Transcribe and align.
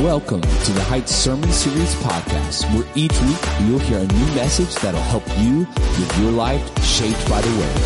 Welcome 0.00 0.42
to 0.42 0.72
the 0.72 0.82
Heights 0.82 1.14
Sermon 1.14 1.50
Series 1.50 1.94
podcast, 1.94 2.70
where 2.74 2.86
each 2.94 3.18
week 3.22 3.38
you'll 3.62 3.78
hear 3.78 3.96
a 3.96 4.06
new 4.06 4.26
message 4.34 4.74
that'll 4.74 5.00
help 5.00 5.26
you 5.38 5.60
with 5.60 6.18
your 6.20 6.32
life 6.32 6.60
shaped 6.84 7.26
by 7.30 7.40
the 7.40 7.48
Word. 7.56 7.80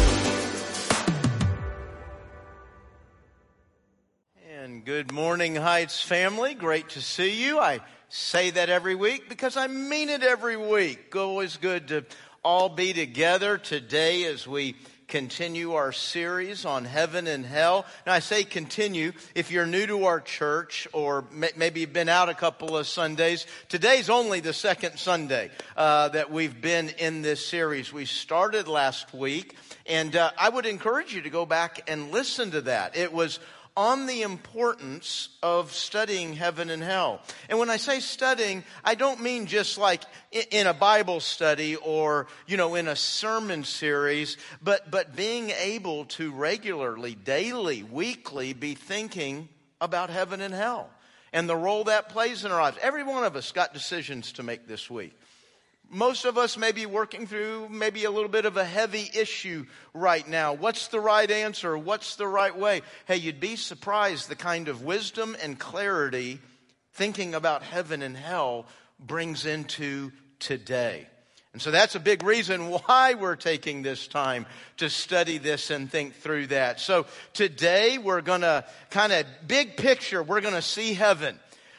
And 4.52 4.84
good 4.84 5.12
morning, 5.12 5.54
Heights 5.54 6.02
family. 6.02 6.54
Great 6.54 6.88
to 6.91 7.00
see 7.00 7.46
you. 7.46 7.61
I 7.61 7.79
say 8.09 8.50
that 8.50 8.70
every 8.70 8.96
week 8.96 9.29
because 9.29 9.56
I 9.56 9.68
mean 9.68 10.08
it 10.08 10.24
every 10.24 10.56
week. 10.56 11.14
Always 11.14 11.58
good 11.58 11.86
to 11.88 12.04
all 12.42 12.68
be 12.68 12.92
together 12.92 13.56
today 13.56 14.24
as 14.24 14.48
we 14.48 14.74
continue 15.11 15.74
our 15.74 15.90
series 15.90 16.64
on 16.64 16.84
heaven 16.84 17.26
and 17.26 17.45
hell. 17.45 17.84
Now, 18.06 18.12
I 18.12 18.20
say 18.20 18.45
continue. 18.45 19.12
If 19.34 19.50
you're 19.50 19.66
new 19.66 19.86
to 19.88 20.04
our 20.04 20.20
church 20.20 20.86
or 20.93 21.25
maybe 21.56 21.80
you've 21.80 21.93
been 21.93 22.08
out 22.08 22.29
a 22.29 22.35
couple 22.35 22.76
of 22.76 22.86
Sundays, 22.86 23.44
today's 23.68 24.08
only 24.08 24.38
the 24.38 24.52
second 24.52 24.99
Sunday 24.99 25.50
uh, 25.76 26.08
that 26.11 26.30
we've 26.30 26.61
been 26.61 26.90
in 26.90 27.22
this 27.22 27.44
series. 27.44 27.93
We 27.93 28.07
started 28.07 28.68
last 28.68 29.12
week, 29.12 29.57
and 29.85 30.14
uh, 30.14 30.30
I 30.38 30.49
would 30.49 30.64
encourage 30.64 31.13
you 31.13 31.22
to 31.22 31.30
go 31.30 31.44
back 31.44 31.90
and 31.90 32.12
listen 32.12 32.52
to 32.52 32.61
that. 32.62 32.97
It 32.97 33.12
was 33.12 33.41
on 33.77 34.06
the 34.06 34.22
importance 34.22 35.28
of 35.42 35.72
studying 35.72 36.34
heaven 36.34 36.70
and 36.70 36.83
hell. 36.83 37.20
And 37.48 37.58
when 37.58 37.70
I 37.70 37.77
say 37.77 38.00
studying, 38.00 38.64
I 38.84 38.94
don't 38.94 39.22
mean 39.22 39.46
just 39.46 39.78
like 39.78 40.02
in 40.50 40.66
a 40.66 40.74
Bible 40.74 41.20
study 41.20 41.77
or, 41.77 42.27
you 42.46 42.56
know, 42.56 42.74
in 42.74 42.88
a 42.88 42.96
sermon 42.96 43.64
series, 43.64 44.36
but, 44.62 44.91
but 44.91 45.16
being 45.16 45.50
able 45.50 46.05
to 46.06 46.33
regularly, 46.33 47.14
daily, 47.14 47.83
weekly 47.83 48.52
be 48.52 48.74
thinking 48.74 49.48
about 49.80 50.10
heaven 50.10 50.41
and 50.41 50.55
hell 50.55 50.91
and 51.32 51.48
the 51.48 51.56
role 51.56 51.84
that 51.84 52.08
plays 52.08 52.44
in 52.44 52.50
our 52.50 52.60
lives. 52.60 52.78
Every 52.82 53.02
one 53.02 53.24
of 53.24 53.36
us 53.36 53.52
got 53.52 53.72
decisions 53.72 54.32
to 54.32 54.42
make 54.42 54.66
this 54.66 54.90
week. 54.90 55.16
Most 55.92 56.24
of 56.24 56.38
us 56.38 56.56
may 56.56 56.70
be 56.70 56.86
working 56.86 57.27
through 57.27 57.69
maybe 57.69 58.05
a 58.05 58.12
little 58.12 58.28
bit 58.28 58.44
of 58.44 58.56
a 58.56 58.64
heavy 58.64 59.10
issue 59.12 59.66
right 59.92 60.27
now. 60.27 60.52
What's 60.52 60.86
the 60.86 61.00
right 61.00 61.28
answer? 61.28 61.77
What's 61.77 62.14
the 62.14 62.28
right 62.28 62.56
way? 62.56 62.83
Hey, 63.06 63.16
you'd 63.16 63.41
be 63.41 63.56
surprised 63.56 64.28
the 64.28 64.36
kind 64.36 64.68
of 64.68 64.84
wisdom 64.84 65.36
and 65.42 65.58
clarity 65.58 66.38
thinking 66.92 67.34
about 67.34 67.64
heaven 67.64 68.02
and 68.02 68.16
hell 68.16 68.66
brings 69.00 69.46
into 69.46 70.12
today. 70.38 71.08
And 71.55 71.61
so 71.61 71.72
that's 71.72 71.96
a 71.96 72.00
big 72.00 72.22
reason 72.22 72.70
why 72.70 73.14
we're 73.14 73.34
taking 73.34 73.83
this 73.83 74.06
time 74.06 74.46
to 74.77 74.88
study 74.88 75.38
this 75.38 75.70
and 75.72 75.91
think 75.91 76.14
through 76.14 76.48
that. 76.48 76.78
So 76.78 77.06
today 77.33 77.98
we're 77.98 78.20
going 78.20 78.42
to 78.42 78.64
kind 78.91 79.12
of 79.12 79.27
big 79.44 79.77
picture, 79.77 80.22
we're 80.22 80.41
going 80.41 80.55
to 80.55 80.62
see 80.62 80.94
heaven 80.94 81.36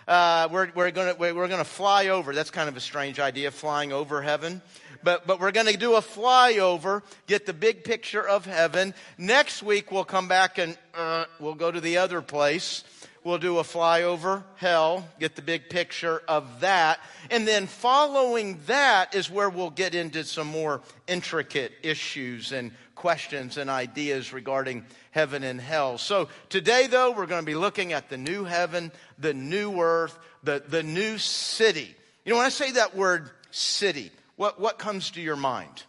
uh, 0.08 0.48
we're, 0.52 0.72
we're 0.76 0.92
going 0.92 1.18
we're 1.18 1.48
gonna 1.48 1.64
fly 1.64 2.08
over. 2.08 2.34
That's 2.34 2.52
kind 2.52 2.70
of 2.70 2.78
a 2.78 2.82
strange 2.82 3.20
idea, 3.20 3.52
flying 3.52 3.92
over 3.92 4.22
heaven. 4.22 4.62
But, 5.04 5.26
but 5.26 5.40
we're 5.40 5.52
going 5.52 5.68
to 5.68 5.78
do 5.78 5.96
a 5.96 6.02
flyover, 6.02 7.02
get 7.28 7.46
the 7.46 7.54
big 7.54 7.84
picture 7.84 8.28
of 8.28 8.46
heaven. 8.46 8.94
Next 9.18 9.64
week, 9.64 9.92
we'll 9.92 10.04
come 10.04 10.28
back 10.28 10.58
and 10.58 10.78
uh, 10.94 11.26
we'll 11.40 11.56
go 11.56 11.72
to 11.72 11.82
the 11.82 11.98
other 11.98 12.22
place. 12.22 12.84
We'll 13.24 13.38
do 13.38 13.60
a 13.60 13.64
flyover, 13.64 14.44
hell, 14.56 15.08
get 15.20 15.36
the 15.36 15.44
big 15.44 15.70
picture 15.70 16.24
of 16.28 16.62
that. 16.62 17.00
And 17.30 17.48
then 17.48 17.68
following 17.68 18.60
that 18.66 19.14
is 19.14 19.30
where 19.30 19.50
we'll 19.50 19.70
get 19.70 19.94
into 19.94 20.24
some 20.24 20.48
more 20.48 20.82
intricate 21.08 21.74
issues 21.84 22.52
and 22.52 22.72
questions 22.96 23.58
and 23.58 23.70
ideas 23.70 24.34
regarding 24.34 24.86
heaven 25.12 25.44
and 25.44 25.60
hell. 25.60 25.98
So 25.98 26.30
today, 26.50 26.88
though, 26.88 27.12
we're 27.12 27.26
going 27.26 27.42
to 27.42 27.46
be 27.46 27.56
looking 27.56 27.94
at 27.94 28.10
the 28.10 28.18
new 28.18 28.44
heaven, 28.44 28.92
the 29.18 29.34
new 29.34 29.80
earth, 29.80 30.18
the, 30.44 30.64
the 30.68 30.84
new 30.84 31.18
city. 31.18 31.96
You 32.26 32.32
know, 32.32 32.38
when 32.38 32.46
I 32.46 32.50
say 32.50 32.72
that 32.74 32.96
word 32.96 33.30
city, 33.52 34.12
what, 34.36 34.60
what 34.60 34.80
comes 34.80 35.12
to 35.12 35.22
your 35.22 35.36
mind? 35.36 35.84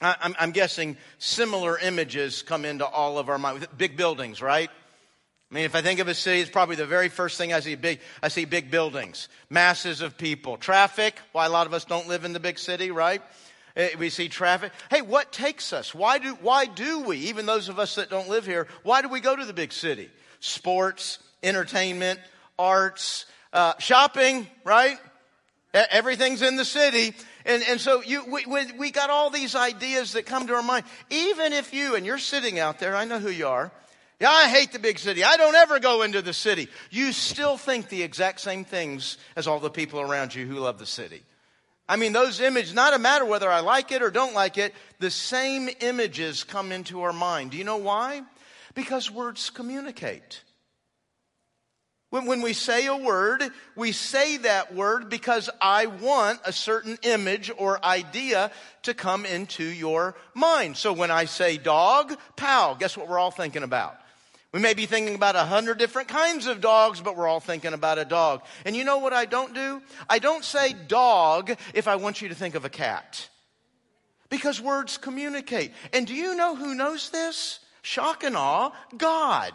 I, 0.00 0.16
I'm, 0.20 0.34
I'm 0.38 0.50
guessing 0.52 0.96
similar 1.18 1.78
images 1.78 2.42
come 2.42 2.64
into 2.64 2.86
all 2.86 3.18
of 3.18 3.28
our 3.28 3.38
minds. 3.38 3.66
Big 3.76 3.96
buildings, 3.96 4.40
right? 4.40 4.70
I 5.50 5.54
mean, 5.54 5.64
if 5.64 5.74
I 5.74 5.80
think 5.80 5.98
of 6.00 6.08
a 6.08 6.14
city, 6.14 6.40
it's 6.40 6.50
probably 6.50 6.76
the 6.76 6.84
very 6.84 7.08
first 7.08 7.38
thing 7.38 7.54
I 7.54 7.60
see 7.60 7.74
big, 7.74 8.00
I 8.22 8.28
see 8.28 8.44
big 8.44 8.70
buildings, 8.70 9.28
masses 9.48 10.02
of 10.02 10.18
people, 10.18 10.58
traffic, 10.58 11.14
why 11.32 11.46
a 11.46 11.48
lot 11.48 11.66
of 11.66 11.72
us 11.72 11.86
don't 11.86 12.06
live 12.06 12.26
in 12.26 12.34
the 12.34 12.40
big 12.40 12.58
city, 12.58 12.90
right? 12.90 13.22
Eh, 13.78 13.90
we 13.96 14.10
see 14.10 14.28
traffic. 14.28 14.72
Hey, 14.90 15.02
what 15.02 15.30
takes 15.30 15.72
us? 15.72 15.94
Why 15.94 16.18
do, 16.18 16.34
why 16.42 16.66
do 16.66 17.00
we, 17.00 17.16
even 17.18 17.46
those 17.46 17.68
of 17.68 17.78
us 17.78 17.94
that 17.94 18.10
don't 18.10 18.28
live 18.28 18.44
here, 18.44 18.66
why 18.82 19.02
do 19.02 19.08
we 19.08 19.20
go 19.20 19.36
to 19.36 19.44
the 19.44 19.52
big 19.52 19.72
city? 19.72 20.10
Sports, 20.40 21.20
entertainment, 21.44 22.18
arts, 22.58 23.24
uh, 23.52 23.74
shopping, 23.78 24.48
right? 24.64 24.98
Everything's 25.72 26.42
in 26.42 26.56
the 26.56 26.64
city. 26.64 27.14
And, 27.46 27.62
and 27.68 27.80
so 27.80 28.02
you, 28.02 28.24
we, 28.24 28.46
we, 28.46 28.72
we 28.72 28.90
got 28.90 29.10
all 29.10 29.30
these 29.30 29.54
ideas 29.54 30.14
that 30.14 30.26
come 30.26 30.48
to 30.48 30.54
our 30.54 30.62
mind. 30.62 30.84
Even 31.10 31.52
if 31.52 31.72
you, 31.72 31.94
and 31.94 32.04
you're 32.04 32.18
sitting 32.18 32.58
out 32.58 32.80
there, 32.80 32.96
I 32.96 33.04
know 33.04 33.20
who 33.20 33.30
you 33.30 33.46
are. 33.46 33.70
Yeah, 34.20 34.30
I 34.30 34.48
hate 34.48 34.72
the 34.72 34.80
big 34.80 34.98
city. 34.98 35.22
I 35.22 35.36
don't 35.36 35.54
ever 35.54 35.78
go 35.78 36.02
into 36.02 36.20
the 36.20 36.32
city. 36.32 36.66
You 36.90 37.12
still 37.12 37.56
think 37.56 37.88
the 37.88 38.02
exact 38.02 38.40
same 38.40 38.64
things 38.64 39.18
as 39.36 39.46
all 39.46 39.60
the 39.60 39.70
people 39.70 40.00
around 40.00 40.34
you 40.34 40.46
who 40.46 40.56
love 40.56 40.80
the 40.80 40.86
city. 40.86 41.22
I 41.88 41.96
mean, 41.96 42.12
those 42.12 42.40
images, 42.40 42.74
not 42.74 42.92
a 42.92 42.98
matter 42.98 43.24
whether 43.24 43.50
I 43.50 43.60
like 43.60 43.92
it 43.92 44.02
or 44.02 44.10
don't 44.10 44.34
like 44.34 44.58
it, 44.58 44.74
the 44.98 45.10
same 45.10 45.70
images 45.80 46.44
come 46.44 46.70
into 46.70 47.02
our 47.02 47.12
mind. 47.12 47.52
Do 47.52 47.56
you 47.56 47.64
know 47.64 47.78
why? 47.78 48.22
Because 48.74 49.10
words 49.10 49.48
communicate. 49.48 50.42
When, 52.10 52.26
when 52.26 52.42
we 52.42 52.54
say 52.54 52.86
a 52.86 52.96
word, 52.96 53.42
we 53.76 53.92
say 53.92 54.38
that 54.38 54.74
word 54.74 55.10
because 55.10 55.50
I 55.60 55.86
want 55.86 56.40
a 56.44 56.52
certain 56.52 56.98
image 57.02 57.50
or 57.56 57.84
idea 57.84 58.50
to 58.82 58.94
come 58.94 59.26
into 59.26 59.64
your 59.64 60.14
mind. 60.34 60.76
So 60.76 60.92
when 60.92 61.10
I 61.10 61.26
say 61.26 61.58
dog, 61.58 62.14
pow, 62.36 62.74
guess 62.74 62.96
what 62.96 63.08
we're 63.08 63.18
all 63.18 63.30
thinking 63.30 63.62
about? 63.62 63.98
We 64.52 64.60
may 64.60 64.72
be 64.72 64.86
thinking 64.86 65.14
about 65.14 65.36
a 65.36 65.44
hundred 65.44 65.78
different 65.78 66.08
kinds 66.08 66.46
of 66.46 66.62
dogs, 66.62 67.00
but 67.00 67.16
we're 67.16 67.28
all 67.28 67.40
thinking 67.40 67.74
about 67.74 67.98
a 67.98 68.04
dog. 68.04 68.42
And 68.64 68.74
you 68.74 68.82
know 68.82 68.98
what 68.98 69.12
I 69.12 69.26
don't 69.26 69.54
do? 69.54 69.82
I 70.08 70.18
don't 70.18 70.44
say 70.44 70.72
dog 70.72 71.54
if 71.74 71.86
I 71.86 71.96
want 71.96 72.22
you 72.22 72.30
to 72.30 72.34
think 72.34 72.54
of 72.54 72.64
a 72.64 72.70
cat. 72.70 73.28
Because 74.30 74.60
words 74.60 74.96
communicate. 74.96 75.72
And 75.92 76.06
do 76.06 76.14
you 76.14 76.34
know 76.34 76.54
who 76.54 76.74
knows 76.74 77.10
this? 77.10 77.60
Shock 77.82 78.24
and 78.24 78.36
awe, 78.36 78.70
God. 78.96 79.52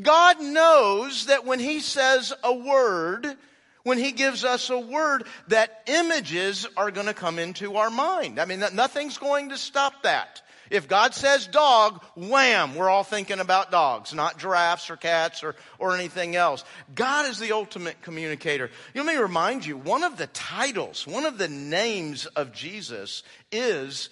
God 0.00 0.40
knows 0.40 1.26
that 1.26 1.44
when 1.44 1.58
He 1.58 1.80
says 1.80 2.32
a 2.42 2.54
word, 2.54 3.36
when 3.82 3.98
He 3.98 4.12
gives 4.12 4.44
us 4.44 4.70
a 4.70 4.78
word, 4.78 5.24
that 5.48 5.82
images 5.86 6.66
are 6.76 6.90
going 6.90 7.06
to 7.06 7.14
come 7.14 7.38
into 7.38 7.76
our 7.76 7.90
mind. 7.90 8.40
I 8.40 8.44
mean, 8.44 8.64
nothing's 8.74 9.18
going 9.18 9.50
to 9.50 9.58
stop 9.58 10.02
that. 10.02 10.42
If 10.70 10.88
God 10.88 11.14
says 11.14 11.46
dog, 11.46 12.02
wham, 12.16 12.74
we're 12.74 12.90
all 12.90 13.04
thinking 13.04 13.40
about 13.40 13.70
dogs, 13.70 14.12
not 14.12 14.38
giraffes 14.38 14.90
or 14.90 14.96
cats 14.96 15.44
or, 15.44 15.54
or 15.78 15.94
anything 15.94 16.36
else. 16.36 16.64
God 16.94 17.26
is 17.26 17.38
the 17.38 17.52
ultimate 17.52 18.02
communicator. 18.02 18.70
Let 18.94 19.06
me 19.06 19.16
remind 19.16 19.64
you, 19.64 19.76
one 19.76 20.02
of 20.02 20.16
the 20.16 20.26
titles, 20.28 21.06
one 21.06 21.24
of 21.24 21.38
the 21.38 21.48
names 21.48 22.26
of 22.26 22.52
Jesus 22.52 23.22
is 23.52 24.08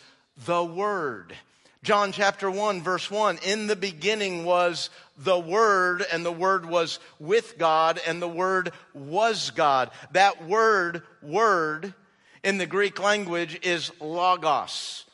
the 0.46 0.64
Word. 0.64 1.34
John 1.82 2.12
chapter 2.12 2.50
1 2.50 2.82
verse 2.82 3.10
1, 3.10 3.40
in 3.44 3.66
the 3.66 3.76
beginning 3.76 4.44
was 4.44 4.88
the 5.18 5.38
Word, 5.38 6.04
and 6.10 6.24
the 6.24 6.32
Word 6.32 6.64
was 6.64 6.98
with 7.18 7.58
God, 7.58 8.00
and 8.06 8.22
the 8.22 8.28
Word 8.28 8.72
was 8.94 9.50
God. 9.50 9.90
That 10.12 10.46
word, 10.46 11.02
word, 11.20 11.92
in 12.42 12.58
the 12.58 12.66
Greek 12.66 12.98
language 13.02 13.58
is 13.62 13.90
logos. 14.00 15.04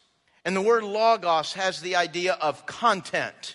And 0.50 0.56
the 0.56 0.62
word 0.62 0.82
logos 0.82 1.52
has 1.52 1.80
the 1.80 1.94
idea 1.94 2.32
of 2.32 2.66
content. 2.66 3.54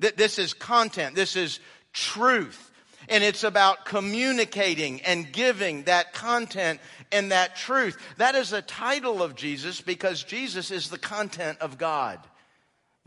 That 0.00 0.18
this 0.18 0.38
is 0.38 0.52
content. 0.52 1.16
This 1.16 1.34
is 1.34 1.60
truth. 1.94 2.70
And 3.08 3.24
it's 3.24 3.42
about 3.42 3.86
communicating 3.86 5.00
and 5.00 5.32
giving 5.32 5.84
that 5.84 6.12
content 6.12 6.80
and 7.10 7.32
that 7.32 7.56
truth. 7.56 7.96
That 8.18 8.34
is 8.34 8.52
a 8.52 8.60
title 8.60 9.22
of 9.22 9.34
Jesus 9.34 9.80
because 9.80 10.22
Jesus 10.22 10.70
is 10.70 10.90
the 10.90 10.98
content 10.98 11.56
of 11.60 11.78
God. 11.78 12.20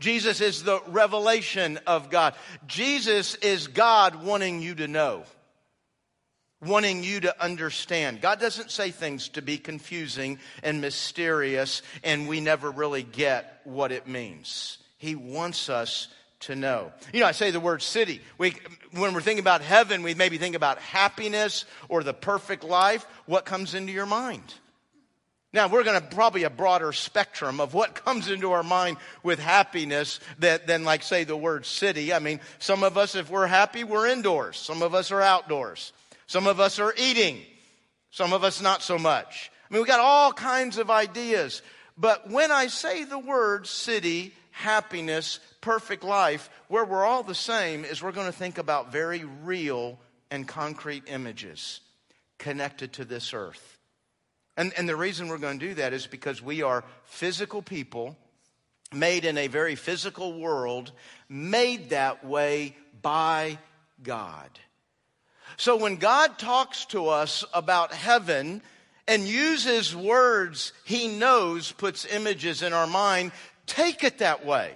Jesus 0.00 0.40
is 0.40 0.64
the 0.64 0.80
revelation 0.88 1.78
of 1.86 2.10
God. 2.10 2.34
Jesus 2.66 3.36
is 3.36 3.68
God 3.68 4.24
wanting 4.24 4.60
you 4.60 4.74
to 4.74 4.88
know 4.88 5.22
wanting 6.64 7.04
you 7.04 7.20
to 7.20 7.42
understand. 7.42 8.20
God 8.20 8.40
doesn't 8.40 8.70
say 8.70 8.90
things 8.90 9.28
to 9.30 9.42
be 9.42 9.58
confusing 9.58 10.38
and 10.62 10.80
mysterious, 10.80 11.82
and 12.02 12.28
we 12.28 12.40
never 12.40 12.70
really 12.70 13.02
get 13.02 13.60
what 13.64 13.92
it 13.92 14.06
means. 14.06 14.78
He 14.98 15.14
wants 15.14 15.68
us 15.68 16.08
to 16.40 16.56
know. 16.56 16.92
You 17.12 17.20
know, 17.20 17.26
I 17.26 17.32
say 17.32 17.50
the 17.50 17.60
word 17.60 17.82
city. 17.82 18.20
We, 18.38 18.54
when 18.92 19.14
we're 19.14 19.20
thinking 19.20 19.42
about 19.42 19.62
heaven, 19.62 20.02
we 20.02 20.14
maybe 20.14 20.38
think 20.38 20.54
about 20.54 20.78
happiness 20.78 21.64
or 21.88 22.02
the 22.02 22.14
perfect 22.14 22.64
life. 22.64 23.06
What 23.26 23.44
comes 23.44 23.74
into 23.74 23.92
your 23.92 24.06
mind? 24.06 24.54
Now, 25.54 25.68
we're 25.68 25.84
going 25.84 26.00
to 26.00 26.06
probably 26.06 26.42
a 26.42 26.50
broader 26.50 26.92
spectrum 26.92 27.60
of 27.60 27.74
what 27.74 27.94
comes 27.94 28.28
into 28.28 28.50
our 28.50 28.64
mind 28.64 28.96
with 29.22 29.38
happiness 29.38 30.18
that, 30.40 30.66
than, 30.66 30.82
like, 30.82 31.04
say, 31.04 31.22
the 31.22 31.36
word 31.36 31.64
city. 31.64 32.12
I 32.12 32.18
mean, 32.18 32.40
some 32.58 32.82
of 32.82 32.98
us, 32.98 33.14
if 33.14 33.30
we're 33.30 33.46
happy, 33.46 33.84
we're 33.84 34.08
indoors. 34.08 34.56
Some 34.56 34.82
of 34.82 34.96
us 34.96 35.12
are 35.12 35.22
outdoors. 35.22 35.92
Some 36.26 36.46
of 36.46 36.60
us 36.60 36.78
are 36.78 36.94
eating. 36.96 37.40
Some 38.10 38.32
of 38.32 38.44
us 38.44 38.62
not 38.62 38.82
so 38.82 38.98
much. 38.98 39.50
I 39.68 39.74
mean, 39.74 39.82
we 39.82 39.88
got 39.88 40.00
all 40.00 40.32
kinds 40.32 40.78
of 40.78 40.90
ideas. 40.90 41.62
But 41.96 42.30
when 42.30 42.50
I 42.52 42.68
say 42.68 43.04
the 43.04 43.18
word 43.18 43.66
city, 43.66 44.32
happiness, 44.50 45.40
perfect 45.60 46.04
life, 46.04 46.50
where 46.68 46.84
we're 46.84 47.04
all 47.04 47.22
the 47.22 47.34
same 47.34 47.84
is 47.84 48.02
we're 48.02 48.12
going 48.12 48.26
to 48.26 48.32
think 48.32 48.58
about 48.58 48.92
very 48.92 49.24
real 49.42 49.98
and 50.30 50.46
concrete 50.46 51.04
images 51.06 51.80
connected 52.38 52.92
to 52.94 53.04
this 53.04 53.32
earth. 53.34 53.78
And, 54.56 54.72
and 54.76 54.88
the 54.88 54.96
reason 54.96 55.28
we're 55.28 55.38
going 55.38 55.58
to 55.58 55.68
do 55.68 55.74
that 55.74 55.92
is 55.92 56.06
because 56.06 56.40
we 56.40 56.62
are 56.62 56.84
physical 57.04 57.62
people 57.62 58.16
made 58.92 59.24
in 59.24 59.38
a 59.38 59.48
very 59.48 59.74
physical 59.74 60.38
world, 60.38 60.92
made 61.28 61.90
that 61.90 62.24
way 62.24 62.76
by 63.02 63.58
God. 64.02 64.50
So 65.56 65.76
when 65.76 65.96
God 65.96 66.38
talks 66.38 66.84
to 66.86 67.08
us 67.08 67.44
about 67.52 67.92
heaven 67.92 68.62
and 69.06 69.22
uses 69.24 69.94
words 69.94 70.72
he 70.84 71.08
knows 71.08 71.72
puts 71.72 72.06
images 72.06 72.62
in 72.62 72.72
our 72.72 72.86
mind, 72.86 73.32
take 73.66 74.04
it 74.04 74.18
that 74.18 74.44
way. 74.44 74.72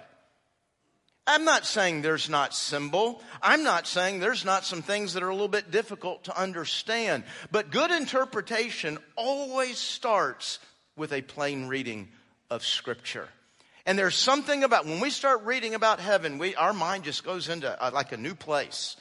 I'm 1.29 1.45
not 1.45 1.67
saying 1.67 2.01
there's 2.01 2.31
not 2.31 2.55
symbol. 2.55 3.23
I'm 3.43 3.63
not 3.63 3.87
saying 3.87 4.19
there's 4.19 4.47
not 4.47 4.65
some 4.65 4.81
things 4.81 5.13
that 5.13 5.23
are 5.23 5.29
a 5.29 5.35
little 5.35 5.47
bit 5.47 5.71
difficult 5.71 6.25
to 6.25 6.41
understand. 6.41 7.25
But 7.53 7.71
good 7.71 7.91
interpretation 7.91 8.99
always 9.15 9.77
starts 9.77 10.59
with 10.97 11.13
a 11.13 11.21
plain 11.21 11.67
reading 11.67 12.09
of 12.49 12.65
Scripture. 12.65 13.29
And 13.85 13.99
there's 13.99 14.17
something 14.17 14.65
about 14.65 14.87
when 14.87 15.01
we 15.01 15.11
start 15.11 15.45
reading 15.45 15.75
about 15.75 16.01
heaven, 16.01 16.39
we, 16.39 16.55
our 16.55 16.73
mind 16.73 17.05
just 17.05 17.25
goes 17.25 17.51
into 17.51 17.71
uh, 17.83 17.91
like 17.93 18.13
a 18.13 18.17
new 18.17 18.35
place. 18.35 18.97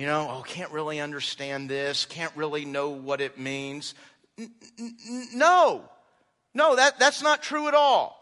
You 0.00 0.06
know, 0.06 0.28
oh, 0.30 0.42
can't 0.42 0.72
really 0.72 0.98
understand 0.98 1.68
this, 1.68 2.06
can't 2.06 2.34
really 2.34 2.64
know 2.64 2.88
what 2.88 3.20
it 3.20 3.38
means. 3.38 3.94
N- 4.38 4.50
n- 4.78 5.28
no, 5.34 5.84
no, 6.54 6.76
that, 6.76 6.98
that's 6.98 7.22
not 7.22 7.42
true 7.42 7.68
at 7.68 7.74
all. 7.74 8.18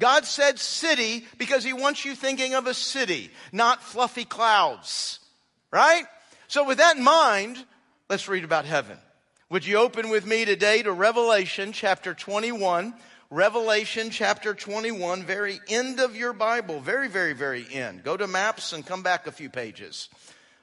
God 0.00 0.24
said 0.24 0.58
city 0.58 1.26
because 1.36 1.62
he 1.62 1.74
wants 1.74 2.02
you 2.02 2.14
thinking 2.14 2.54
of 2.54 2.66
a 2.66 2.72
city, 2.72 3.30
not 3.52 3.82
fluffy 3.82 4.24
clouds. 4.24 5.20
Right? 5.70 6.04
So 6.46 6.64
with 6.64 6.78
that 6.78 6.96
in 6.96 7.04
mind, 7.04 7.62
let's 8.08 8.26
read 8.26 8.44
about 8.44 8.64
heaven. 8.64 8.96
Would 9.50 9.66
you 9.66 9.76
open 9.76 10.08
with 10.08 10.24
me 10.24 10.46
today 10.46 10.82
to 10.82 10.92
Revelation 10.92 11.72
chapter 11.72 12.14
21? 12.14 12.94
Revelation 13.30 14.08
chapter 14.08 14.54
21, 14.54 15.24
very 15.24 15.60
end 15.68 16.00
of 16.00 16.16
your 16.16 16.32
Bible, 16.32 16.80
very, 16.80 17.08
very, 17.08 17.34
very 17.34 17.66
end. 17.70 18.02
Go 18.02 18.16
to 18.16 18.26
maps 18.26 18.72
and 18.72 18.86
come 18.86 19.02
back 19.02 19.26
a 19.26 19.32
few 19.32 19.50
pages. 19.50 20.08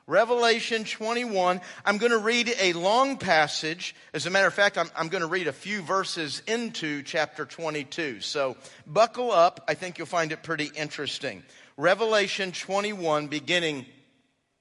Revelation 0.08 0.84
21. 0.84 1.62
I'm 1.84 1.98
going 1.98 2.12
to 2.12 2.20
read 2.20 2.54
a 2.60 2.74
long 2.74 3.18
passage. 3.18 3.96
As 4.14 4.28
a 4.28 4.30
matter 4.30 4.46
of 4.46 4.54
fact, 4.54 4.78
I'm, 4.78 4.90
I'm, 4.96 5.08
going 5.08 5.22
to 5.22 5.28
read 5.28 5.48
a 5.48 5.54
few 5.54 5.82
verses 5.82 6.44
into 6.46 7.02
chapter 7.02 7.44
22. 7.44 8.22
So 8.22 8.56
buckle 8.86 9.32
up. 9.32 9.64
I 9.68 9.74
think 9.74 9.98
you'll 9.98 10.06
find 10.06 10.32
it 10.32 10.44
pretty 10.44 10.70
interesting. 10.76 11.42
Revelation 11.76 12.52
21, 12.52 13.28
beginning 13.28 13.88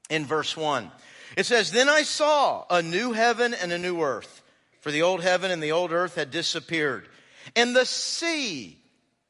in 0.08 0.24
verse 0.24 0.56
1. 0.56 0.90
It 1.36 1.44
says, 1.44 1.70
Then 1.70 1.90
I 1.90 2.04
saw 2.04 2.64
a 2.70 2.80
new 2.80 3.12
heaven 3.12 3.52
and 3.52 3.70
a 3.70 3.78
new 3.78 4.00
earth, 4.00 4.42
for 4.80 4.90
the 4.90 5.02
old 5.02 5.22
heaven 5.22 5.50
and 5.50 5.62
the 5.62 5.72
old 5.72 5.92
earth 5.92 6.14
had 6.14 6.30
disappeared, 6.30 7.06
and 7.54 7.76
the 7.76 7.84
sea 7.84 8.78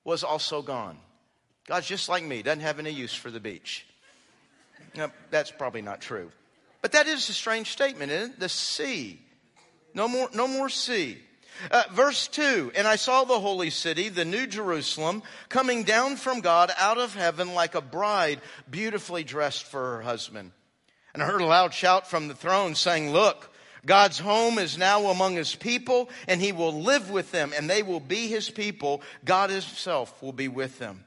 was 0.04 0.22
also 0.22 0.62
gone. 0.62 0.96
God's 1.66 1.86
just 1.86 2.08
like 2.08 2.22
me, 2.22 2.42
doesn't 2.42 2.60
have 2.60 2.78
any 2.78 2.90
use 2.90 3.14
for 3.14 3.30
the 3.30 3.40
beach. 3.40 3.86
Now, 4.96 5.10
that's 5.30 5.50
probably 5.50 5.82
not 5.82 6.00
true. 6.00 6.30
But 6.82 6.92
that 6.92 7.06
is 7.06 7.28
a 7.28 7.32
strange 7.32 7.70
statement, 7.70 8.12
isn't 8.12 8.32
it? 8.32 8.40
The 8.40 8.48
sea. 8.48 9.20
No 9.94 10.08
more, 10.08 10.28
no 10.34 10.46
more 10.46 10.68
sea. 10.68 11.18
Uh, 11.70 11.84
verse 11.92 12.28
2 12.28 12.72
And 12.74 12.86
I 12.86 12.96
saw 12.96 13.24
the 13.24 13.40
holy 13.40 13.70
city, 13.70 14.08
the 14.08 14.24
new 14.24 14.46
Jerusalem, 14.46 15.22
coming 15.48 15.84
down 15.84 16.16
from 16.16 16.40
God 16.40 16.70
out 16.78 16.98
of 16.98 17.14
heaven 17.14 17.54
like 17.54 17.74
a 17.74 17.80
bride 17.80 18.40
beautifully 18.68 19.24
dressed 19.24 19.64
for 19.64 19.96
her 19.96 20.02
husband. 20.02 20.52
And 21.14 21.22
I 21.22 21.26
heard 21.26 21.40
a 21.40 21.46
loud 21.46 21.72
shout 21.72 22.08
from 22.08 22.28
the 22.28 22.34
throne 22.34 22.74
saying, 22.74 23.12
Look, 23.12 23.50
God's 23.86 24.18
home 24.18 24.58
is 24.58 24.78
now 24.78 25.06
among 25.06 25.36
his 25.36 25.54
people, 25.54 26.08
and 26.26 26.40
he 26.40 26.52
will 26.52 26.82
live 26.82 27.10
with 27.10 27.30
them, 27.30 27.52
and 27.56 27.68
they 27.68 27.82
will 27.82 28.00
be 28.00 28.26
his 28.26 28.50
people. 28.50 29.02
God 29.24 29.50
himself 29.50 30.22
will 30.22 30.32
be 30.32 30.48
with 30.48 30.78
them. 30.78 31.04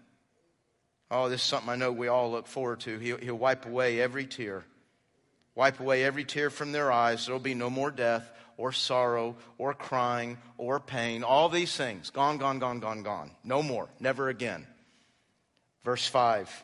Oh, 1.10 1.30
this 1.30 1.42
is 1.42 1.48
something 1.48 1.70
I 1.70 1.76
know 1.76 1.92
we 1.92 2.08
all 2.08 2.32
look 2.32 2.48
forward 2.48 2.82
to. 2.82 2.98
He'll, 3.00 3.18
he'll 3.18 3.38
wipe 3.38 3.66
away 3.66 4.02
every 4.02 4.26
tear. 4.26 4.66
Wipe 5.56 5.80
away 5.80 6.04
every 6.04 6.24
tear 6.24 6.50
from 6.50 6.72
their 6.72 6.92
eyes. 6.92 7.26
There'll 7.26 7.40
be 7.40 7.56
no 7.56 7.70
more 7.70 7.92
death 7.92 8.30
or 8.58 8.72
sorrow 8.72 9.36
or 9.58 9.74
crying 9.74 10.38
or 10.58 10.80
pain. 10.80 11.24
All 11.24 11.50
these 11.50 11.76
things 11.76 12.10
gone, 12.10 12.38
gone, 12.38 12.60
gone, 12.60 12.80
gone, 12.80 13.04
gone. 13.04 13.32
No 13.44 13.64
more. 13.64 13.88
Never 14.00 14.30
again. 14.30 14.68
Verse 15.84 16.06
5. 16.06 16.64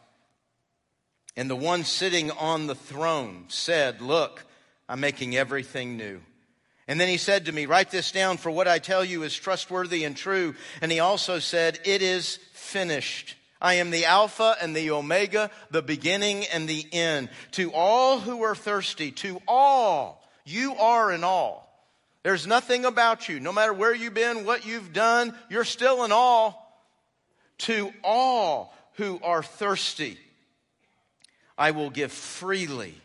And 1.35 1.49
the 1.49 1.55
one 1.55 1.83
sitting 1.83 2.29
on 2.31 2.67
the 2.67 2.75
throne 2.75 3.45
said, 3.47 4.01
Look, 4.01 4.43
I'm 4.89 4.99
making 4.99 5.35
everything 5.35 5.97
new. 5.97 6.21
And 6.87 6.99
then 6.99 7.07
he 7.07 7.17
said 7.17 7.45
to 7.45 7.51
me, 7.51 7.65
Write 7.65 7.91
this 7.91 8.11
down, 8.11 8.37
for 8.37 8.51
what 8.51 8.67
I 8.67 8.79
tell 8.79 9.05
you 9.05 9.23
is 9.23 9.35
trustworthy 9.35 10.03
and 10.03 10.15
true. 10.15 10.53
And 10.81 10.91
he 10.91 10.99
also 10.99 11.39
said, 11.39 11.79
It 11.85 12.01
is 12.01 12.37
finished. 12.51 13.35
I 13.63 13.75
am 13.75 13.91
the 13.91 14.05
Alpha 14.05 14.57
and 14.61 14.75
the 14.75 14.91
Omega, 14.91 15.49
the 15.71 15.81
beginning 15.81 16.43
and 16.53 16.67
the 16.67 16.85
end. 16.91 17.29
To 17.51 17.71
all 17.71 18.19
who 18.19 18.43
are 18.43 18.55
thirsty, 18.55 19.11
to 19.11 19.41
all, 19.47 20.21
you 20.43 20.75
are 20.75 21.13
in 21.13 21.23
all. 21.23 21.61
There's 22.23 22.45
nothing 22.45 22.83
about 22.83 23.29
you, 23.29 23.39
no 23.39 23.53
matter 23.53 23.71
where 23.71 23.95
you've 23.95 24.13
been, 24.13 24.45
what 24.45 24.65
you've 24.65 24.91
done, 24.91 25.33
you're 25.49 25.63
still 25.63 26.03
in 26.03 26.11
all. 26.11 26.59
To 27.59 27.93
all 28.03 28.75
who 28.95 29.19
are 29.23 29.41
thirsty, 29.41 30.17
I 31.57 31.71
will 31.71 31.89
give 31.89 32.11
freely. 32.11 32.95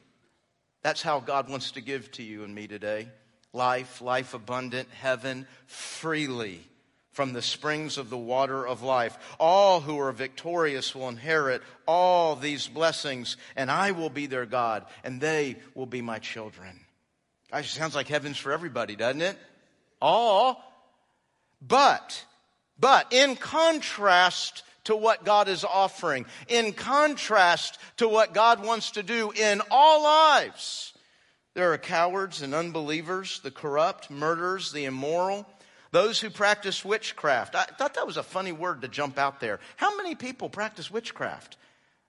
That's 0.82 1.02
how 1.02 1.20
God 1.20 1.48
wants 1.48 1.72
to 1.72 1.80
give 1.80 2.10
to 2.12 2.24
you 2.24 2.42
and 2.42 2.52
me 2.52 2.66
today. 2.66 3.08
Life, 3.52 4.00
life 4.00 4.34
abundant, 4.34 4.88
heaven, 4.90 5.46
freely 5.66 6.64
from 7.18 7.32
the 7.32 7.42
springs 7.42 7.98
of 7.98 8.10
the 8.10 8.16
water 8.16 8.64
of 8.64 8.84
life. 8.84 9.18
All 9.40 9.80
who 9.80 9.98
are 9.98 10.12
victorious 10.12 10.94
will 10.94 11.08
inherit 11.08 11.62
all 11.84 12.36
these 12.36 12.68
blessings, 12.68 13.36
and 13.56 13.72
I 13.72 13.90
will 13.90 14.08
be 14.08 14.26
their 14.26 14.46
God, 14.46 14.86
and 15.02 15.20
they 15.20 15.56
will 15.74 15.84
be 15.84 16.00
my 16.00 16.20
children. 16.20 16.78
It 17.52 17.64
sounds 17.64 17.96
like 17.96 18.06
heaven's 18.06 18.36
for 18.36 18.52
everybody, 18.52 18.94
doesn't 18.94 19.20
it? 19.20 19.36
All. 20.00 20.62
But, 21.60 22.24
but 22.78 23.12
in 23.12 23.34
contrast 23.34 24.62
to 24.84 24.94
what 24.94 25.24
God 25.24 25.48
is 25.48 25.64
offering, 25.64 26.24
in 26.46 26.72
contrast 26.72 27.80
to 27.96 28.06
what 28.06 28.32
God 28.32 28.64
wants 28.64 28.92
to 28.92 29.02
do 29.02 29.32
in 29.32 29.60
all 29.72 30.04
lives, 30.04 30.92
there 31.54 31.72
are 31.72 31.78
cowards 31.78 32.42
and 32.42 32.54
unbelievers, 32.54 33.40
the 33.42 33.50
corrupt, 33.50 34.08
murderers, 34.08 34.70
the 34.70 34.84
immoral, 34.84 35.48
those 35.90 36.20
who 36.20 36.30
practice 36.30 36.84
witchcraft. 36.84 37.54
I 37.54 37.64
thought 37.64 37.94
that 37.94 38.06
was 38.06 38.16
a 38.16 38.22
funny 38.22 38.52
word 38.52 38.82
to 38.82 38.88
jump 38.88 39.18
out 39.18 39.40
there. 39.40 39.60
How 39.76 39.96
many 39.96 40.14
people 40.14 40.48
practice 40.48 40.90
witchcraft? 40.90 41.56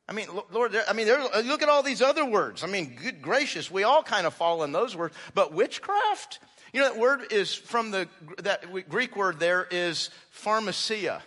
I 0.08 0.14
mean, 0.14 0.28
Lord, 0.52 0.76
I 0.88 0.94
mean, 0.94 1.08
look 1.08 1.62
at 1.62 1.70
all 1.70 1.84
these 1.84 2.02
other 2.02 2.26
words. 2.26 2.64
I 2.64 2.68
mean, 2.68 2.98
good 3.02 3.22
gracious, 3.22 3.70
we 3.70 3.84
all 3.84 4.02
kind 4.02 4.26
of 4.26 4.34
fall 4.34 4.64
in 4.64 4.72
those 4.72 4.96
words. 4.96 5.16
But 5.36 5.54
witchcraft? 5.54 6.40
You 6.74 6.82
know, 6.82 6.90
that 6.92 7.00
word 7.00 7.32
is 7.32 7.54
from 7.54 7.92
the, 7.92 8.08
that 8.40 8.90
Greek 8.90 9.16
word 9.16 9.40
there 9.40 9.68
is 9.70 10.10
pharmacia. 10.32 11.22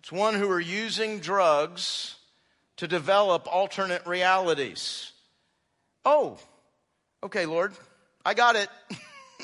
It's 0.00 0.12
one 0.12 0.34
who 0.34 0.50
are 0.50 0.60
using 0.60 1.20
drugs 1.20 2.16
to 2.76 2.88
develop 2.88 3.46
alternate 3.50 4.06
realities. 4.06 5.12
Oh, 6.04 6.38
okay, 7.22 7.46
Lord, 7.46 7.72
I 8.24 8.34
got 8.34 8.56
it. 8.56 8.68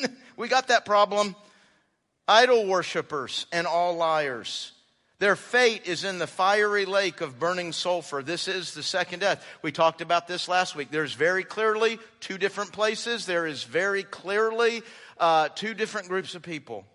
we 0.37 0.49
got 0.49 0.69
that 0.69 0.85
problem 0.85 1.35
idol 2.30 2.64
worshippers, 2.64 3.46
and 3.50 3.66
all 3.66 3.96
liars. 3.96 4.70
Their 5.18 5.34
fate 5.37 5.82
is 5.87 6.04
in 6.04 6.18
the 6.18 6.28
fiery 6.28 6.87
lake 6.87 7.20
of 7.20 7.40
burning 7.40 7.72
sulfur. 7.72 8.22
This 8.22 8.46
is 8.46 8.72
the 8.72 8.84
second 8.84 9.18
death. 9.18 9.44
We 9.62 9.72
talked 9.72 10.00
about 10.00 10.28
this 10.28 10.49
last 10.49 10.76
week. 10.76 10.92
There's 10.92 11.12
very 11.12 11.42
clearly 11.42 11.99
two 12.20 12.38
different 12.38 12.72
places. 12.72 13.26
There 13.26 13.46
is 13.46 13.64
very 13.64 14.04
clearly 14.04 14.82
uh, 15.18 15.49
two 15.49 15.75
different 15.75 16.08
groups 16.08 16.37
of 16.37 16.42
people. 16.42 16.87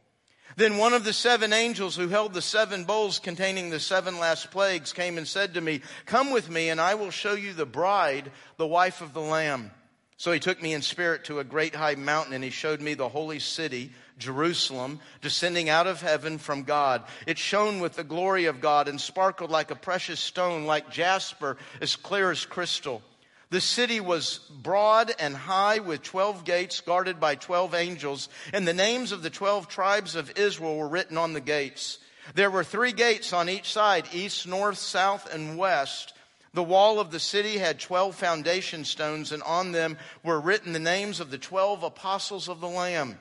Then 0.55 0.77
one 0.77 0.93
of 0.93 1.03
the 1.03 1.11
seven 1.11 1.51
angels 1.51 1.97
who 1.97 2.07
held 2.07 2.33
the 2.33 2.41
seven 2.41 2.85
bowls 2.85 3.19
containing 3.19 3.69
the 3.69 3.79
seven 3.79 4.19
last 4.19 4.51
plagues 4.51 4.93
came 4.93 5.17
and 5.17 5.27
said 5.27 5.55
to 5.55 5.61
me, 5.61 5.81
Come 6.05 6.31
with 6.31 6.49
me, 6.49 6.69
and 6.69 6.79
I 6.79 6.95
will 6.95 7.11
show 7.11 7.33
you 7.33 7.51
the 7.51 7.65
bride, 7.65 8.31
the 8.55 8.65
wife 8.65 9.01
of 9.01 9.13
the 9.13 9.21
Lamb. 9.21 9.69
So 10.17 10.31
he 10.31 10.39
took 10.39 10.61
me 10.61 10.73
in 10.73 10.81
spirit 10.81 11.25
to 11.25 11.39
a 11.39 11.43
great 11.43 11.75
high 11.75 11.95
mountain, 11.95 12.33
and 12.33 12.43
he 12.43 12.51
showed 12.51 12.79
me 12.79 12.93
the 12.93 13.09
holy 13.09 13.39
city 13.39 13.91
Jerusalem, 14.17 14.99
descending 15.21 15.69
out 15.69 15.87
of 15.87 16.01
heaven 16.01 16.37
from 16.37 16.63
God. 16.63 17.03
It 17.27 17.37
shone 17.37 17.79
with 17.79 17.95
the 17.95 18.03
glory 18.03 18.45
of 18.45 18.61
God 18.61 18.87
and 18.87 18.99
sparkled 18.99 19.51
like 19.51 19.71
a 19.71 19.75
precious 19.75 20.19
stone, 20.19 20.65
like 20.65 20.89
jasper, 20.89 21.57
as 21.81 21.95
clear 21.95 22.31
as 22.31 22.45
crystal. 22.45 23.01
The 23.49 23.61
city 23.61 23.99
was 23.99 24.39
broad 24.49 25.13
and 25.19 25.35
high 25.35 25.79
with 25.79 26.01
12 26.01 26.45
gates 26.45 26.81
guarded 26.81 27.19
by 27.19 27.35
12 27.35 27.75
angels, 27.75 28.29
and 28.51 28.67
the 28.67 28.73
names 28.73 29.11
of 29.11 29.21
the 29.21 29.29
12 29.29 29.67
tribes 29.67 30.15
of 30.15 30.37
Israel 30.37 30.77
were 30.77 30.87
written 30.87 31.17
on 31.17 31.33
the 31.33 31.41
gates. 31.41 31.99
There 32.33 32.49
were 32.49 32.63
three 32.63 32.91
gates 32.91 33.33
on 33.33 33.49
each 33.49 33.71
side, 33.71 34.07
east, 34.11 34.47
north, 34.47 34.79
south, 34.79 35.31
and 35.31 35.57
west. 35.57 36.13
The 36.53 36.63
wall 36.63 36.99
of 36.99 37.11
the 37.11 37.19
city 37.19 37.57
had 37.57 37.79
12 37.79 38.15
foundation 38.15 38.83
stones, 38.83 39.31
and 39.31 39.43
on 39.43 39.73
them 39.73 39.97
were 40.23 40.39
written 40.39 40.73
the 40.73 40.79
names 40.79 41.19
of 41.19 41.29
the 41.29 41.37
12 41.37 41.83
apostles 41.83 42.49
of 42.49 42.61
the 42.61 42.67
Lamb. 42.67 43.19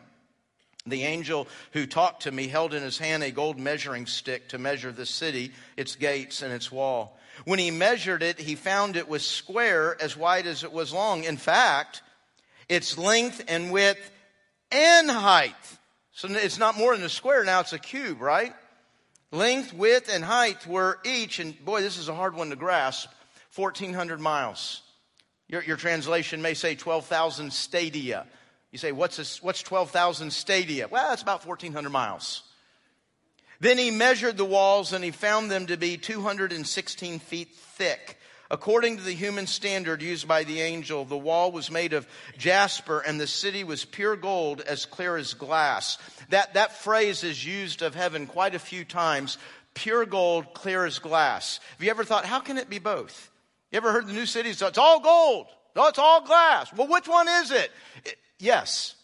The 0.86 1.04
angel 1.04 1.48
who 1.72 1.86
talked 1.86 2.24
to 2.24 2.32
me 2.32 2.46
held 2.46 2.74
in 2.74 2.82
his 2.82 2.98
hand 2.98 3.22
a 3.22 3.30
gold 3.30 3.58
measuring 3.58 4.06
stick 4.06 4.50
to 4.50 4.58
measure 4.58 4.92
the 4.92 5.06
city, 5.06 5.52
its 5.76 5.96
gates, 5.96 6.42
and 6.42 6.52
its 6.52 6.70
wall. 6.70 7.18
When 7.46 7.58
he 7.58 7.70
measured 7.70 8.22
it, 8.22 8.38
he 8.38 8.54
found 8.54 8.96
it 8.96 9.08
was 9.08 9.26
square 9.26 9.96
as 10.00 10.16
wide 10.16 10.46
as 10.46 10.62
it 10.62 10.72
was 10.72 10.92
long. 10.92 11.24
In 11.24 11.38
fact, 11.38 12.02
its 12.68 12.98
length 12.98 13.42
and 13.48 13.72
width 13.72 14.10
and 14.70 15.10
height. 15.10 15.54
So 16.12 16.28
it's 16.30 16.58
not 16.58 16.76
more 16.76 16.94
than 16.94 17.04
a 17.04 17.10
square 17.10 17.44
now, 17.44 17.60
it's 17.60 17.72
a 17.72 17.78
cube, 17.78 18.20
right? 18.20 18.52
Length, 19.32 19.72
width, 19.72 20.08
and 20.12 20.22
height 20.22 20.66
were 20.66 20.98
each, 21.04 21.40
and 21.40 21.62
boy, 21.64 21.80
this 21.80 21.98
is 21.98 22.08
a 22.08 22.14
hard 22.14 22.36
one 22.36 22.50
to 22.50 22.56
grasp, 22.56 23.08
1,400 23.56 24.20
miles. 24.20 24.82
Your, 25.48 25.62
your 25.62 25.76
translation 25.76 26.40
may 26.40 26.54
say 26.54 26.74
12,000 26.74 27.52
stadia. 27.52 28.26
You 28.74 28.78
say, 28.78 28.90
what's, 28.90 29.40
what's 29.40 29.62
12,000 29.62 30.32
stadia? 30.32 30.88
Well, 30.88 31.08
that's 31.08 31.22
about 31.22 31.46
1,400 31.46 31.90
miles. 31.90 32.42
Then 33.60 33.78
he 33.78 33.92
measured 33.92 34.36
the 34.36 34.44
walls 34.44 34.92
and 34.92 35.04
he 35.04 35.12
found 35.12 35.48
them 35.48 35.68
to 35.68 35.76
be 35.76 35.96
216 35.96 37.20
feet 37.20 37.54
thick. 37.54 38.18
According 38.50 38.96
to 38.96 39.04
the 39.04 39.12
human 39.12 39.46
standard 39.46 40.02
used 40.02 40.26
by 40.26 40.42
the 40.42 40.60
angel, 40.60 41.04
the 41.04 41.16
wall 41.16 41.52
was 41.52 41.70
made 41.70 41.92
of 41.92 42.08
jasper 42.36 42.98
and 42.98 43.20
the 43.20 43.28
city 43.28 43.62
was 43.62 43.84
pure 43.84 44.16
gold 44.16 44.60
as 44.60 44.86
clear 44.86 45.16
as 45.16 45.34
glass. 45.34 45.96
That, 46.30 46.54
that 46.54 46.72
phrase 46.78 47.22
is 47.22 47.46
used 47.46 47.80
of 47.80 47.94
heaven 47.94 48.26
quite 48.26 48.56
a 48.56 48.58
few 48.58 48.84
times. 48.84 49.38
Pure 49.74 50.06
gold, 50.06 50.52
clear 50.52 50.84
as 50.84 50.98
glass. 50.98 51.60
Have 51.76 51.84
you 51.84 51.90
ever 51.90 52.02
thought, 52.02 52.24
how 52.24 52.40
can 52.40 52.58
it 52.58 52.68
be 52.68 52.80
both? 52.80 53.30
You 53.70 53.76
ever 53.76 53.92
heard 53.92 54.08
the 54.08 54.14
new 54.14 54.26
cities? 54.26 54.60
It's 54.60 54.78
all 54.78 54.98
gold. 54.98 55.46
No, 55.76 55.86
it's 55.86 55.98
all 56.00 56.26
glass. 56.26 56.72
Well, 56.72 56.88
which 56.88 57.06
one 57.06 57.28
is 57.28 57.52
it? 57.52 57.70
it 58.04 58.16
yes. 58.44 58.94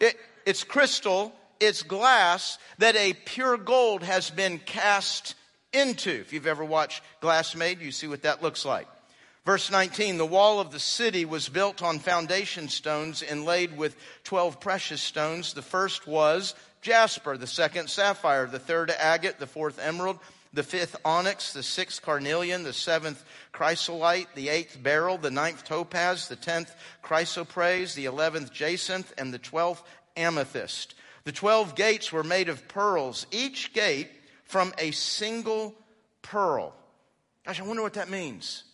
It, 0.00 0.16
it's 0.44 0.64
crystal 0.64 1.32
it's 1.60 1.82
glass 1.82 2.58
that 2.78 2.96
a 2.96 3.14
pure 3.14 3.56
gold 3.56 4.02
has 4.02 4.30
been 4.30 4.58
cast 4.58 5.34
into. 5.72 6.10
If 6.10 6.32
you've 6.32 6.46
ever 6.46 6.64
watched 6.64 7.02
Glass 7.20 7.54
Made, 7.54 7.80
you 7.80 7.92
see 7.92 8.06
what 8.06 8.22
that 8.22 8.42
looks 8.42 8.64
like. 8.64 8.86
Verse 9.44 9.70
19, 9.70 10.18
the 10.18 10.26
wall 10.26 10.58
of 10.58 10.72
the 10.72 10.80
city 10.80 11.24
was 11.24 11.48
built 11.48 11.80
on 11.80 12.00
foundation 12.00 12.68
stones 12.68 13.22
inlaid 13.22 13.76
with 13.76 13.96
12 14.24 14.58
precious 14.58 15.00
stones. 15.00 15.54
The 15.54 15.62
first 15.62 16.06
was 16.06 16.54
jasper, 16.82 17.36
the 17.36 17.46
second 17.46 17.88
sapphire, 17.88 18.46
the 18.46 18.58
third 18.58 18.90
agate, 18.90 19.38
the 19.38 19.46
fourth 19.46 19.78
emerald, 19.78 20.18
the 20.56 20.62
fifth 20.62 20.96
onyx, 21.04 21.52
the 21.52 21.62
sixth 21.62 22.02
carnelian, 22.02 22.64
the 22.64 22.72
seventh 22.72 23.22
chrysolite, 23.52 24.28
the 24.34 24.48
eighth 24.48 24.82
beryl, 24.82 25.18
the 25.18 25.30
ninth 25.30 25.64
topaz, 25.64 26.28
the 26.28 26.34
tenth 26.34 26.74
chrysoprase, 27.04 27.94
the 27.94 28.06
eleventh 28.06 28.52
jacinth, 28.52 29.12
and 29.18 29.32
the 29.32 29.38
twelfth 29.38 29.82
amethyst. 30.16 30.94
The 31.24 31.32
12 31.32 31.74
gates 31.74 32.12
were 32.12 32.22
made 32.22 32.48
of 32.48 32.68
pearls, 32.68 33.26
each 33.30 33.72
gate 33.72 34.08
from 34.44 34.72
a 34.78 34.92
single 34.92 35.74
pearl. 36.22 36.72
Gosh, 37.44 37.60
I 37.60 37.64
wonder 37.64 37.82
what 37.82 37.94
that 37.94 38.08
means. 38.08 38.64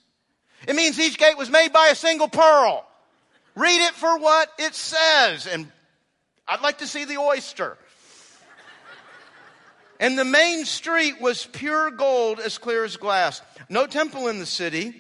It 0.69 0.77
means 0.77 1.01
each 1.01 1.19
gate 1.19 1.37
was 1.37 1.51
made 1.51 1.73
by 1.73 1.89
a 1.89 1.95
single 1.95 2.29
pearl. 2.29 2.87
Read 3.57 3.87
it 3.87 3.95
for 3.95 4.19
what 4.19 4.49
it 4.59 4.75
says. 4.75 5.47
And 5.47 5.71
I'd 6.47 6.61
like 6.61 6.79
to 6.79 6.87
see 6.87 7.05
the 7.05 7.17
oyster. 7.17 7.77
And 10.01 10.19
the 10.19 10.25
main 10.25 10.65
street 10.65 11.21
was 11.21 11.47
pure 11.47 11.91
gold 11.91 12.41
as 12.41 12.59
clear 12.59 12.85
as 12.85 12.97
glass. 12.97 13.41
No 13.69 13.87
temple 13.87 14.29
in 14.29 14.39
the 14.39 14.47
city, 14.47 14.95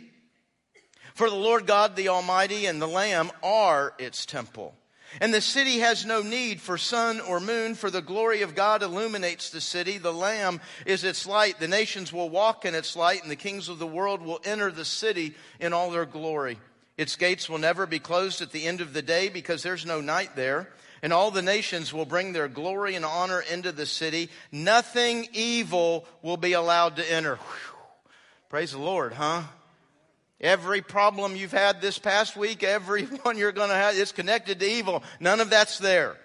for 1.15 1.29
the 1.29 1.37
Lord 1.37 1.67
God 1.67 1.97
the 1.97 2.09
Almighty 2.09 2.67
and 2.67 2.81
the 2.81 2.89
Lamb 2.89 3.31
are 3.43 3.95
its 3.99 4.27
temple. 4.27 4.75
And 5.21 5.35
the 5.35 5.43
city 5.43 5.81
has 5.81 6.07
no 6.07 6.23
need 6.23 6.61
for 6.61 6.79
sun 6.79 7.21
or 7.21 7.39
moon, 7.39 7.75
for 7.75 7.91
the 7.91 8.01
glory 8.01 8.43
of 8.43 8.55
God 8.55 8.83
illuminates 8.83 9.51
the 9.51 9.61
city. 9.61 9.99
The 9.99 10.13
Lamb 10.13 10.61
is 10.87 11.05
its 11.05 11.27
light. 11.27 11.59
The 11.59 11.69
nations 11.69 12.13
will 12.13 12.31
walk 12.31 12.65
in 12.65 12.75
its 12.75 12.97
light, 12.97 13.23
and 13.23 13.31
the 13.31 13.37
kings 13.37 13.69
of 13.69 13.79
the 13.79 13.87
world 13.87 14.23
will 14.23 14.41
enter 14.45 14.71
the 14.71 14.87
city 14.87 15.35
in 15.61 15.75
all 15.75 15.91
their 15.91 16.07
glory. 16.07 16.59
Its 16.97 17.17
gates 17.17 17.49
will 17.49 17.59
never 17.59 17.87
be 17.87 17.99
closed 17.99 18.41
at 18.41 18.53
the 18.53 18.65
end 18.65 18.81
of 18.81 18.95
the 18.95 19.03
day 19.03 19.29
because 19.29 19.63
there's 19.63 19.85
no 19.85 20.01
night 20.01 20.35
there. 20.35 20.71
And 21.03 21.13
all 21.13 21.33
the 21.33 21.43
nations 21.43 21.93
will 21.93 22.05
bring 22.05 22.33
their 22.33 22.47
glory 22.47 22.95
and 22.95 23.05
honor 23.05 23.41
into 23.41 23.73
the 23.73 23.87
city. 23.87 24.31
Nothing 24.53 25.27
evil 25.33 26.07
will 26.23 26.37
be 26.37 26.53
allowed 26.53 26.97
to 26.97 27.13
enter. 27.13 27.37
Whew. 27.37 27.73
Praise 28.49 28.73
the 28.73 28.79
Lord, 28.79 29.13
huh? 29.13 29.43
Every 30.41 30.83
problem 30.83 31.37
you've 31.37 31.53
had 31.53 31.81
this 31.81 31.99
past 31.99 32.37
week, 32.37 32.63
every 32.63 33.05
one 33.23 33.39
you're 33.39 33.53
going 33.53 33.71
to 33.71 33.75
have 33.75 33.95
is 33.95 34.13
connected 34.13 34.61
to 34.61 34.67
evil. 34.67 35.03
None 35.21 35.41
of 35.41 35.51
that's 35.51 35.79
there. 35.79 36.17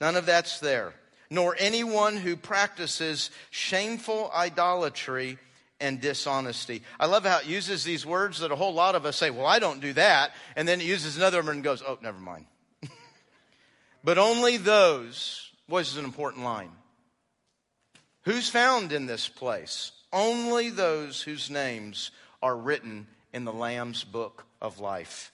None 0.00 0.16
of 0.16 0.26
that's 0.26 0.60
there. 0.60 0.92
Nor 1.30 1.56
anyone 1.58 2.16
who 2.16 2.36
practices 2.36 3.30
shameful 3.50 4.30
idolatry 4.34 5.38
and 5.80 6.00
dishonesty. 6.00 6.82
I 7.00 7.06
love 7.06 7.24
how 7.24 7.38
it 7.38 7.46
uses 7.46 7.84
these 7.84 8.06
words 8.06 8.40
that 8.40 8.52
a 8.52 8.56
whole 8.56 8.74
lot 8.74 8.94
of 8.94 9.04
us 9.04 9.16
say, 9.16 9.30
well, 9.30 9.46
I 9.46 9.58
don't 9.58 9.80
do 9.80 9.92
that. 9.94 10.32
And 10.56 10.68
then 10.68 10.80
it 10.80 10.86
uses 10.86 11.16
another 11.16 11.42
one 11.42 11.48
and 11.48 11.64
goes, 11.64 11.82
oh, 11.86 11.98
never 12.02 12.18
mind. 12.18 12.46
But 14.04 14.18
only 14.18 14.58
those, 14.58 15.50
is 15.72 15.96
an 15.96 16.04
important 16.04 16.44
line. 16.44 16.70
Who's 18.22 18.48
found 18.48 18.92
in 18.92 19.06
this 19.06 19.28
place? 19.28 19.92
Only 20.12 20.70
those 20.70 21.22
whose 21.22 21.50
names 21.50 22.10
are 22.42 22.56
written 22.56 23.06
in 23.32 23.44
the 23.44 23.52
Lamb's 23.52 24.04
book 24.04 24.44
of 24.60 24.78
life. 24.78 25.32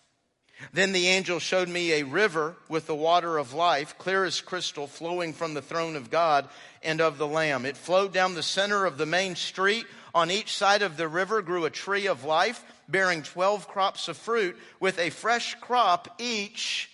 Then 0.72 0.92
the 0.92 1.08
angel 1.08 1.38
showed 1.38 1.68
me 1.68 1.92
a 1.92 2.04
river 2.04 2.56
with 2.68 2.86
the 2.86 2.94
water 2.94 3.38
of 3.38 3.54
life, 3.54 3.96
clear 3.98 4.24
as 4.24 4.40
crystal, 4.40 4.86
flowing 4.86 5.32
from 5.32 5.54
the 5.54 5.62
throne 5.62 5.96
of 5.96 6.10
God 6.10 6.48
and 6.82 7.00
of 7.00 7.18
the 7.18 7.26
Lamb. 7.26 7.64
It 7.64 7.76
flowed 7.76 8.12
down 8.12 8.34
the 8.34 8.42
center 8.42 8.84
of 8.84 8.98
the 8.98 9.06
main 9.06 9.36
street. 9.36 9.86
On 10.14 10.30
each 10.30 10.54
side 10.54 10.82
of 10.82 10.96
the 10.96 11.08
river 11.08 11.42
grew 11.42 11.64
a 11.64 11.70
tree 11.70 12.06
of 12.06 12.24
life, 12.24 12.62
bearing 12.88 13.22
12 13.22 13.68
crops 13.68 14.08
of 14.08 14.16
fruit, 14.16 14.56
with 14.80 14.98
a 14.98 15.10
fresh 15.10 15.54
crop 15.60 16.14
each 16.18 16.90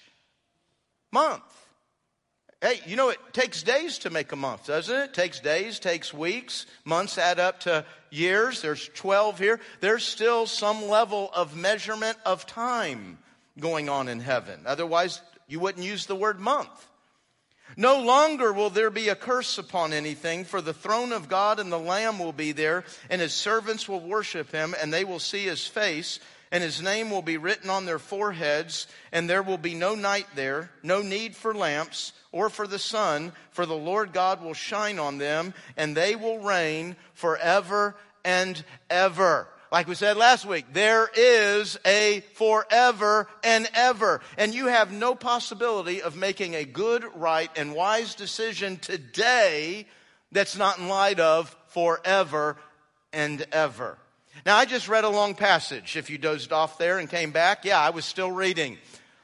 month. 1.10 1.42
Hey, 2.62 2.80
you 2.86 2.96
know, 2.96 3.10
it 3.10 3.18
takes 3.34 3.62
days 3.62 3.98
to 3.98 4.10
make 4.10 4.32
a 4.32 4.36
month, 4.36 4.66
doesn't 4.66 4.94
it? 4.94 5.04
it? 5.04 5.14
Takes 5.14 5.40
days, 5.40 5.78
takes 5.78 6.14
weeks. 6.14 6.64
Months 6.84 7.18
add 7.18 7.38
up 7.38 7.60
to 7.60 7.84
years. 8.10 8.62
There's 8.62 8.88
12 8.94 9.38
here. 9.38 9.60
There's 9.80 10.04
still 10.04 10.46
some 10.46 10.88
level 10.88 11.30
of 11.34 11.54
measurement 11.54 12.16
of 12.24 12.46
time 12.46 13.18
going 13.58 13.90
on 13.90 14.08
in 14.08 14.20
heaven. 14.20 14.60
Otherwise, 14.64 15.20
you 15.48 15.60
wouldn't 15.60 15.84
use 15.84 16.06
the 16.06 16.16
word 16.16 16.40
month. 16.40 16.88
No 17.76 18.00
longer 18.00 18.52
will 18.52 18.70
there 18.70 18.90
be 18.90 19.10
a 19.10 19.14
curse 19.14 19.58
upon 19.58 19.92
anything, 19.92 20.44
for 20.44 20.62
the 20.62 20.72
throne 20.72 21.12
of 21.12 21.28
God 21.28 21.60
and 21.60 21.70
the 21.70 21.78
Lamb 21.78 22.18
will 22.18 22.32
be 22.32 22.52
there, 22.52 22.84
and 23.10 23.20
his 23.20 23.34
servants 23.34 23.88
will 23.88 24.00
worship 24.00 24.50
him, 24.50 24.74
and 24.80 24.92
they 24.92 25.04
will 25.04 25.18
see 25.18 25.44
his 25.44 25.66
face, 25.66 26.20
and 26.50 26.62
his 26.62 26.80
name 26.80 27.10
will 27.10 27.22
be 27.22 27.36
written 27.36 27.70
on 27.70 27.86
their 27.86 27.98
foreheads, 27.98 28.86
and 29.12 29.28
there 29.28 29.42
will 29.42 29.58
be 29.58 29.74
no 29.74 29.94
night 29.94 30.26
there, 30.34 30.70
no 30.82 31.02
need 31.02 31.34
for 31.34 31.54
lamps 31.54 32.12
or 32.32 32.48
for 32.48 32.66
the 32.66 32.78
sun, 32.78 33.32
for 33.50 33.66
the 33.66 33.74
Lord 33.74 34.12
God 34.12 34.42
will 34.42 34.54
shine 34.54 34.98
on 34.98 35.18
them, 35.18 35.54
and 35.76 35.96
they 35.96 36.14
will 36.14 36.38
reign 36.38 36.96
forever 37.14 37.96
and 38.24 38.62
ever. 38.90 39.48
Like 39.72 39.88
we 39.88 39.94
said 39.94 40.16
last 40.16 40.46
week, 40.46 40.66
there 40.72 41.10
is 41.14 41.78
a 41.84 42.20
forever 42.34 43.28
and 43.42 43.68
ever. 43.74 44.20
And 44.38 44.54
you 44.54 44.68
have 44.68 44.92
no 44.92 45.14
possibility 45.14 46.02
of 46.02 46.16
making 46.16 46.54
a 46.54 46.64
good, 46.64 47.04
right, 47.16 47.50
and 47.56 47.74
wise 47.74 48.14
decision 48.14 48.76
today 48.76 49.86
that's 50.30 50.56
not 50.56 50.78
in 50.78 50.88
light 50.88 51.18
of 51.18 51.54
forever 51.68 52.56
and 53.12 53.44
ever. 53.50 53.98
Now, 54.44 54.56
I 54.56 54.64
just 54.64 54.88
read 54.88 55.04
a 55.04 55.08
long 55.08 55.34
passage. 55.34 55.96
If 55.96 56.10
you 56.10 56.18
dozed 56.18 56.52
off 56.52 56.78
there 56.78 56.98
and 56.98 57.08
came 57.08 57.30
back, 57.30 57.64
yeah, 57.64 57.80
I 57.80 57.90
was 57.90 58.04
still 58.04 58.30
reading. 58.30 58.78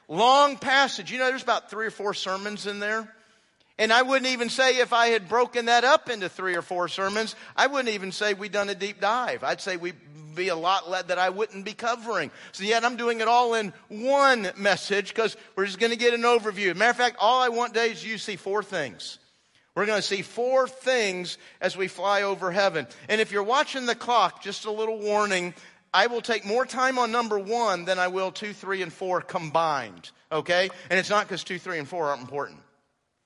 Long 0.07 0.57
passage. 0.57 1.11
You 1.11 1.19
know, 1.19 1.27
there's 1.27 1.43
about 1.43 1.69
three 1.69 1.85
or 1.85 1.91
four 1.91 2.13
sermons 2.13 2.67
in 2.67 2.79
there. 2.79 3.13
And 3.79 3.91
I 3.91 4.03
wouldn't 4.03 4.31
even 4.31 4.49
say 4.49 4.77
if 4.77 4.93
I 4.93 5.07
had 5.07 5.27
broken 5.27 5.65
that 5.65 5.83
up 5.83 6.09
into 6.09 6.29
three 6.29 6.55
or 6.55 6.61
four 6.61 6.87
sermons, 6.87 7.35
I 7.55 7.67
wouldn't 7.67 7.93
even 7.93 8.11
say 8.11 8.33
we'd 8.33 8.51
done 8.51 8.69
a 8.69 8.75
deep 8.75 9.01
dive. 9.01 9.43
I'd 9.43 9.61
say 9.61 9.77
we'd 9.77 9.95
be 10.35 10.49
a 10.49 10.55
lot 10.55 11.07
that 11.07 11.17
I 11.17 11.29
wouldn't 11.29 11.65
be 11.65 11.73
covering. 11.73 12.31
So 12.51 12.63
yet 12.63 12.83
I'm 12.83 12.97
doing 12.97 13.21
it 13.21 13.27
all 13.27 13.55
in 13.55 13.73
one 13.89 14.51
message 14.57 15.09
because 15.09 15.37
we're 15.55 15.65
just 15.65 15.79
going 15.79 15.91
to 15.91 15.97
get 15.97 16.13
an 16.13 16.21
overview. 16.21 16.75
Matter 16.75 16.91
of 16.91 16.97
fact, 16.97 17.17
all 17.19 17.41
I 17.41 17.49
want 17.49 17.73
today 17.73 17.91
is 17.91 18.05
you 18.05 18.17
see 18.17 18.35
four 18.35 18.63
things. 18.63 19.17
We're 19.75 19.85
going 19.87 20.01
to 20.01 20.07
see 20.07 20.21
four 20.21 20.67
things 20.67 21.37
as 21.59 21.75
we 21.75 21.87
fly 21.87 22.21
over 22.21 22.51
heaven. 22.51 22.87
And 23.09 23.19
if 23.19 23.31
you're 23.31 23.43
watching 23.43 23.85
the 23.85 23.95
clock, 23.95 24.43
just 24.43 24.65
a 24.65 24.71
little 24.71 24.99
warning. 24.99 25.53
I 25.93 26.07
will 26.07 26.21
take 26.21 26.45
more 26.45 26.65
time 26.65 26.97
on 26.97 27.11
number 27.11 27.37
one 27.37 27.85
than 27.85 27.99
I 27.99 28.07
will 28.07 28.31
two, 28.31 28.53
three, 28.53 28.81
and 28.81 28.91
four 28.91 29.21
combined. 29.21 30.11
Okay? 30.31 30.69
And 30.89 30.99
it's 30.99 31.09
not 31.09 31.27
because 31.27 31.43
two, 31.43 31.59
three, 31.59 31.79
and 31.79 31.87
four 31.87 32.07
aren't 32.07 32.21
important. 32.21 32.59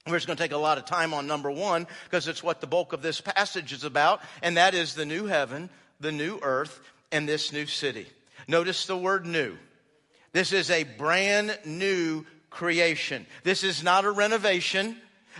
We're 0.05 0.15
just 0.15 0.27
going 0.27 0.37
to 0.37 0.43
take 0.43 0.53
a 0.53 0.57
lot 0.57 0.77
of 0.77 0.85
time 0.85 1.13
on 1.13 1.27
number 1.27 1.51
one 1.51 1.85
because 2.05 2.27
it's 2.27 2.43
what 2.43 2.61
the 2.61 2.67
bulk 2.67 2.93
of 2.93 3.01
this 3.01 3.19
passage 3.19 3.73
is 3.73 3.83
about, 3.83 4.21
and 4.41 4.55
that 4.55 4.73
is 4.73 4.95
the 4.95 5.05
new 5.05 5.25
heaven, 5.25 5.69
the 5.99 6.13
new 6.13 6.39
earth, 6.41 6.79
and 7.11 7.27
this 7.27 7.51
new 7.51 7.65
city. 7.65 8.07
Notice 8.47 8.85
the 8.85 8.97
word 8.97 9.25
new. 9.25 9.57
This 10.31 10.53
is 10.53 10.69
a 10.69 10.83
brand 10.83 11.57
new 11.65 12.25
creation. 12.49 13.25
This 13.43 13.63
is 13.63 13.83
not 13.83 14.05
a 14.05 14.11
renovation. 14.11 14.95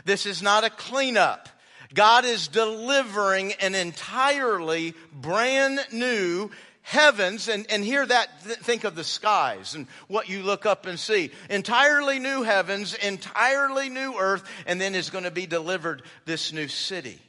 This 0.06 0.26
is 0.26 0.42
not 0.42 0.64
a 0.64 0.70
cleanup. 0.70 1.50
God 1.94 2.26
is 2.26 2.48
delivering 2.48 3.54
an 3.54 3.76
entirely 3.76 4.94
brand 5.14 5.80
new 5.92 6.52
heavens 6.88 7.50
and, 7.50 7.66
and 7.70 7.84
hear 7.84 8.06
that 8.06 8.30
th- 8.46 8.60
think 8.60 8.86
of 8.86 8.96
the 8.96 9.04
skies 9.04 9.76
and 9.76 9.88
what 10.08 10.30
you 10.30 10.42
look 10.42 10.66
up 10.66 10.86
and 10.86 10.98
see. 10.98 11.32
Entirely 11.50 12.18
new 12.18 12.44
heavens 12.44 12.94
entirely 12.94 13.90
new 13.90 14.18
earth 14.18 14.50
and 14.66 14.80
then 14.80 14.96
is 14.96 15.10
going 15.10 15.26
to 15.26 15.32
be 15.32 15.46
delivered 15.46 16.02
this 16.26 16.54
new 16.54 16.70
city. 16.70 17.20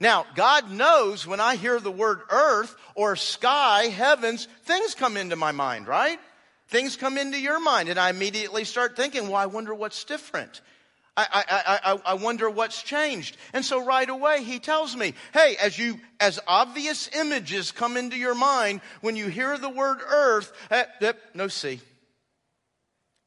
Now 0.00 0.24
god 0.34 0.70
knows 0.70 1.26
when 1.26 1.40
i 1.40 1.56
hear 1.56 1.78
the 1.78 1.90
word 1.90 2.20
earth 2.30 2.74
or 2.94 3.16
sky 3.16 3.84
heavens 3.84 4.48
things 4.64 4.94
come 4.94 5.18
into 5.18 5.36
my 5.36 5.52
mind 5.52 5.86
right? 5.86 6.18
Things 6.68 6.96
come 6.96 7.18
into 7.18 7.38
your 7.38 7.60
mind 7.60 7.90
and 7.90 7.98
i 7.98 8.08
immediately 8.08 8.64
start 8.64 8.96
thinking 8.96 9.24
well 9.24 9.36
i 9.36 9.46
wonder 9.46 9.74
what's 9.74 10.04
different 10.04 10.62
I, 11.16 11.26
I, 11.32 11.92
I, 11.92 12.00
I 12.12 12.14
wonder 12.14 12.48
what's 12.48 12.82
changed. 12.82 13.36
And 13.52 13.64
so 13.64 13.84
right 13.84 14.08
away 14.08 14.42
he 14.42 14.58
tells 14.58 14.96
me, 14.96 15.14
hey, 15.34 15.56
as 15.60 15.78
you, 15.78 16.00
as 16.18 16.40
obvious 16.46 17.10
images 17.14 17.72
come 17.72 17.96
into 17.96 18.16
your 18.16 18.34
mind 18.34 18.80
when 19.00 19.16
you 19.16 19.26
hear 19.26 19.58
the 19.58 19.68
word 19.68 19.98
earth, 20.06 20.52
eh, 20.70 20.84
eh, 21.00 21.12
no 21.34 21.48
sea. 21.48 21.80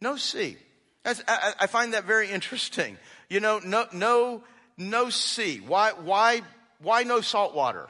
No 0.01 0.17
sea. 0.17 0.57
I, 1.05 1.53
I 1.61 1.67
find 1.67 1.93
that 1.93 2.05
very 2.05 2.29
interesting. 2.29 2.97
You 3.29 3.39
know, 3.39 3.59
no, 3.59 3.85
no, 3.91 4.43
no 4.77 5.09
sea. 5.09 5.59
Why, 5.59 5.91
why, 5.91 6.41
why 6.81 7.03
no 7.03 7.21
salt 7.21 7.53
water? 7.53 7.87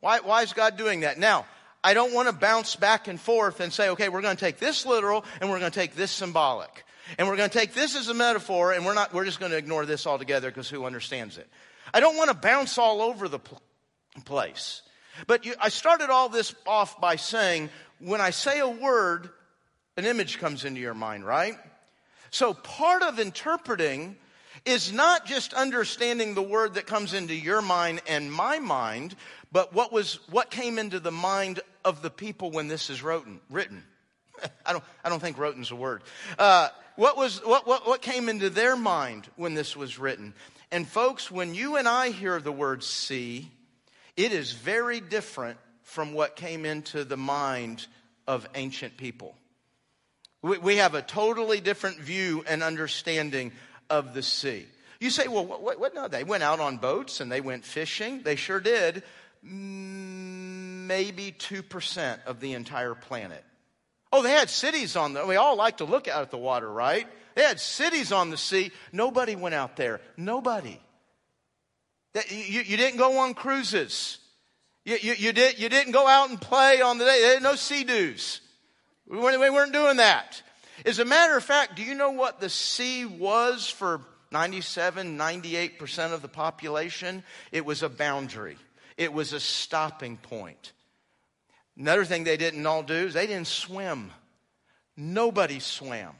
Why, 0.00 0.20
why 0.20 0.42
is 0.42 0.52
God 0.52 0.76
doing 0.76 1.00
that? 1.00 1.18
Now, 1.18 1.46
I 1.82 1.94
don't 1.94 2.12
want 2.12 2.28
to 2.28 2.34
bounce 2.34 2.76
back 2.76 3.08
and 3.08 3.20
forth 3.20 3.60
and 3.60 3.72
say, 3.72 3.90
okay, 3.90 4.08
we're 4.08 4.22
going 4.22 4.36
to 4.36 4.40
take 4.44 4.58
this 4.58 4.84
literal 4.86 5.24
and 5.40 5.50
we're 5.50 5.60
going 5.60 5.70
to 5.70 5.78
take 5.78 5.94
this 5.94 6.10
symbolic. 6.10 6.83
And 7.18 7.28
we're 7.28 7.36
going 7.36 7.50
to 7.50 7.58
take 7.58 7.74
this 7.74 7.96
as 7.96 8.08
a 8.08 8.14
metaphor 8.14 8.72
and 8.72 8.84
we're 8.84 8.94
not, 8.94 9.12
we're 9.12 9.24
just 9.24 9.40
going 9.40 9.52
to 9.52 9.58
ignore 9.58 9.86
this 9.86 10.06
altogether 10.06 10.50
because 10.50 10.68
who 10.68 10.84
understands 10.84 11.38
it? 11.38 11.48
I 11.92 12.00
don't 12.00 12.16
want 12.16 12.30
to 12.30 12.36
bounce 12.36 12.78
all 12.78 13.02
over 13.02 13.28
the 13.28 13.38
pl- 13.38 13.60
place. 14.24 14.82
But 15.26 15.44
you, 15.44 15.54
I 15.60 15.68
started 15.68 16.10
all 16.10 16.28
this 16.28 16.54
off 16.66 17.00
by 17.00 17.16
saying, 17.16 17.70
when 18.00 18.20
I 18.20 18.30
say 18.30 18.60
a 18.60 18.68
word, 18.68 19.30
an 19.96 20.04
image 20.04 20.38
comes 20.38 20.64
into 20.64 20.80
your 20.80 20.94
mind, 20.94 21.24
right? 21.24 21.54
So 22.30 22.52
part 22.52 23.02
of 23.02 23.20
interpreting 23.20 24.16
is 24.64 24.92
not 24.92 25.26
just 25.26 25.52
understanding 25.54 26.34
the 26.34 26.42
word 26.42 26.74
that 26.74 26.86
comes 26.86 27.12
into 27.12 27.34
your 27.34 27.62
mind 27.62 28.00
and 28.08 28.32
my 28.32 28.58
mind, 28.58 29.14
but 29.52 29.72
what 29.72 29.92
was, 29.92 30.18
what 30.30 30.50
came 30.50 30.78
into 30.78 30.98
the 30.98 31.12
mind 31.12 31.60
of 31.84 32.02
the 32.02 32.10
people 32.10 32.50
when 32.50 32.66
this 32.66 32.90
is 32.90 33.02
written. 33.02 33.40
written. 33.50 33.84
I 34.66 34.72
don't, 34.72 34.84
I 35.04 35.10
don't 35.10 35.20
think 35.20 35.38
wrotten's 35.38 35.70
a 35.70 35.76
word. 35.76 36.02
Uh, 36.38 36.70
what, 36.96 37.16
was, 37.16 37.38
what, 37.44 37.66
what, 37.66 37.86
what 37.86 38.02
came 38.02 38.28
into 38.28 38.50
their 38.50 38.76
mind 38.76 39.28
when 39.36 39.54
this 39.54 39.76
was 39.76 39.98
written? 39.98 40.34
And 40.70 40.86
folks, 40.86 41.30
when 41.30 41.54
you 41.54 41.76
and 41.76 41.88
I 41.88 42.10
hear 42.10 42.40
the 42.40 42.52
word 42.52 42.82
sea, 42.82 43.50
it 44.16 44.32
is 44.32 44.52
very 44.52 45.00
different 45.00 45.58
from 45.82 46.14
what 46.14 46.36
came 46.36 46.64
into 46.64 47.04
the 47.04 47.16
mind 47.16 47.86
of 48.26 48.46
ancient 48.54 48.96
people. 48.96 49.36
We, 50.42 50.58
we 50.58 50.76
have 50.76 50.94
a 50.94 51.02
totally 51.02 51.60
different 51.60 51.98
view 51.98 52.44
and 52.46 52.62
understanding 52.62 53.52
of 53.90 54.14
the 54.14 54.22
sea. 54.22 54.66
You 55.00 55.10
say, 55.10 55.28
well, 55.28 55.44
what, 55.44 55.62
what, 55.62 55.78
what, 55.80 55.94
No, 55.94 56.08
they 56.08 56.24
went 56.24 56.42
out 56.42 56.60
on 56.60 56.78
boats 56.78 57.20
and 57.20 57.30
they 57.30 57.40
went 57.40 57.64
fishing. 57.64 58.22
They 58.22 58.36
sure 58.36 58.60
did. 58.60 59.02
Maybe 59.42 61.32
2% 61.32 62.24
of 62.24 62.40
the 62.40 62.54
entire 62.54 62.94
planet. 62.94 63.44
Oh, 64.16 64.22
they 64.22 64.30
had 64.30 64.48
cities 64.48 64.94
on 64.94 65.12
the, 65.12 65.26
we 65.26 65.34
all 65.34 65.56
like 65.56 65.78
to 65.78 65.84
look 65.84 66.06
out 66.06 66.22
at 66.22 66.30
the 66.30 66.38
water, 66.38 66.70
right? 66.70 67.04
They 67.34 67.42
had 67.42 67.58
cities 67.58 68.12
on 68.12 68.30
the 68.30 68.36
sea. 68.36 68.70
Nobody 68.92 69.34
went 69.34 69.56
out 69.56 69.74
there. 69.74 70.00
Nobody. 70.16 70.78
You, 72.28 72.60
you 72.60 72.76
didn't 72.76 72.98
go 72.98 73.18
on 73.18 73.34
cruises. 73.34 74.18
You, 74.84 74.98
you, 75.02 75.14
you, 75.14 75.32
did, 75.32 75.58
you 75.58 75.68
didn't 75.68 75.94
go 75.94 76.06
out 76.06 76.30
and 76.30 76.40
play 76.40 76.80
on 76.80 76.98
the 76.98 77.04
day. 77.04 77.22
There 77.22 77.40
no 77.40 77.56
Sea-Doos. 77.56 78.40
We 79.08 79.18
weren't, 79.18 79.40
we 79.40 79.50
weren't 79.50 79.72
doing 79.72 79.96
that. 79.96 80.40
As 80.86 81.00
a 81.00 81.04
matter 81.04 81.36
of 81.36 81.42
fact, 81.42 81.74
do 81.74 81.82
you 81.82 81.96
know 81.96 82.12
what 82.12 82.38
the 82.38 82.48
sea 82.48 83.04
was 83.04 83.68
for 83.68 84.00
97, 84.30 85.18
98% 85.18 86.12
of 86.12 86.22
the 86.22 86.28
population? 86.28 87.24
It 87.50 87.64
was 87.64 87.82
a 87.82 87.88
boundary. 87.88 88.58
It 88.96 89.12
was 89.12 89.32
a 89.32 89.40
stopping 89.40 90.18
point. 90.18 90.72
Another 91.76 92.04
thing 92.04 92.24
they 92.24 92.36
didn't 92.36 92.66
all 92.66 92.82
do 92.82 92.94
is 92.94 93.14
they 93.14 93.26
didn't 93.26 93.48
swim. 93.48 94.12
Nobody 94.96 95.58
swam. 95.58 96.14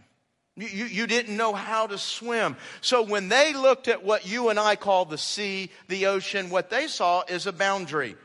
You, 0.56 0.66
you, 0.68 0.84
you, 0.84 1.06
didn't 1.06 1.36
know 1.36 1.52
how 1.52 1.86
to 1.88 1.98
swim. 1.98 2.56
So 2.80 3.02
when 3.02 3.28
they 3.28 3.54
looked 3.54 3.88
at 3.88 4.04
what 4.04 4.26
you 4.26 4.50
and 4.50 4.58
I 4.58 4.76
call 4.76 5.04
the 5.04 5.18
sea, 5.18 5.70
the 5.88 6.06
ocean, 6.06 6.48
what 6.48 6.70
they 6.70 6.86
saw 6.86 7.24
is 7.26 7.46
a 7.46 7.52
boundary. 7.52 8.16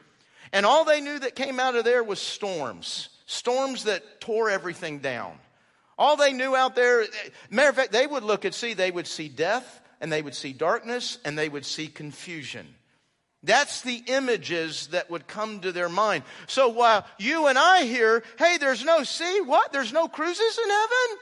And 0.53 0.65
all 0.65 0.85
they 0.85 1.01
knew 1.01 1.19
that 1.19 1.35
came 1.35 1.59
out 1.59 1.75
of 1.75 1.85
there 1.85 2.03
was 2.03 2.19
storms. 2.19 3.09
Storms 3.25 3.85
that 3.85 4.21
tore 4.21 4.49
everything 4.49 4.99
down. 4.99 5.37
All 5.97 6.17
they 6.17 6.33
knew 6.33 6.55
out 6.55 6.75
there, 6.75 7.05
matter 7.49 7.69
of 7.69 7.75
fact, 7.75 7.91
they 7.91 8.07
would 8.07 8.23
look 8.23 8.45
at 8.45 8.53
sea, 8.53 8.73
they 8.73 8.91
would 8.91 9.07
see 9.07 9.27
death, 9.27 9.81
and 9.99 10.11
they 10.11 10.21
would 10.21 10.35
see 10.35 10.53
darkness, 10.53 11.17
and 11.25 11.37
they 11.37 11.49
would 11.49 11.65
see 11.65 11.87
confusion. 11.87 12.67
That's 13.43 13.81
the 13.81 14.03
images 14.07 14.87
that 14.87 15.09
would 15.09 15.27
come 15.27 15.61
to 15.61 15.71
their 15.71 15.87
mind. 15.87 16.23
So 16.47 16.69
while 16.69 17.05
you 17.17 17.47
and 17.47 17.57
I 17.57 17.83
hear, 17.83 18.23
hey, 18.37 18.57
there's 18.57 18.83
no 18.83 19.03
sea, 19.03 19.41
what? 19.41 19.71
There's 19.71 19.93
no 19.93 20.07
cruises 20.07 20.59
in 20.61 20.69
heaven? 20.69 21.17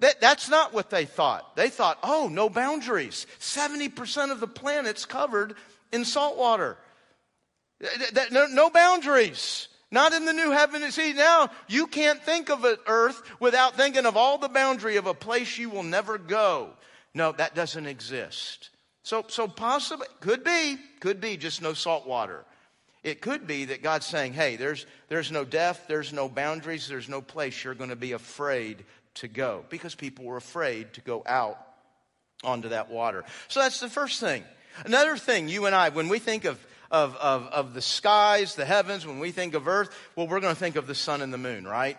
That, 0.00 0.20
that's 0.20 0.48
not 0.48 0.72
what 0.72 0.90
they 0.90 1.04
thought. 1.04 1.56
They 1.56 1.68
thought, 1.68 1.98
oh, 2.02 2.28
no 2.30 2.48
boundaries. 2.48 3.26
70% 3.38 4.30
of 4.30 4.40
the 4.40 4.46
planet's 4.46 5.04
covered 5.04 5.54
in 5.92 6.04
salt 6.04 6.38
water. 6.38 6.78
No, 8.30 8.46
no 8.46 8.70
boundaries. 8.70 9.68
Not 9.90 10.12
in 10.12 10.24
the 10.24 10.32
new 10.32 10.50
heaven. 10.50 10.90
See, 10.90 11.12
now 11.12 11.50
you 11.68 11.86
can't 11.86 12.22
think 12.22 12.50
of 12.50 12.64
an 12.64 12.76
earth 12.86 13.22
without 13.40 13.76
thinking 13.76 14.06
of 14.06 14.16
all 14.16 14.38
the 14.38 14.48
boundary 14.48 14.96
of 14.96 15.06
a 15.06 15.14
place 15.14 15.58
you 15.58 15.70
will 15.70 15.82
never 15.82 16.18
go. 16.18 16.70
No, 17.14 17.32
that 17.32 17.54
doesn't 17.54 17.86
exist. 17.86 18.70
So, 19.06 19.24
so 19.28 19.46
possibly, 19.46 20.08
could 20.18 20.42
be, 20.42 20.78
could 20.98 21.20
be 21.20 21.36
just 21.36 21.62
no 21.62 21.74
salt 21.74 22.08
water. 22.08 22.44
It 23.04 23.20
could 23.20 23.46
be 23.46 23.66
that 23.66 23.80
God's 23.80 24.04
saying, 24.04 24.32
hey, 24.32 24.56
there's, 24.56 24.84
there's 25.06 25.30
no 25.30 25.44
death, 25.44 25.84
there's 25.86 26.12
no 26.12 26.28
boundaries, 26.28 26.88
there's 26.88 27.08
no 27.08 27.20
place 27.20 27.62
you're 27.62 27.76
going 27.76 27.90
to 27.90 27.94
be 27.94 28.10
afraid 28.10 28.84
to 29.14 29.28
go. 29.28 29.64
Because 29.70 29.94
people 29.94 30.24
were 30.24 30.36
afraid 30.36 30.92
to 30.94 31.00
go 31.02 31.22
out 31.24 31.56
onto 32.42 32.70
that 32.70 32.90
water. 32.90 33.22
So 33.46 33.60
that's 33.60 33.78
the 33.78 33.88
first 33.88 34.18
thing. 34.18 34.42
Another 34.84 35.16
thing, 35.16 35.48
you 35.48 35.66
and 35.66 35.74
I, 35.76 35.90
when 35.90 36.08
we 36.08 36.18
think 36.18 36.44
of, 36.44 36.58
of, 36.90 37.14
of, 37.14 37.46
of 37.46 37.74
the 37.74 37.82
skies, 37.82 38.56
the 38.56 38.64
heavens, 38.64 39.06
when 39.06 39.20
we 39.20 39.30
think 39.30 39.54
of 39.54 39.68
earth, 39.68 39.96
well, 40.16 40.26
we're 40.26 40.40
going 40.40 40.52
to 40.52 40.58
think 40.58 40.74
of 40.74 40.88
the 40.88 40.96
sun 40.96 41.22
and 41.22 41.32
the 41.32 41.38
moon, 41.38 41.64
right? 41.64 41.96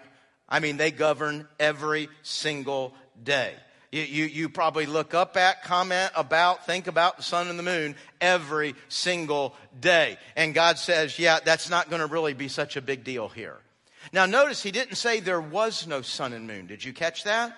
I 0.49 0.59
mean, 0.59 0.75
they 0.75 0.91
govern 0.91 1.47
every 1.57 2.09
single 2.23 2.93
day. 3.23 3.53
You, 3.91 4.01
you, 4.01 4.25
you, 4.25 4.49
probably 4.49 4.85
look 4.85 5.13
up 5.13 5.37
at, 5.37 5.63
comment 5.63 6.11
about, 6.13 6.65
think 6.65 6.87
about 6.87 7.17
the 7.17 7.23
sun 7.23 7.47
and 7.47 7.57
the 7.57 7.63
moon 7.63 7.95
every 8.19 8.75
single 8.89 9.55
day. 9.79 10.17
And 10.35 10.53
God 10.53 10.77
says, 10.77 11.17
yeah, 11.17 11.39
that's 11.43 11.69
not 11.69 11.89
going 11.89 12.01
to 12.01 12.07
really 12.07 12.33
be 12.33 12.49
such 12.49 12.75
a 12.75 12.81
big 12.81 13.05
deal 13.05 13.29
here. 13.29 13.57
Now 14.11 14.25
notice 14.25 14.61
he 14.61 14.71
didn't 14.71 14.95
say 14.95 15.21
there 15.21 15.41
was 15.41 15.87
no 15.87 16.01
sun 16.01 16.33
and 16.33 16.47
moon. 16.47 16.67
Did 16.67 16.83
you 16.83 16.91
catch 16.91 17.23
that? 17.23 17.57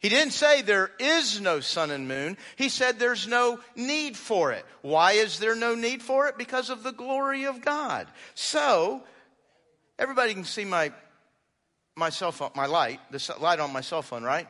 He 0.00 0.08
didn't 0.08 0.32
say 0.32 0.60
there 0.60 0.90
is 0.98 1.40
no 1.40 1.60
sun 1.60 1.90
and 1.90 2.06
moon. 2.06 2.36
He 2.56 2.68
said 2.68 2.98
there's 2.98 3.26
no 3.26 3.58
need 3.74 4.16
for 4.16 4.52
it. 4.52 4.66
Why 4.82 5.12
is 5.12 5.38
there 5.38 5.56
no 5.56 5.74
need 5.74 6.02
for 6.02 6.26
it? 6.26 6.36
Because 6.36 6.68
of 6.68 6.82
the 6.82 6.92
glory 6.92 7.44
of 7.44 7.62
God. 7.62 8.06
So, 8.34 9.02
everybody 9.98 10.34
can 10.34 10.44
see 10.44 10.66
my, 10.66 10.92
my 11.96 12.10
cell 12.10 12.32
phone, 12.32 12.50
my 12.54 12.66
light, 12.66 13.00
the 13.12 13.36
light 13.40 13.60
on 13.60 13.72
my 13.72 13.80
cell 13.80 14.02
phone, 14.02 14.24
right? 14.24 14.46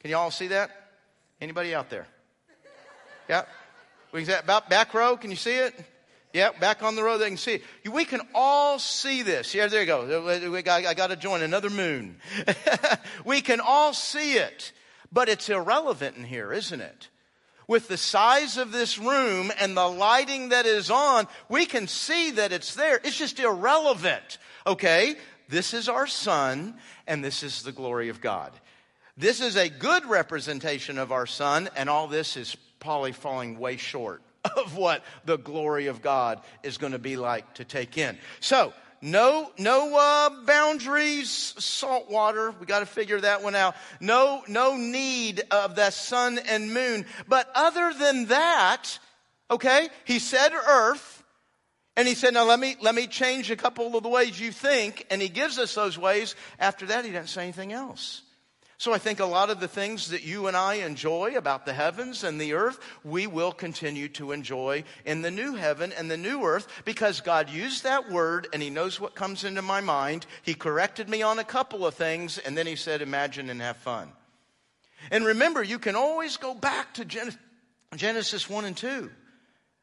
Can 0.00 0.10
you 0.10 0.16
all 0.16 0.30
see 0.30 0.48
that? 0.48 0.70
Anybody 1.40 1.74
out 1.74 1.90
there? 1.90 2.06
Yeah. 3.28 3.44
We 4.12 4.24
can 4.24 4.38
about 4.38 4.70
back 4.70 4.94
row. 4.94 5.16
Can 5.16 5.30
you 5.30 5.36
see 5.36 5.56
it? 5.56 5.74
Yeah, 6.32 6.50
back 6.60 6.82
on 6.82 6.94
the 6.94 7.02
row, 7.02 7.16
they 7.16 7.28
can 7.28 7.38
see 7.38 7.54
it. 7.54 7.62
We 7.90 8.04
can 8.04 8.20
all 8.34 8.78
see 8.78 9.22
this. 9.22 9.54
Yeah, 9.54 9.66
there 9.66 9.80
you 9.80 9.86
go. 9.86 10.28
I 10.28 10.94
got 10.94 11.06
to 11.06 11.16
join 11.16 11.42
another 11.42 11.70
moon. 11.70 12.16
we 13.24 13.40
can 13.40 13.60
all 13.60 13.94
see 13.94 14.34
it, 14.34 14.72
but 15.10 15.30
it's 15.30 15.48
irrelevant 15.48 16.16
in 16.16 16.24
here, 16.24 16.52
isn't 16.52 16.80
it? 16.80 17.08
With 17.66 17.88
the 17.88 17.96
size 17.96 18.58
of 18.58 18.72
this 18.72 18.98
room 18.98 19.50
and 19.58 19.76
the 19.76 19.88
lighting 19.88 20.50
that 20.50 20.66
is 20.66 20.90
on, 20.90 21.26
we 21.48 21.64
can 21.64 21.86
see 21.86 22.32
that 22.32 22.52
it's 22.52 22.74
there. 22.74 23.00
It's 23.02 23.16
just 23.18 23.40
irrelevant 23.40 24.38
Okay, 24.68 25.16
this 25.48 25.72
is 25.72 25.88
our 25.88 26.06
sun, 26.06 26.74
and 27.06 27.24
this 27.24 27.42
is 27.42 27.62
the 27.62 27.72
glory 27.72 28.10
of 28.10 28.20
God. 28.20 28.52
This 29.18 29.40
is 29.40 29.56
a 29.56 29.68
good 29.68 30.06
representation 30.06 30.96
of 30.96 31.10
our 31.10 31.26
sun, 31.26 31.68
and 31.74 31.90
all 31.90 32.06
this 32.06 32.36
is 32.36 32.56
probably 32.78 33.10
falling 33.10 33.58
way 33.58 33.76
short 33.76 34.22
of 34.56 34.76
what 34.76 35.02
the 35.24 35.36
glory 35.36 35.88
of 35.88 36.00
God 36.00 36.40
is 36.62 36.78
going 36.78 36.92
to 36.92 37.00
be 37.00 37.16
like 37.16 37.54
to 37.54 37.64
take 37.64 37.98
in. 37.98 38.16
So, 38.38 38.72
no, 39.02 39.50
no 39.58 39.96
uh, 39.96 40.44
boundaries, 40.44 41.30
salt 41.30 42.08
water. 42.08 42.54
We 42.60 42.66
got 42.66 42.78
to 42.78 42.86
figure 42.86 43.20
that 43.20 43.42
one 43.42 43.56
out. 43.56 43.74
No, 43.98 44.44
no 44.46 44.76
need 44.76 45.42
of 45.50 45.74
the 45.74 45.90
sun 45.90 46.38
and 46.38 46.72
moon. 46.72 47.04
But 47.26 47.50
other 47.56 47.92
than 47.98 48.26
that, 48.26 49.00
okay, 49.50 49.88
he 50.04 50.20
said 50.20 50.52
earth, 50.52 51.24
and 51.96 52.06
he 52.06 52.14
said, 52.14 52.34
now 52.34 52.44
let 52.44 52.60
me, 52.60 52.76
let 52.80 52.94
me 52.94 53.08
change 53.08 53.50
a 53.50 53.56
couple 53.56 53.96
of 53.96 54.04
the 54.04 54.08
ways 54.08 54.38
you 54.38 54.52
think, 54.52 55.06
and 55.10 55.20
he 55.20 55.28
gives 55.28 55.58
us 55.58 55.74
those 55.74 55.98
ways. 55.98 56.36
After 56.60 56.86
that, 56.86 57.04
he 57.04 57.10
doesn't 57.10 57.26
say 57.26 57.42
anything 57.42 57.72
else. 57.72 58.22
So 58.80 58.92
I 58.92 58.98
think 58.98 59.18
a 59.18 59.26
lot 59.26 59.50
of 59.50 59.58
the 59.58 59.66
things 59.66 60.10
that 60.10 60.22
you 60.22 60.46
and 60.46 60.56
I 60.56 60.74
enjoy 60.74 61.34
about 61.36 61.66
the 61.66 61.72
heavens 61.72 62.22
and 62.22 62.40
the 62.40 62.52
earth, 62.52 62.78
we 63.02 63.26
will 63.26 63.50
continue 63.50 64.08
to 64.10 64.30
enjoy 64.30 64.84
in 65.04 65.22
the 65.22 65.32
new 65.32 65.56
heaven 65.56 65.92
and 65.92 66.08
the 66.08 66.16
new 66.16 66.44
earth 66.44 66.68
because 66.84 67.20
God 67.20 67.50
used 67.50 67.82
that 67.82 68.08
word 68.08 68.46
and 68.52 68.62
He 68.62 68.70
knows 68.70 69.00
what 69.00 69.16
comes 69.16 69.42
into 69.42 69.62
my 69.62 69.80
mind. 69.80 70.26
He 70.44 70.54
corrected 70.54 71.08
me 71.08 71.22
on 71.22 71.40
a 71.40 71.44
couple 71.44 71.84
of 71.84 71.94
things 71.94 72.38
and 72.38 72.56
then 72.56 72.68
He 72.68 72.76
said, 72.76 73.02
imagine 73.02 73.50
and 73.50 73.60
have 73.60 73.78
fun. 73.78 74.12
And 75.10 75.24
remember, 75.24 75.60
you 75.60 75.80
can 75.80 75.96
always 75.96 76.36
go 76.36 76.54
back 76.54 76.94
to 76.94 77.04
Genesis 77.96 78.48
1 78.48 78.64
and 78.64 78.76
2. 78.76 79.10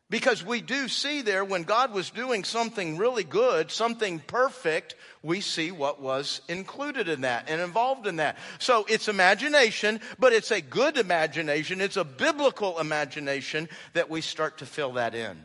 Because 0.10 0.46
we 0.46 0.62
do 0.62 0.88
see 0.88 1.24
there 1.24 1.44
when 1.44 1.64
God 1.64 1.92
was 1.92 2.12
doing 2.12 2.44
something 2.44 2.98
really 2.98 3.24
good, 3.24 3.72
something 3.72 4.20
perfect, 4.20 4.96
we 5.24 5.42
see 5.42 5.72
what 5.72 6.00
was 6.00 6.42
included 6.48 7.10
in 7.10 7.22
that 7.22 7.50
and 7.50 7.60
involved 7.60 8.06
in 8.06 8.18
that. 8.18 8.38
So 8.60 8.86
it's 8.88 9.08
imagination, 9.08 10.00
but 10.20 10.32
it's 10.32 10.52
a 10.52 10.62
good 10.62 10.98
imagination. 10.98 11.82
It's 11.82 11.98
a 11.98 12.04
biblical 12.04 12.80
imagination 12.80 13.68
that 13.94 14.10
we 14.10 14.22
start 14.22 14.60
to 14.60 14.68
fill 14.68 14.94
that 14.94 15.16
in. 15.16 15.44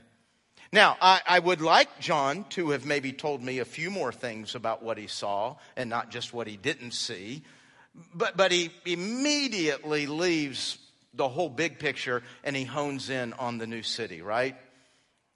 Now, 0.72 0.96
I, 1.00 1.20
I, 1.26 1.38
would 1.38 1.62
like 1.62 1.98
John 1.98 2.44
to 2.50 2.70
have 2.70 2.84
maybe 2.84 3.12
told 3.12 3.42
me 3.42 3.58
a 3.58 3.64
few 3.64 3.90
more 3.90 4.12
things 4.12 4.54
about 4.54 4.84
what 4.84 4.98
he 4.98 5.08
saw 5.08 5.56
and 5.76 5.90
not 5.90 6.10
just 6.10 6.32
what 6.32 6.46
he 6.46 6.56
didn't 6.56 6.92
see. 6.92 7.42
But, 8.14 8.36
but 8.36 8.52
he 8.52 8.70
immediately 8.84 10.06
leaves 10.06 10.78
the 11.14 11.28
whole 11.28 11.48
big 11.48 11.78
picture 11.78 12.22
and 12.44 12.54
he 12.54 12.64
hones 12.64 13.10
in 13.10 13.32
on 13.34 13.58
the 13.58 13.66
new 13.66 13.82
city, 13.82 14.22
right? 14.22 14.56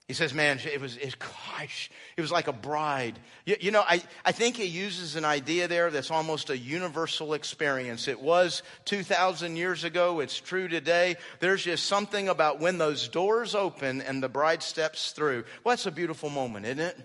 He 0.07 0.13
says, 0.13 0.35
man, 0.35 0.59
it 0.63 0.79
was, 0.79 0.97
it, 0.97 1.17
gosh, 1.17 1.89
it 2.15 2.21
was 2.21 2.31
like 2.31 2.47
a 2.47 2.53
bride. 2.53 3.17
You, 3.43 3.55
you, 3.59 3.71
know, 3.71 3.81
I, 3.81 4.03
I 4.23 4.33
think 4.33 4.55
he 4.55 4.65
uses 4.65 5.15
an 5.15 5.25
idea 5.25 5.67
there 5.67 5.89
that's 5.89 6.11
almost 6.11 6.51
a 6.51 6.57
universal 6.57 7.33
experience. 7.33 8.07
It 8.07 8.21
was 8.21 8.61
2,000 8.85 9.55
years 9.55 9.83
ago. 9.83 10.19
It's 10.19 10.39
true 10.39 10.67
today. 10.67 11.15
There's 11.39 11.63
just 11.63 11.87
something 11.87 12.29
about 12.29 12.59
when 12.59 12.77
those 12.77 13.07
doors 13.07 13.55
open 13.55 14.01
and 14.01 14.21
the 14.21 14.29
bride 14.29 14.61
steps 14.61 15.11
through. 15.11 15.43
Well, 15.63 15.71
that's 15.71 15.87
a 15.87 15.91
beautiful 15.91 16.29
moment, 16.29 16.67
isn't 16.67 16.79
it? 16.79 16.97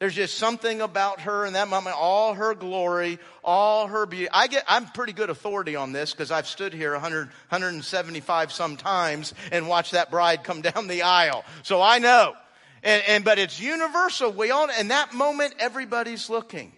There's 0.00 0.14
just 0.14 0.38
something 0.38 0.80
about 0.80 1.20
her 1.20 1.46
in 1.46 1.52
that 1.52 1.68
moment, 1.68 1.96
all 1.98 2.34
her 2.34 2.54
glory, 2.54 3.18
all 3.44 3.86
her 3.86 4.06
beauty. 4.06 4.28
I 4.32 4.48
get, 4.48 4.64
I'm 4.66 4.86
pretty 4.86 5.12
good 5.12 5.30
authority 5.30 5.76
on 5.76 5.92
this 5.92 6.12
because 6.12 6.30
I've 6.30 6.48
stood 6.48 6.74
here 6.74 6.92
100, 6.92 7.28
175 7.28 8.52
sometimes 8.52 9.34
and 9.52 9.68
watched 9.68 9.92
that 9.92 10.10
bride 10.10 10.42
come 10.42 10.60
down 10.62 10.88
the 10.88 11.02
aisle. 11.02 11.44
So 11.62 11.80
I 11.80 11.98
know. 11.98 12.34
And, 12.82 13.02
and, 13.08 13.24
but 13.24 13.38
it's 13.38 13.60
universal. 13.60 14.30
We 14.32 14.50
all, 14.50 14.68
in 14.68 14.88
that 14.88 15.14
moment, 15.14 15.54
everybody's 15.58 16.28
looking. 16.28 16.72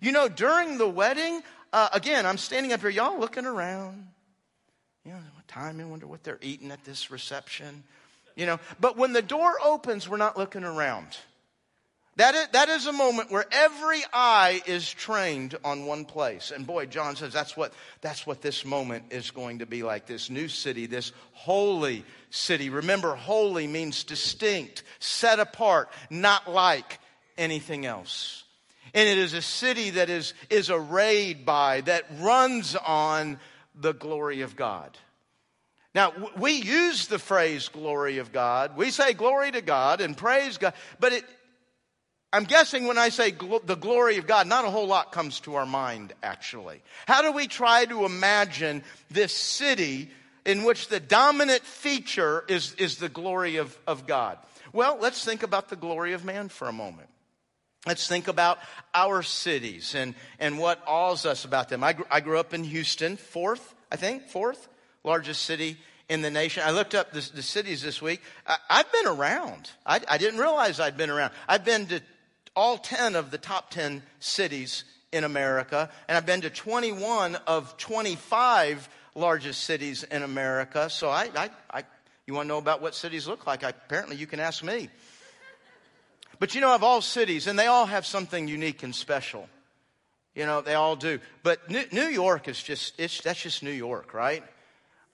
You 0.00 0.12
know, 0.12 0.28
during 0.28 0.78
the 0.78 0.88
wedding, 0.88 1.42
uh, 1.72 1.88
again, 1.92 2.24
I'm 2.24 2.38
standing 2.38 2.72
up 2.72 2.80
here, 2.80 2.88
y'all 2.88 3.18
looking 3.18 3.44
around. 3.44 4.06
You 5.04 5.12
know, 5.12 5.18
what 5.34 5.48
time, 5.48 5.80
I 5.80 5.84
wonder 5.84 6.06
what 6.06 6.24
they're 6.24 6.38
eating 6.40 6.70
at 6.70 6.84
this 6.84 7.10
reception. 7.10 7.82
You 8.36 8.46
know, 8.46 8.60
but 8.78 8.96
when 8.96 9.12
the 9.12 9.22
door 9.22 9.54
opens, 9.62 10.08
we're 10.08 10.16
not 10.16 10.38
looking 10.38 10.64
around. 10.64 11.18
That 12.16 12.34
is, 12.34 12.48
that 12.48 12.68
is 12.68 12.86
a 12.86 12.92
moment 12.92 13.30
where 13.30 13.46
every 13.50 14.02
eye 14.12 14.60
is 14.66 14.92
trained 14.92 15.56
on 15.64 15.86
one 15.86 16.04
place. 16.04 16.50
And 16.50 16.66
boy, 16.66 16.86
John 16.86 17.16
says 17.16 17.32
that's 17.32 17.56
what, 17.56 17.72
that's 18.00 18.26
what 18.26 18.42
this 18.42 18.64
moment 18.64 19.04
is 19.10 19.30
going 19.30 19.60
to 19.60 19.66
be 19.66 19.82
like. 19.82 20.06
This 20.06 20.28
new 20.28 20.48
city, 20.48 20.86
this 20.86 21.12
holy 21.32 22.04
city. 22.30 22.68
Remember, 22.68 23.14
holy 23.14 23.66
means 23.66 24.04
distinct, 24.04 24.82
set 24.98 25.38
apart, 25.38 25.88
not 26.10 26.50
like 26.50 26.98
anything 27.38 27.86
else. 27.86 28.44
And 28.92 29.08
it 29.08 29.18
is 29.18 29.34
a 29.34 29.42
city 29.42 29.90
that 29.90 30.10
is, 30.10 30.34
is 30.50 30.68
arrayed 30.68 31.46
by, 31.46 31.82
that 31.82 32.04
runs 32.18 32.74
on 32.74 33.38
the 33.74 33.94
glory 33.94 34.40
of 34.40 34.56
God. 34.56 34.98
Now, 35.94 36.12
we 36.36 36.52
use 36.52 37.06
the 37.06 37.18
phrase 37.18 37.68
glory 37.68 38.18
of 38.18 38.32
God. 38.32 38.76
We 38.76 38.90
say 38.90 39.12
glory 39.12 39.50
to 39.52 39.60
God 39.60 40.00
and 40.00 40.16
praise 40.16 40.58
God, 40.58 40.74
but 41.00 41.12
it, 41.12 41.24
I'm 42.32 42.44
guessing 42.44 42.86
when 42.86 42.98
I 42.98 43.08
say 43.08 43.32
gl- 43.32 43.64
the 43.66 43.76
glory 43.76 44.18
of 44.18 44.26
God, 44.26 44.46
not 44.46 44.64
a 44.64 44.70
whole 44.70 44.86
lot 44.86 45.10
comes 45.10 45.40
to 45.40 45.56
our 45.56 45.66
mind, 45.66 46.12
actually. 46.22 46.80
How 47.06 47.22
do 47.22 47.32
we 47.32 47.48
try 47.48 47.84
to 47.86 48.04
imagine 48.04 48.84
this 49.10 49.34
city 49.34 50.10
in 50.44 50.62
which 50.62 50.88
the 50.88 51.00
dominant 51.00 51.62
feature 51.62 52.44
is, 52.48 52.74
is 52.74 52.98
the 52.98 53.08
glory 53.08 53.56
of, 53.56 53.76
of 53.86 54.06
God? 54.06 54.38
Well, 54.72 54.98
let's 55.00 55.24
think 55.24 55.42
about 55.42 55.68
the 55.68 55.76
glory 55.76 56.12
of 56.12 56.24
man 56.24 56.48
for 56.48 56.68
a 56.68 56.72
moment. 56.72 57.08
Let's 57.86 58.06
think 58.06 58.28
about 58.28 58.58
our 58.94 59.22
cities 59.22 59.94
and, 59.94 60.14
and 60.38 60.58
what 60.58 60.82
awes 60.86 61.26
us 61.26 61.44
about 61.44 61.68
them. 61.68 61.82
I, 61.82 61.94
gr- 61.94 62.02
I 62.10 62.20
grew 62.20 62.38
up 62.38 62.54
in 62.54 62.62
Houston, 62.62 63.16
fourth, 63.16 63.74
I 63.90 63.96
think, 63.96 64.28
fourth 64.28 64.68
largest 65.02 65.42
city 65.42 65.78
in 66.10 66.22
the 66.22 66.30
nation. 66.30 66.62
I 66.66 66.72
looked 66.72 66.94
up 66.94 67.12
the, 67.12 67.28
the 67.34 67.42
cities 67.42 67.82
this 67.82 68.02
week. 68.02 68.20
I, 68.46 68.56
have 68.68 68.92
been 68.92 69.06
around. 69.06 69.70
I, 69.86 70.00
I, 70.08 70.18
didn't 70.18 70.40
realize 70.40 70.78
I'd 70.78 70.96
been 70.96 71.08
around. 71.08 71.32
I've 71.48 71.64
been 71.64 71.86
to 71.86 72.02
all 72.54 72.78
10 72.78 73.16
of 73.16 73.30
the 73.30 73.38
top 73.38 73.70
10 73.70 74.02
cities 74.18 74.84
in 75.12 75.24
America, 75.24 75.90
and 76.08 76.16
I've 76.16 76.26
been 76.26 76.42
to 76.42 76.50
21 76.50 77.36
of 77.46 77.76
25 77.76 78.88
largest 79.14 79.64
cities 79.64 80.04
in 80.04 80.22
America. 80.22 80.88
So 80.90 81.08
I, 81.08 81.28
I, 81.36 81.50
I 81.72 81.82
you 82.26 82.34
want 82.34 82.46
to 82.46 82.48
know 82.48 82.58
about 82.58 82.80
what 82.80 82.94
cities 82.94 83.26
look 83.26 83.46
like? 83.46 83.64
I, 83.64 83.70
apparently, 83.70 84.16
you 84.16 84.26
can 84.26 84.40
ask 84.40 84.62
me. 84.62 84.88
But 86.38 86.54
you 86.54 86.60
know, 86.60 86.74
of 86.74 86.82
all 86.82 87.02
cities, 87.02 87.46
and 87.46 87.58
they 87.58 87.66
all 87.66 87.86
have 87.86 88.06
something 88.06 88.48
unique 88.48 88.82
and 88.82 88.94
special. 88.94 89.48
You 90.34 90.46
know, 90.46 90.60
they 90.60 90.74
all 90.74 90.96
do. 90.96 91.18
But 91.42 91.68
New 91.70 92.06
York 92.06 92.48
is 92.48 92.62
just, 92.62 92.98
it's, 92.98 93.20
that's 93.20 93.42
just 93.42 93.62
New 93.62 93.72
York, 93.72 94.14
right? 94.14 94.44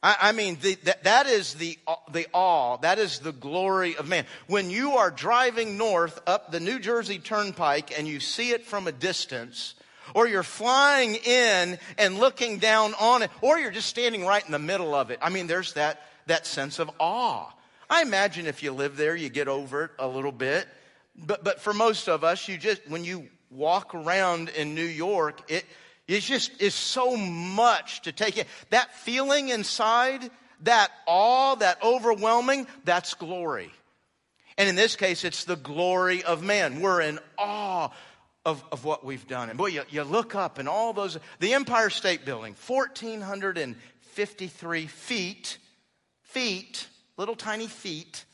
I, 0.07 0.29
I 0.29 0.33
mean, 0.33 0.57
the, 0.63 0.77
that, 0.85 1.03
that 1.03 1.27
is 1.27 1.55
the, 1.55 1.77
the 2.13 2.29
awe, 2.33 2.77
that 2.77 3.01
is 3.01 3.19
the 3.19 3.33
glory 3.33 3.97
of 3.97 4.07
man. 4.07 4.25
When 4.47 4.71
you 4.71 4.93
are 4.93 5.11
driving 5.11 5.77
north 5.77 6.21
up 6.29 6.53
the 6.53 6.61
New 6.61 6.79
Jersey 6.79 7.19
Turnpike 7.19 7.99
and 7.99 8.07
you 8.07 8.21
see 8.21 8.53
it 8.53 8.65
from 8.65 8.87
a 8.87 8.93
distance, 8.93 9.75
or 10.15 10.29
you're 10.29 10.45
flying 10.45 11.17
in 11.17 11.77
and 11.99 12.21
looking 12.21 12.59
down 12.59 12.95
on 13.01 13.23
it, 13.23 13.33
or 13.41 13.59
you're 13.59 13.73
just 13.73 13.89
standing 13.89 14.25
right 14.25 14.47
in 14.47 14.53
the 14.53 14.61
middle 14.61 14.95
of 14.95 15.11
it. 15.11 15.19
I 15.21 15.29
mean, 15.29 15.49
there's 15.49 15.73
that, 15.73 16.01
that 16.27 16.47
sense 16.47 16.79
of 16.79 16.89
awe. 17.01 17.53
I 17.91 18.03
imagine 18.03 18.47
if 18.47 18.63
you 18.63 18.71
live 18.71 18.97
there, 18.97 19.17
you 19.17 19.29
get 19.29 19.49
over 19.49 19.87
it 19.87 19.91
a 19.99 20.07
little 20.07 20.31
bit. 20.31 20.69
But, 21.17 21.43
but 21.43 21.61
for 21.61 21.75
most 21.75 22.09
of 22.09 22.23
us, 22.23 22.47
you 22.47 22.59
just, 22.59 22.81
when 22.89 23.03
you 23.03 23.27
walk 23.51 23.93
around 23.93 24.51
in 24.51 24.77
New 24.77 24.85
York, 24.85 25.51
it, 25.51 25.65
it's 26.09 26.27
just, 26.27 26.51
it's 26.61 26.75
so 26.75 27.17
much 27.17 28.03
to 28.03 28.13
take 28.13 28.37
in. 28.39 28.45
That 28.71 28.95
feeling 28.95 29.49
inside, 29.49 30.31
that 30.63 30.93
awe, 31.07 31.57
that 31.57 31.83
overwhelming, 31.83 32.69
that's 32.85 33.15
glory. 33.15 33.73
And 34.59 34.69
in 34.69 34.77
this 34.77 34.97
case, 34.97 35.25
it's 35.25 35.45
the 35.45 35.57
glory 35.57 36.23
of 36.23 36.43
man. 36.43 36.81
We're 36.81 37.03
in 37.03 37.19
awe 37.37 37.91
of, 38.45 38.65
of 38.71 38.85
what 38.85 39.05
we've 39.05 39.27
done. 39.27 39.49
And 39.51 39.59
boy, 39.59 39.67
you, 39.67 39.83
you 39.91 40.05
look 40.05 40.37
up 40.37 40.59
and 40.59 40.69
all 40.69 40.93
those, 40.93 41.19
the 41.41 41.55
Empire 41.55 41.91
State 41.91 42.25
Building, 42.25 42.55
1,453 42.67 44.87
feet, 44.87 45.59
feet, 46.23 46.87
little 47.17 47.35
tiny 47.35 47.67
feet, 47.67 48.25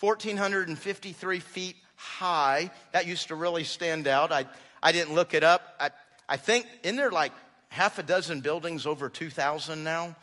1,453 0.00 1.40
feet 1.40 1.76
high. 1.96 2.70
That 2.92 3.06
used 3.06 3.28
to 3.28 3.34
really 3.34 3.64
stand 3.64 4.06
out. 4.06 4.30
I, 4.30 4.44
I 4.82 4.92
didn't 4.92 5.14
look 5.14 5.32
it 5.32 5.42
up. 5.42 5.62
I, 5.80 5.88
I 6.28 6.36
think, 6.36 6.66
in 6.82 6.96
there 6.96 7.10
like 7.10 7.32
half 7.68 7.98
a 7.98 8.02
dozen 8.02 8.40
buildings 8.40 8.86
over 8.86 9.08
2,000 9.08 9.84
now? 9.84 10.16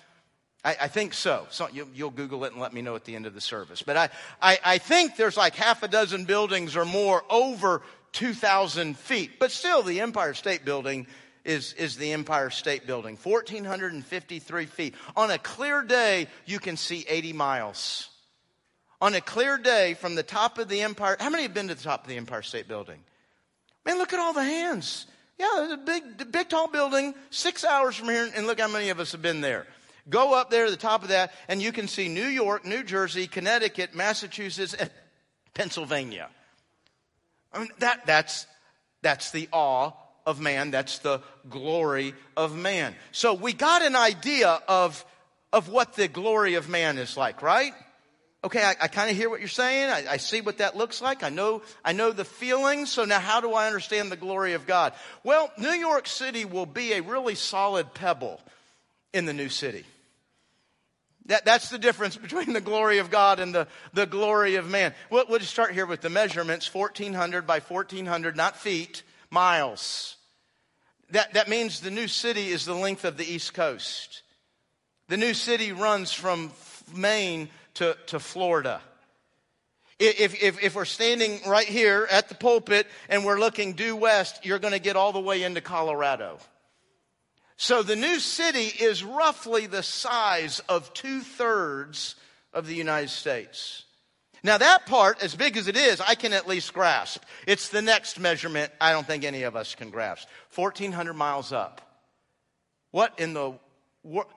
I, 0.66 0.78
I, 0.82 0.88
think 0.88 1.14
so. 1.14 1.46
so 1.50 1.68
you, 1.72 1.88
will 1.98 2.10
Google 2.10 2.46
it 2.46 2.54
and 2.54 2.62
let 2.62 2.74
me 2.74 2.82
know 2.82 2.96
at 2.96 3.04
the 3.04 3.16
end 3.16 3.26
of 3.26 3.34
the 3.34 3.42
service. 3.42 3.82
But 3.82 3.98
I, 3.98 4.10
I, 4.42 4.60
I 4.64 4.78
think 4.78 5.18
there's 5.18 5.36
like 5.36 5.56
half 5.56 5.84
a 5.84 5.88
dozen 5.88 6.26
buildings 6.26 6.76
or 6.76 6.86
more 6.86 7.24
over 7.30 7.82
2,000 8.14 8.98
feet. 8.98 9.40
But 9.40 9.52
still, 9.52 9.84
the 9.84 10.00
Empire 10.00 10.34
State 10.34 10.64
Building 10.64 11.08
is, 11.44 11.74
is 11.74 11.98
the 11.98 12.14
Empire 12.14 12.50
State 12.50 12.88
Building. 12.88 13.18
1,453 13.22 14.66
feet. 14.68 14.96
On 15.16 15.30
a 15.30 15.38
clear 15.38 15.82
day, 15.84 16.28
you 16.46 16.60
can 16.60 16.78
see 16.78 17.06
80 17.10 17.34
miles. 17.34 18.10
On 19.02 19.14
a 19.16 19.22
clear 19.22 19.58
day 19.58 19.96
from 19.96 20.16
the 20.16 20.24
top 20.24 20.58
of 20.60 20.70
the 20.70 20.82
Empire, 20.82 21.18
how 21.20 21.30
many 21.30 21.44
have 21.44 21.54
been 21.54 21.68
to 21.68 21.76
the 21.76 21.84
top 21.84 22.04
of 22.04 22.10
the 22.10 22.16
Empire 22.16 22.42
State 22.42 22.70
Building? 22.70 23.04
Man, 23.86 23.98
look 23.98 24.14
at 24.14 24.20
all 24.20 24.32
the 24.32 24.44
hands. 24.44 25.08
Yeah, 25.40 25.50
there's 25.56 25.72
a 25.72 25.78
big, 25.78 26.32
big 26.32 26.50
tall 26.50 26.68
building, 26.68 27.16
six 27.30 27.64
hours 27.64 27.96
from 27.96 28.10
here, 28.10 28.30
and 28.36 28.46
look 28.46 28.60
how 28.60 28.68
many 28.68 28.90
of 28.90 29.00
us 29.00 29.12
have 29.14 29.22
been 29.22 29.42
there. 29.42 29.66
Go 30.10 30.34
up 30.34 30.50
there 30.50 30.66
to 30.66 30.72
the 30.72 30.78
top 30.78 31.02
of 31.02 31.10
that, 31.10 31.34
and 31.48 31.62
you 31.62 31.72
can 31.72 31.88
see 31.88 32.08
New 32.08 32.28
York, 32.28 32.66
New 32.66 32.84
Jersey, 32.84 33.26
Connecticut, 33.26 33.96
Massachusetts, 33.96 34.74
and 34.74 34.90
Pennsylvania. 35.54 36.30
I 37.54 37.60
mean, 37.60 37.70
that, 37.80 38.06
that's, 38.06 38.48
that's 39.02 39.32
the 39.32 39.48
awe 39.52 39.92
of 40.26 40.40
man. 40.40 40.72
That's 40.72 41.00
the 41.00 41.22
glory 41.50 42.14
of 42.36 42.56
man. 42.56 42.96
So 43.12 43.34
we 43.34 43.54
got 43.54 43.82
an 43.82 43.96
idea 43.96 44.60
of, 44.68 45.06
of 45.52 45.70
what 45.70 45.94
the 45.94 46.08
glory 46.08 46.56
of 46.56 46.70
man 46.70 46.98
is 46.98 47.16
like, 47.16 47.42
right? 47.42 47.74
Okay, 48.44 48.62
I, 48.62 48.76
I 48.82 48.88
kind 48.90 49.10
of 49.10 49.16
hear 49.16 49.30
what 49.30 49.40
you're 49.40 49.48
saying. 49.48 49.90
I, 49.90 50.04
I 50.12 50.18
see 50.18 50.42
what 50.42 50.58
that 50.58 50.76
looks 50.76 51.02
like. 51.02 51.24
I 51.24 51.30
know, 51.30 51.62
I 51.84 51.94
know 51.94 52.12
the 52.12 52.26
feelings. 52.26 52.92
So 52.92 53.06
now 53.06 53.20
how 53.20 53.40
do 53.40 53.54
I 53.54 53.68
understand 53.68 54.12
the 54.12 54.18
glory 54.18 54.54
of 54.54 54.68
God? 54.68 54.94
Well, 55.24 55.50
New 55.58 55.72
York 55.72 56.08
City 56.08 56.44
will 56.44 56.66
be 56.66 56.94
a 56.94 57.02
really 57.02 57.36
solid 57.36 57.94
pebble 57.94 58.42
in 59.14 59.26
the 59.26 59.34
new 59.34 59.48
city. 59.48 59.86
That, 61.28 61.46
that's 61.46 61.70
the 61.70 61.78
difference 61.78 62.18
between 62.18 62.52
the 62.52 62.60
glory 62.60 62.98
of 62.98 63.10
God 63.10 63.40
and 63.40 63.56
the, 63.56 63.68
the 63.94 64.06
glory 64.06 64.56
of 64.56 64.70
man. 64.70 64.94
We'll, 65.10 65.26
we'll 65.30 65.40
just 65.40 65.52
start 65.52 65.72
here 65.72 65.86
with 65.86 66.02
the 66.02 66.10
measurements 66.10 66.74
1,400 66.74 67.48
by 67.48 67.62
1,400, 67.62 68.36
not 68.36 68.58
feet, 68.58 69.04
miles. 69.30 70.18
That, 71.12 71.34
that 71.36 71.48
means 71.48 71.80
the 71.80 71.92
new 71.92 72.10
city 72.10 72.50
is 72.50 72.66
the 72.66 72.76
length 72.76 73.06
of 73.06 73.16
the 73.16 73.26
East 73.26 73.54
Coast. 73.54 74.24
The 75.08 75.16
new 75.18 75.34
city 75.34 75.72
runs 75.72 76.12
from 76.12 76.52
Maine 76.94 77.48
to, 77.76 77.98
to 78.08 78.20
Florida. 78.20 78.82
If, 80.00 80.42
if, 80.42 80.62
if 80.62 80.76
we're 80.76 80.86
standing 80.86 81.40
right 81.48 81.68
here 81.68 82.08
at 82.12 82.28
the 82.28 82.36
pulpit 82.36 82.88
and 83.10 83.24
we're 83.24 83.40
looking 83.40 83.74
due 83.74 83.96
west, 83.96 84.46
you're 84.46 84.60
going 84.60 84.74
to 84.74 84.80
get 84.80 84.96
all 84.96 85.14
the 85.14 85.20
way 85.20 85.44
into 85.44 85.62
Colorado. 85.62 86.40
So 87.56 87.84
the 87.84 87.96
new 87.96 88.20
city 88.20 88.66
is 88.84 89.04
roughly 89.04 89.68
the 89.68 89.84
size 89.84 90.60
of 90.68 90.94
two 90.94 91.22
thirds 91.22 92.16
of 92.52 92.68
the 92.68 92.76
United 92.76 93.10
States. 93.10 93.84
Now 94.44 94.58
that 94.58 94.86
part, 94.88 95.24
as 95.24 95.36
big 95.36 95.56
as 95.56 95.68
it 95.68 95.78
is, 95.78 96.02
I 96.02 96.16
can 96.16 96.34
at 96.34 96.48
least 96.48 96.74
grasp. 96.74 97.24
It's 97.48 97.70
the 97.70 97.82
next 97.82 98.20
measurement 98.20 98.74
I 98.82 98.92
don't 98.92 99.08
think 99.08 99.24
any 99.24 99.44
of 99.44 99.56
us 99.56 99.76
can 99.76 99.90
grasp. 99.90 100.28
1400 100.56 101.14
miles 101.14 101.54
up. 101.54 101.82
What 102.92 103.18
in 103.20 103.34
the 103.34 103.54
world? 104.04 104.28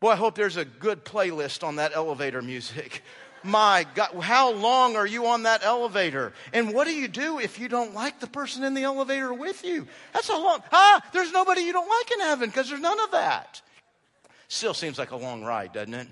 Boy, 0.00 0.12
I 0.12 0.16
hope 0.16 0.34
there's 0.34 0.56
a 0.56 0.64
good 0.64 1.04
playlist 1.04 1.62
on 1.62 1.76
that 1.76 1.92
elevator 1.94 2.40
music. 2.40 3.02
My 3.42 3.86
God, 3.94 4.14
how 4.20 4.52
long 4.52 4.96
are 4.96 5.06
you 5.06 5.26
on 5.26 5.44
that 5.44 5.62
elevator? 5.62 6.32
And 6.52 6.74
what 6.74 6.86
do 6.86 6.94
you 6.94 7.08
do 7.08 7.38
if 7.38 7.58
you 7.58 7.68
don't 7.68 7.94
like 7.94 8.20
the 8.20 8.26
person 8.26 8.64
in 8.64 8.74
the 8.74 8.82
elevator 8.82 9.32
with 9.32 9.64
you? 9.64 9.86
That's 10.12 10.28
a 10.28 10.36
long, 10.36 10.62
ah, 10.72 11.02
there's 11.12 11.32
nobody 11.32 11.62
you 11.62 11.72
don't 11.72 11.88
like 11.88 12.10
in 12.12 12.20
heaven 12.20 12.48
because 12.48 12.68
there's 12.68 12.80
none 12.80 13.00
of 13.00 13.12
that. 13.12 13.62
Still 14.48 14.74
seems 14.74 14.98
like 14.98 15.10
a 15.10 15.16
long 15.16 15.42
ride, 15.42 15.72
doesn't 15.72 15.94
it? 15.94 16.08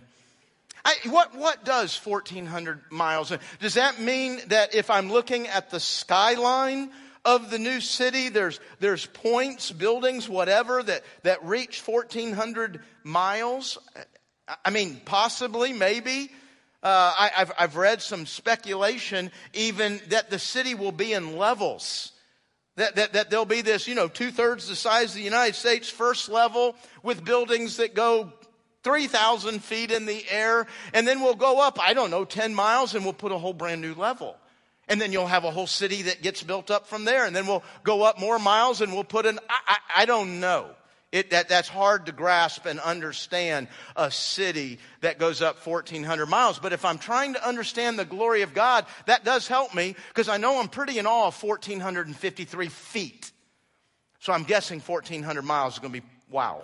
I, 0.85 0.94
what, 1.07 1.35
what 1.35 1.64
does 1.64 1.96
1,400 1.98 2.90
miles? 2.90 3.33
Does 3.61 3.74
that 3.74 4.01
mean 4.01 4.40
that 4.48 4.74
if 4.74 4.90
I'm 4.90 5.11
looking 5.11 5.48
at 5.48 5.70
the 5.70 5.81
skyline 5.81 6.90
of 7.29 7.51
the 7.51 7.59
new 7.59 7.81
city. 7.81 8.31
There's, 8.31 8.59
there's 8.81 9.05
points, 9.05 9.71
buildings, 9.71 10.29
whatever 10.31 10.83
that, 10.83 11.03
that 11.25 11.45
reach 11.45 11.87
1,400 11.87 12.81
miles. 13.05 13.77
I 14.64 14.71
mean, 14.71 15.01
possibly, 15.05 15.75
maybe. 15.75 16.31
Uh, 16.83 17.12
I, 17.19 17.31
have 17.35 17.53
I've 17.59 17.77
read 17.77 18.01
some 18.01 18.25
speculation 18.25 19.31
even 19.53 20.01
that 20.09 20.31
the 20.31 20.38
city 20.38 20.75
will 20.75 20.93
be 20.93 21.12
in 21.12 21.37
levels. 21.37 22.12
That, 22.77 22.97
that, 22.97 23.12
that 23.12 23.31
there'll 23.31 23.45
be 23.45 23.61
this, 23.61 23.87
you 23.87 23.95
know, 23.95 24.09
two 24.09 24.31
thirds 24.31 24.67
the 24.67 24.77
size 24.77 25.11
of 25.11 25.17
the 25.17 25.23
United 25.23 25.55
States, 25.55 25.91
first 25.91 26.31
level, 26.31 26.77
with 27.03 27.25
buildings 27.25 27.77
that 27.77 27.95
go 27.95 28.33
3,000 28.85 29.62
feet 29.62 29.91
in 29.91 30.07
the 30.07 30.25
air. 30.31 30.67
And 30.95 31.07
then 31.07 31.21
we'll 31.21 31.35
go 31.35 31.61
up, 31.61 31.79
I 31.79 31.93
don't 31.93 32.11
know, 32.11 32.25
10 32.25 32.55
miles 32.55 32.95
and 32.95 33.05
we'll 33.05 33.12
put 33.12 33.33
a 33.33 33.38
whole 33.38 33.53
brand 33.53 33.83
new 33.83 33.93
level. 33.95 34.37
And 34.88 35.01
then 35.01 35.12
you'll 35.12 35.27
have 35.27 35.44
a 35.44 35.51
whole 35.51 35.66
city 35.66 36.03
that 36.03 36.22
gets 36.22 36.42
built 36.42 36.70
up 36.70 36.87
from 36.87 37.05
there. 37.05 37.27
And 37.27 37.37
then 37.37 37.46
we'll 37.46 37.64
go 37.85 38.03
up 38.03 38.18
more 38.18 38.38
miles 38.38 38.81
and 38.81 38.92
we'll 38.92 39.05
put 39.05 39.27
in, 39.27 39.38
I, 39.48 39.59
I, 39.66 40.03
I 40.03 40.05
don't 40.07 40.40
know. 40.40 40.70
It, 41.11 41.31
that, 41.31 41.48
that's 41.48 41.68
hard 41.68 42.07
to 42.07 42.12
grasp 42.12 42.66
and 42.66 42.79
understand 42.81 43.68
a 43.96 44.11
city 44.11 44.79
that 45.01 45.18
goes 45.18 45.40
up 45.40 45.66
1,400 45.66 46.27
miles. 46.27 46.59
But 46.59 46.74
if 46.74 46.85
I'm 46.85 46.98
trying 46.98 47.33
to 47.33 47.46
understand 47.46 47.98
the 47.98 48.05
glory 48.05 48.42
of 48.42 48.53
God, 48.53 48.85
that 49.07 49.24
does 49.24 49.48
help 49.48 49.74
me 49.74 49.96
because 50.09 50.29
I 50.29 50.37
know 50.37 50.61
I'm 50.61 50.68
pretty 50.68 50.98
in 50.98 51.07
awe 51.07 51.29
of 51.29 51.42
1,453 51.42 52.68
feet. 52.68 53.33
So 54.20 54.35
I'm 54.35 54.44
guessing 54.44 54.81
1,400 54.81 55.42
miles 55.42 55.74
is 55.74 55.79
going 55.79 55.94
to 55.94 56.01
be 56.01 56.07
wow. 56.31 56.62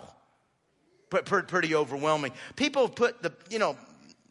Pretty 1.09 1.73
overwhelming. 1.73 2.31
People 2.55 2.87
have 2.87 2.95
put 2.95 3.23
the, 3.23 3.31
you 3.49 3.57
know, 3.57 3.77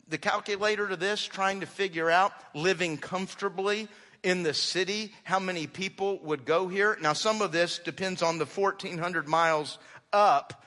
the 0.09 0.19
calculator 0.19 0.89
to 0.89 0.97
this, 0.97 1.25
trying 1.25 1.61
to 1.61 1.67
figure 1.67 2.11
out 2.11 2.33
living 2.55 2.99
comfortably 2.99 3.89
in 4.23 4.43
the 4.43 4.55
city, 4.55 5.13
how 5.23 5.39
many 5.39 5.67
people 5.67 6.19
would 6.21 6.45
go 6.45 6.67
here. 6.67 6.97
Now, 7.01 7.13
some 7.13 7.43
of 7.43 7.53
this 7.53 7.79
depends 7.79 8.23
on 8.23 8.39
the 8.39 8.47
1,400 8.47 9.29
miles 9.29 9.79
up, 10.13 10.65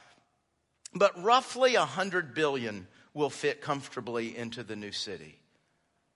but 0.94 1.24
roughly 1.24 1.76
100 1.76 2.36
billion 2.36 2.88
will 3.14 3.32
fit 3.32 3.62
comfortably 3.62 4.38
into 4.38 4.64
the 4.64 4.76
new 4.76 4.92
city. 4.92 5.40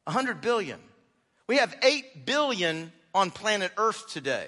100 0.06 0.40
billion. 0.42 0.80
We 1.48 1.58
have 1.58 1.76
8 1.82 2.26
billion 2.26 2.92
on 3.14 3.32
planet 3.32 3.72
Earth 3.78 4.08
today 4.10 4.48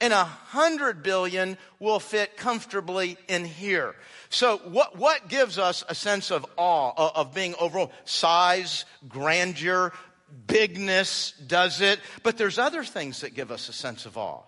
and 0.00 0.12
a 0.12 0.24
hundred 0.24 1.02
billion 1.02 1.56
will 1.78 2.00
fit 2.00 2.36
comfortably 2.36 3.16
in 3.28 3.44
here. 3.44 3.94
So 4.28 4.58
what, 4.58 4.96
what 4.96 5.28
gives 5.28 5.58
us 5.58 5.84
a 5.88 5.94
sense 5.94 6.30
of 6.30 6.44
awe, 6.56 7.10
of 7.14 7.34
being 7.34 7.54
overall 7.60 7.92
size, 8.04 8.84
grandeur, 9.08 9.92
bigness 10.46 11.32
does 11.46 11.80
it, 11.80 12.00
but 12.22 12.36
there's 12.36 12.58
other 12.58 12.84
things 12.84 13.20
that 13.20 13.34
give 13.34 13.50
us 13.50 13.68
a 13.68 13.72
sense 13.72 14.06
of 14.06 14.18
awe. 14.18 14.42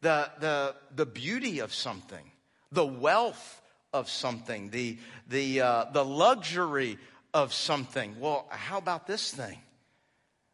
The, 0.00 0.30
the, 0.40 0.74
the 0.94 1.06
beauty 1.06 1.58
of 1.58 1.74
something, 1.74 2.30
the 2.72 2.86
wealth 2.86 3.60
of 3.92 4.08
something, 4.08 4.70
the, 4.70 4.98
the, 5.28 5.60
uh, 5.60 5.84
the 5.92 6.04
luxury 6.04 6.98
of 7.34 7.52
something. 7.52 8.16
Well, 8.18 8.46
how 8.50 8.78
about 8.78 9.06
this 9.06 9.32
thing? 9.32 9.58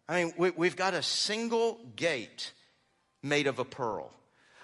I 0.08 0.24
mean, 0.24 0.34
we, 0.36 0.50
we've 0.50 0.76
got 0.76 0.94
a 0.94 1.02
single 1.02 1.78
gate 1.96 2.52
made 3.24 3.46
of 3.46 3.58
a 3.58 3.64
pearl. 3.64 4.12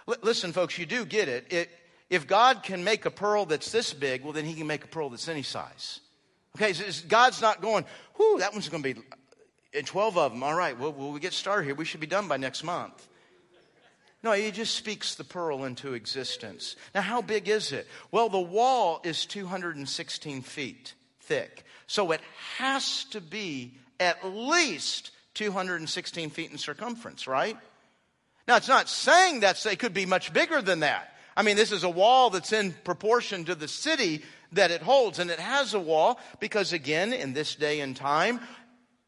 L- 0.08 0.16
listen, 0.22 0.52
folks, 0.52 0.78
you 0.78 0.86
do 0.86 1.04
get 1.04 1.28
it. 1.28 1.52
it. 1.52 1.70
If 2.08 2.26
God 2.26 2.62
can 2.62 2.84
make 2.84 3.06
a 3.06 3.10
pearl 3.10 3.46
that's 3.46 3.70
this 3.70 3.92
big, 3.92 4.22
well, 4.22 4.32
then 4.32 4.44
He 4.44 4.54
can 4.54 4.66
make 4.66 4.84
a 4.84 4.88
pearl 4.88 5.10
that's 5.10 5.28
any 5.28 5.42
size. 5.42 6.00
Okay, 6.56 6.72
so 6.72 7.06
God's 7.08 7.40
not 7.40 7.60
going, 7.60 7.84
whoo, 8.18 8.38
that 8.38 8.52
one's 8.52 8.68
going 8.68 8.82
to 8.82 8.94
be 8.94 9.00
in 9.72 9.84
12 9.84 10.18
of 10.18 10.32
them. 10.32 10.42
All 10.42 10.54
right, 10.54 10.78
well, 10.78 10.92
well, 10.92 11.12
we 11.12 11.20
get 11.20 11.32
started 11.32 11.64
here. 11.64 11.74
We 11.74 11.84
should 11.84 12.00
be 12.00 12.06
done 12.06 12.28
by 12.28 12.36
next 12.36 12.64
month. 12.64 13.06
No, 14.22 14.32
he 14.32 14.50
just 14.50 14.74
speaks 14.74 15.14
the 15.14 15.24
pearl 15.24 15.64
into 15.64 15.94
existence. 15.94 16.76
Now, 16.94 17.00
how 17.00 17.22
big 17.22 17.48
is 17.48 17.72
it? 17.72 17.86
Well, 18.10 18.28
the 18.28 18.40
wall 18.40 19.00
is 19.02 19.24
216 19.24 20.42
feet 20.42 20.94
thick. 21.20 21.64
So 21.86 22.10
it 22.12 22.20
has 22.58 23.04
to 23.06 23.20
be 23.20 23.74
at 23.98 24.26
least 24.26 25.12
216 25.34 26.30
feet 26.30 26.50
in 26.50 26.58
circumference, 26.58 27.26
right? 27.26 27.56
Now, 28.50 28.56
it's 28.56 28.66
not 28.66 28.88
saying 28.88 29.40
that 29.40 29.64
it 29.64 29.78
could 29.78 29.94
be 29.94 30.06
much 30.06 30.32
bigger 30.32 30.60
than 30.60 30.80
that. 30.80 31.14
I 31.36 31.44
mean, 31.44 31.54
this 31.54 31.70
is 31.70 31.84
a 31.84 31.88
wall 31.88 32.30
that's 32.30 32.52
in 32.52 32.72
proportion 32.72 33.44
to 33.44 33.54
the 33.54 33.68
city 33.68 34.22
that 34.50 34.72
it 34.72 34.82
holds. 34.82 35.20
And 35.20 35.30
it 35.30 35.38
has 35.38 35.72
a 35.72 35.78
wall 35.78 36.18
because, 36.40 36.72
again, 36.72 37.12
in 37.12 37.32
this 37.32 37.54
day 37.54 37.78
and 37.78 37.94
time, 37.94 38.40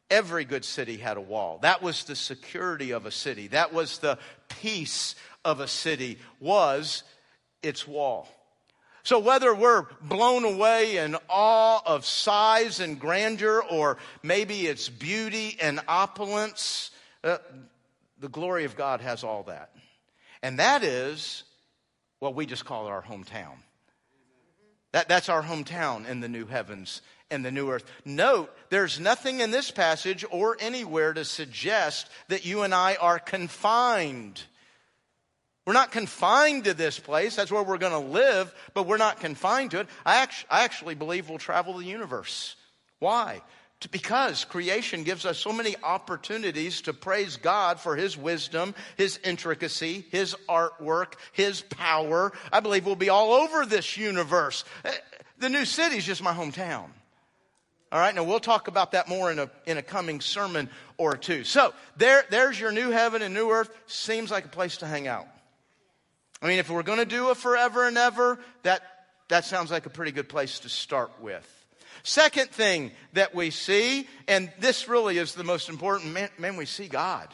every 0.09 0.45
good 0.45 0.63
city 0.63 0.95
had 0.95 1.17
a 1.17 1.21
wall. 1.21 1.59
That 1.61 1.81
was 1.81 2.05
the 2.05 2.15
security 2.15 2.91
of 2.91 3.05
a 3.05 3.11
city. 3.11 3.47
That 3.49 3.73
was 3.73 3.97
the 3.97 4.17
peace 4.47 5.13
of 5.43 5.59
a 5.59 5.67
city, 5.67 6.19
was 6.39 7.03
its 7.61 7.85
wall. 7.85 8.29
So 9.03 9.19
whether 9.19 9.53
we're 9.53 9.87
blown 9.99 10.45
away 10.45 10.99
in 10.99 11.17
awe 11.27 11.81
of 11.85 12.05
size 12.05 12.79
and 12.79 12.97
grandeur, 12.97 13.61
or 13.69 13.97
maybe 14.23 14.67
it's 14.67 14.87
beauty 14.87 15.57
and 15.61 15.81
opulence, 15.89 16.91
uh, 17.25 17.39
the 18.23 18.29
glory 18.29 18.63
of 18.63 18.77
God 18.77 19.01
has 19.01 19.25
all 19.25 19.43
that. 19.43 19.75
And 20.41 20.57
that 20.59 20.81
is 20.81 21.43
what 22.19 22.35
we 22.35 22.45
just 22.45 22.63
call 22.63 22.87
our 22.87 23.03
hometown. 23.03 23.57
That, 24.93 25.09
that's 25.09 25.27
our 25.27 25.43
hometown 25.43 26.07
in 26.07 26.21
the 26.21 26.29
new 26.29 26.45
heavens 26.45 27.01
and 27.29 27.43
the 27.43 27.51
new 27.51 27.69
earth. 27.69 27.83
Note, 28.05 28.49
there's 28.69 28.97
nothing 28.97 29.41
in 29.41 29.51
this 29.51 29.71
passage 29.71 30.23
or 30.31 30.55
anywhere 30.61 31.11
to 31.11 31.25
suggest 31.25 32.09
that 32.29 32.45
you 32.45 32.61
and 32.61 32.73
I 32.73 32.95
are 32.95 33.19
confined. 33.19 34.41
We're 35.67 35.73
not 35.73 35.91
confined 35.91 36.63
to 36.63 36.73
this 36.73 36.97
place. 36.97 37.35
That's 37.35 37.51
where 37.51 37.63
we're 37.63 37.77
going 37.77 37.91
to 37.91 38.09
live, 38.09 38.55
but 38.73 38.87
we're 38.87 38.95
not 38.95 39.19
confined 39.19 39.71
to 39.71 39.81
it. 39.81 39.87
I, 40.05 40.25
I 40.49 40.63
actually 40.63 40.95
believe 40.95 41.27
we'll 41.27 41.39
travel 41.39 41.73
the 41.73 41.85
universe. 41.85 42.55
Why? 42.99 43.41
Because 43.87 44.45
creation 44.45 45.03
gives 45.03 45.25
us 45.25 45.37
so 45.37 45.51
many 45.51 45.75
opportunities 45.83 46.81
to 46.81 46.93
praise 46.93 47.37
God 47.37 47.79
for 47.79 47.95
His 47.95 48.17
wisdom, 48.17 48.75
His 48.97 49.19
intricacy, 49.23 50.05
His 50.11 50.35
artwork, 50.49 51.13
His 51.31 51.61
power. 51.61 52.33
I 52.51 52.59
believe 52.59 52.85
we'll 52.85 52.95
be 52.95 53.09
all 53.09 53.33
over 53.33 53.65
this 53.65 53.97
universe. 53.97 54.65
Eh, 54.85 54.91
the 55.39 55.49
new 55.49 55.65
city 55.65 55.97
is 55.97 56.05
just 56.05 56.23
my 56.23 56.33
hometown. 56.33 56.89
All 57.91 57.99
right, 57.99 58.15
now 58.15 58.23
we'll 58.23 58.39
talk 58.39 58.67
about 58.67 58.93
that 58.93 59.07
more 59.07 59.31
in 59.31 59.37
a, 59.37 59.51
in 59.67 59.77
a 59.77 59.83
coming 59.83 60.19
sermon 60.19 60.67
or 60.97 61.15
two. 61.15 61.43
So 61.43 61.75
there, 61.95 62.25
there's 62.31 62.59
your 62.59 62.71
new 62.71 62.89
heaven 62.89 63.21
and 63.21 63.35
new 63.35 63.51
earth. 63.51 63.69
Seems 63.85 64.31
like 64.31 64.45
a 64.45 64.49
place 64.49 64.77
to 64.77 64.87
hang 64.87 65.07
out. 65.07 65.27
I 66.41 66.47
mean, 66.47 66.57
if 66.57 66.69
we're 66.69 66.83
going 66.83 66.97
to 66.99 67.05
do 67.05 67.29
it 67.29 67.37
forever 67.37 67.87
and 67.87 67.97
ever, 67.97 68.39
that, 68.63 68.81
that 69.29 69.45
sounds 69.45 69.69
like 69.69 69.85
a 69.85 69.91
pretty 69.91 70.11
good 70.11 70.27
place 70.27 70.59
to 70.59 70.69
start 70.69 71.11
with. 71.21 71.47
Second 72.01 72.49
thing 72.49 72.91
that 73.13 73.35
we 73.35 73.51
see, 73.51 74.07
and 74.27 74.51
this 74.59 74.87
really 74.87 75.17
is 75.19 75.35
the 75.35 75.43
most 75.43 75.69
important, 75.69 76.13
man, 76.13 76.29
man 76.37 76.57
we 76.57 76.65
see 76.65 76.87
God. 76.87 77.29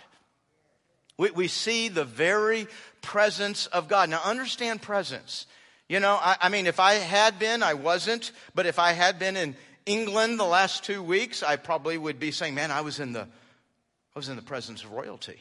We, 1.17 1.31
we 1.31 1.47
see 1.47 1.87
the 1.87 2.03
very 2.03 2.67
presence 3.01 3.67
of 3.67 3.87
God. 3.87 4.09
Now, 4.09 4.21
understand 4.23 4.81
presence. 4.81 5.45
You 5.87 5.99
know, 5.99 6.17
I, 6.21 6.35
I 6.41 6.49
mean, 6.49 6.67
if 6.67 6.79
I 6.79 6.93
had 6.93 7.39
been, 7.39 7.63
I 7.63 7.73
wasn't, 7.73 8.31
but 8.53 8.65
if 8.65 8.77
I 8.79 8.91
had 8.91 9.17
been 9.17 9.35
in 9.35 9.55
England 9.85 10.39
the 10.39 10.45
last 10.45 10.83
two 10.83 11.01
weeks, 11.01 11.41
I 11.41 11.55
probably 11.55 11.97
would 11.97 12.19
be 12.19 12.31
saying, 12.31 12.53
man, 12.55 12.71
I 12.71 12.81
was 12.81 12.99
in 12.99 13.11
the, 13.13 13.21
I 13.21 14.19
was 14.19 14.29
in 14.29 14.35
the 14.35 14.41
presence 14.41 14.83
of 14.83 14.91
royalty. 14.91 15.39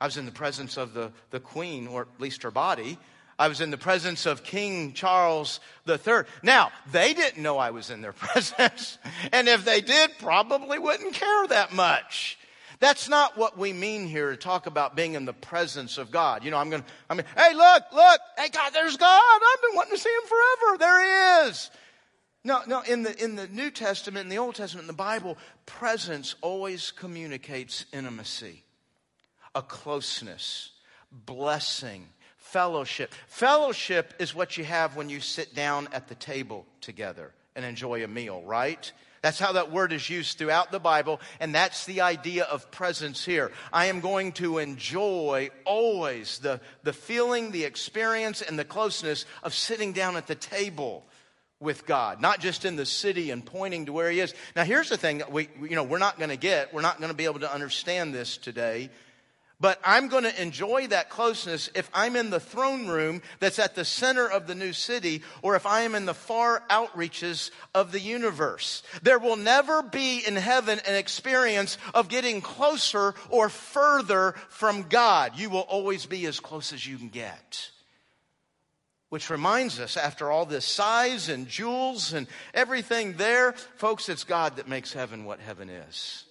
I 0.00 0.06
was 0.06 0.16
in 0.16 0.26
the 0.26 0.32
presence 0.32 0.76
of 0.76 0.94
the, 0.94 1.12
the 1.30 1.40
queen, 1.40 1.86
or 1.86 2.02
at 2.02 2.20
least 2.20 2.42
her 2.42 2.50
body. 2.50 2.98
I 3.38 3.48
was 3.48 3.60
in 3.60 3.70
the 3.70 3.78
presence 3.78 4.26
of 4.26 4.42
King 4.42 4.92
Charles 4.94 5.60
III. 5.88 6.22
Now, 6.42 6.72
they 6.90 7.14
didn't 7.14 7.40
know 7.42 7.56
I 7.56 7.70
was 7.70 7.90
in 7.90 8.00
their 8.00 8.12
presence. 8.14 8.98
And 9.32 9.48
if 9.48 9.64
they 9.64 9.80
did, 9.80 10.10
probably 10.18 10.78
wouldn't 10.78 11.14
care 11.14 11.46
that 11.48 11.72
much. 11.72 12.38
That's 12.80 13.08
not 13.08 13.36
what 13.36 13.58
we 13.58 13.72
mean 13.72 14.06
here 14.06 14.30
to 14.30 14.36
talk 14.36 14.66
about 14.66 14.94
being 14.94 15.14
in 15.14 15.24
the 15.24 15.32
presence 15.32 15.98
of 15.98 16.10
God. 16.10 16.44
You 16.44 16.50
know, 16.50 16.58
I'm 16.58 16.70
going 16.70 16.82
to, 16.82 16.88
I 17.10 17.14
mean, 17.14 17.26
hey, 17.36 17.54
look, 17.54 17.82
look, 17.92 18.20
hey, 18.36 18.48
God, 18.50 18.72
there's 18.72 18.96
God. 18.96 19.20
I've 19.20 19.62
been 19.62 19.76
wanting 19.76 19.96
to 19.96 19.98
see 19.98 20.10
him 20.10 20.28
forever. 20.28 20.78
There 20.78 21.00
he 21.44 21.48
is. 21.48 21.70
No, 22.44 22.62
no, 22.66 22.80
in 22.82 23.02
the, 23.02 23.22
in 23.22 23.34
the 23.34 23.48
New 23.48 23.70
Testament, 23.70 24.24
in 24.24 24.28
the 24.28 24.38
Old 24.38 24.54
Testament, 24.54 24.84
in 24.84 24.86
the 24.86 24.92
Bible, 24.92 25.36
presence 25.66 26.36
always 26.40 26.92
communicates 26.92 27.84
intimacy, 27.92 28.62
a 29.56 29.62
closeness, 29.62 30.70
blessing, 31.10 32.06
fellowship. 32.48 33.12
Fellowship 33.26 34.14
is 34.18 34.34
what 34.34 34.56
you 34.56 34.64
have 34.64 34.96
when 34.96 35.08
you 35.08 35.20
sit 35.20 35.54
down 35.54 35.88
at 35.92 36.08
the 36.08 36.14
table 36.14 36.66
together 36.80 37.32
and 37.54 37.64
enjoy 37.64 38.04
a 38.04 38.08
meal, 38.08 38.42
right? 38.42 38.90
That's 39.20 39.38
how 39.38 39.52
that 39.52 39.72
word 39.72 39.92
is 39.92 40.08
used 40.08 40.38
throughout 40.38 40.70
the 40.70 40.78
Bible, 40.78 41.20
and 41.40 41.54
that's 41.54 41.86
the 41.86 42.02
idea 42.02 42.44
of 42.44 42.70
presence 42.70 43.24
here. 43.24 43.50
I 43.72 43.86
am 43.86 44.00
going 44.00 44.32
to 44.32 44.58
enjoy 44.58 45.50
always 45.64 46.38
the, 46.38 46.60
the 46.84 46.92
feeling, 46.92 47.50
the 47.50 47.64
experience, 47.64 48.42
and 48.42 48.58
the 48.58 48.64
closeness 48.64 49.26
of 49.42 49.54
sitting 49.54 49.92
down 49.92 50.16
at 50.16 50.26
the 50.28 50.36
table 50.36 51.04
with 51.60 51.84
God, 51.84 52.20
not 52.20 52.38
just 52.38 52.64
in 52.64 52.76
the 52.76 52.86
city 52.86 53.32
and 53.32 53.44
pointing 53.44 53.86
to 53.86 53.92
where 53.92 54.10
He 54.10 54.20
is. 54.20 54.32
Now, 54.54 54.64
here's 54.64 54.88
the 54.88 54.96
thing 54.96 55.18
that 55.18 55.32
we, 55.32 55.48
you 55.60 55.74
know, 55.74 55.82
we're 55.82 55.98
not 55.98 56.16
going 56.16 56.30
to 56.30 56.36
get, 56.36 56.72
we're 56.72 56.82
not 56.82 56.98
going 56.98 57.10
to 57.10 57.16
be 57.16 57.24
able 57.24 57.40
to 57.40 57.52
understand 57.52 58.14
this 58.14 58.36
today. 58.36 58.90
But 59.60 59.80
I'm 59.84 60.06
going 60.06 60.22
to 60.22 60.42
enjoy 60.42 60.86
that 60.88 61.10
closeness 61.10 61.68
if 61.74 61.90
I'm 61.92 62.14
in 62.14 62.30
the 62.30 62.38
throne 62.38 62.86
room 62.86 63.22
that's 63.40 63.58
at 63.58 63.74
the 63.74 63.84
center 63.84 64.28
of 64.28 64.46
the 64.46 64.54
new 64.54 64.72
city 64.72 65.22
or 65.42 65.56
if 65.56 65.66
I 65.66 65.80
am 65.80 65.96
in 65.96 66.06
the 66.06 66.14
far 66.14 66.62
outreaches 66.70 67.50
of 67.74 67.90
the 67.90 67.98
universe. 67.98 68.84
There 69.02 69.18
will 69.18 69.34
never 69.34 69.82
be 69.82 70.22
in 70.24 70.36
heaven 70.36 70.78
an 70.86 70.94
experience 70.94 71.76
of 71.92 72.08
getting 72.08 72.40
closer 72.40 73.16
or 73.30 73.48
further 73.48 74.36
from 74.48 74.84
God. 74.84 75.32
You 75.36 75.50
will 75.50 75.60
always 75.60 76.06
be 76.06 76.24
as 76.26 76.38
close 76.38 76.72
as 76.72 76.86
you 76.86 76.96
can 76.96 77.08
get. 77.08 77.70
Which 79.08 79.30
reminds 79.30 79.80
us, 79.80 79.96
after 79.96 80.30
all 80.30 80.46
this 80.46 80.66
size 80.66 81.30
and 81.30 81.48
jewels 81.48 82.12
and 82.12 82.28
everything 82.54 83.14
there, 83.14 83.52
folks, 83.76 84.08
it's 84.08 84.22
God 84.22 84.56
that 84.56 84.68
makes 84.68 84.92
heaven 84.92 85.24
what 85.24 85.40
heaven 85.40 85.68
is. 85.68 86.24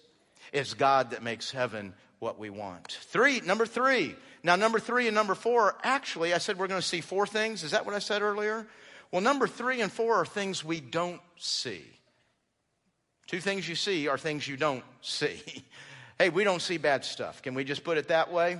It's 0.53 0.75
God 0.75 1.09
that 1.11 1.23
makes 1.23 1.51
heaven 1.51 1.93
what 2.19 2.39
we 2.39 2.49
want. 2.49 2.91
Three, 3.09 3.41
number 3.41 3.65
three. 3.65 4.15
Now, 4.43 4.55
number 4.55 4.79
three 4.79 5.07
and 5.07 5.15
number 5.15 5.35
four, 5.35 5.75
actually, 5.83 6.33
I 6.33 6.37
said 6.37 6.57
we're 6.57 6.67
going 6.67 6.81
to 6.81 6.87
see 6.87 7.01
four 7.01 7.27
things. 7.27 7.63
Is 7.63 7.71
that 7.71 7.85
what 7.85 7.95
I 7.95 7.99
said 7.99 8.21
earlier? 8.21 8.65
Well, 9.11 9.21
number 9.21 9.47
three 9.47 9.81
and 9.81 9.91
four 9.91 10.15
are 10.15 10.25
things 10.25 10.63
we 10.63 10.79
don't 10.79 11.21
see. 11.37 11.83
Two 13.27 13.39
things 13.41 13.67
you 13.67 13.75
see 13.75 14.07
are 14.07 14.17
things 14.17 14.47
you 14.47 14.57
don't 14.57 14.83
see. 15.01 15.41
hey, 16.19 16.29
we 16.29 16.43
don't 16.43 16.61
see 16.61 16.77
bad 16.77 17.03
stuff. 17.03 17.41
Can 17.41 17.53
we 17.53 17.63
just 17.63 17.83
put 17.83 17.97
it 17.97 18.07
that 18.07 18.31
way? 18.31 18.57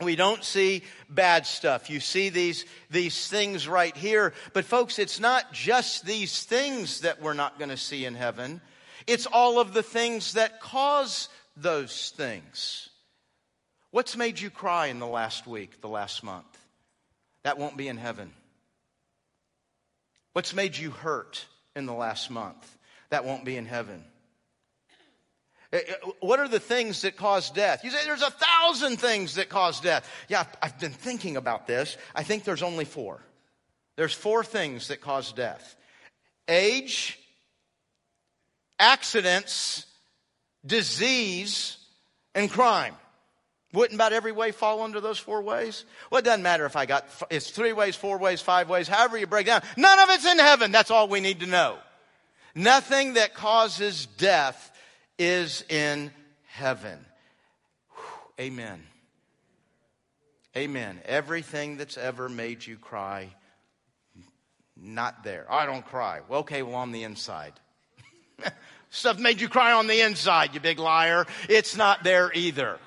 We 0.00 0.14
don't 0.14 0.44
see 0.44 0.84
bad 1.08 1.44
stuff. 1.44 1.90
You 1.90 1.98
see 1.98 2.28
these, 2.28 2.66
these 2.88 3.26
things 3.28 3.66
right 3.66 3.96
here. 3.96 4.32
But 4.52 4.64
folks, 4.64 4.98
it's 4.98 5.18
not 5.18 5.52
just 5.52 6.06
these 6.06 6.44
things 6.44 7.00
that 7.00 7.20
we're 7.20 7.34
not 7.34 7.58
going 7.58 7.70
to 7.70 7.76
see 7.76 8.04
in 8.04 8.14
heaven. 8.14 8.60
It's 9.08 9.26
all 9.26 9.58
of 9.58 9.72
the 9.74 9.82
things 9.82 10.34
that 10.34 10.60
cause 10.60 11.28
those 11.60 12.10
things. 12.16 12.88
What's 13.90 14.16
made 14.16 14.38
you 14.38 14.50
cry 14.50 14.86
in 14.86 14.98
the 14.98 15.06
last 15.06 15.46
week, 15.46 15.80
the 15.80 15.88
last 15.88 16.22
month? 16.22 16.46
That 17.42 17.58
won't 17.58 17.76
be 17.76 17.88
in 17.88 17.96
heaven. 17.96 18.32
What's 20.32 20.54
made 20.54 20.76
you 20.76 20.90
hurt 20.90 21.44
in 21.74 21.86
the 21.86 21.94
last 21.94 22.30
month? 22.30 22.76
That 23.10 23.24
won't 23.24 23.44
be 23.44 23.56
in 23.56 23.66
heaven. 23.66 24.04
Eh, 25.72 25.80
eh, 25.86 25.94
what 26.20 26.40
are 26.40 26.48
the 26.48 26.60
things 26.60 27.02
that 27.02 27.16
cause 27.16 27.50
death? 27.50 27.84
You 27.84 27.90
say 27.90 28.04
there's 28.04 28.22
a 28.22 28.30
thousand 28.30 28.98
things 28.98 29.34
that 29.34 29.48
cause 29.48 29.80
death. 29.80 30.08
Yeah, 30.28 30.44
I've 30.62 30.78
been 30.78 30.92
thinking 30.92 31.36
about 31.36 31.66
this. 31.66 31.96
I 32.14 32.22
think 32.22 32.44
there's 32.44 32.62
only 32.62 32.84
four. 32.84 33.20
There's 33.96 34.14
four 34.14 34.44
things 34.44 34.88
that 34.88 35.00
cause 35.00 35.32
death 35.32 35.76
age, 36.48 37.18
accidents, 38.78 39.84
disease, 40.64 41.78
and 42.34 42.50
crime. 42.50 42.94
Wouldn't 43.72 43.96
about 43.96 44.12
every 44.12 44.32
way 44.32 44.52
fall 44.52 44.82
under 44.82 45.00
those 45.00 45.18
four 45.18 45.42
ways? 45.42 45.84
Well, 46.10 46.20
it 46.20 46.24
doesn't 46.24 46.42
matter 46.42 46.64
if 46.64 46.74
I 46.74 46.86
got, 46.86 47.06
it's 47.28 47.50
three 47.50 47.74
ways, 47.74 47.96
four 47.96 48.16
ways, 48.16 48.40
five 48.40 48.70
ways, 48.70 48.88
however 48.88 49.18
you 49.18 49.26
break 49.26 49.46
down. 49.46 49.62
None 49.76 49.98
of 49.98 50.08
it's 50.10 50.24
in 50.24 50.38
heaven. 50.38 50.72
That's 50.72 50.90
all 50.90 51.08
we 51.08 51.20
need 51.20 51.40
to 51.40 51.46
know. 51.46 51.76
Nothing 52.54 53.14
that 53.14 53.34
causes 53.34 54.06
death 54.06 54.72
is 55.18 55.64
in 55.68 56.10
heaven. 56.46 56.98
Whew, 57.90 58.44
amen. 58.46 58.82
Amen. 60.56 61.00
Everything 61.04 61.76
that's 61.76 61.98
ever 61.98 62.28
made 62.28 62.66
you 62.66 62.78
cry, 62.78 63.28
not 64.76 65.22
there. 65.24 65.46
I 65.50 65.66
don't 65.66 65.84
cry. 65.84 66.20
Well, 66.26 66.40
okay, 66.40 66.62
well, 66.62 66.76
on 66.76 66.90
the 66.92 67.02
inside. 67.02 67.52
Stuff 68.90 69.18
made 69.18 69.40
you 69.40 69.48
cry 69.48 69.72
on 69.72 69.86
the 69.86 70.00
inside, 70.00 70.54
you 70.54 70.60
big 70.60 70.78
liar. 70.78 71.26
It's 71.48 71.76
not 71.76 72.04
there 72.04 72.30
either. 72.34 72.78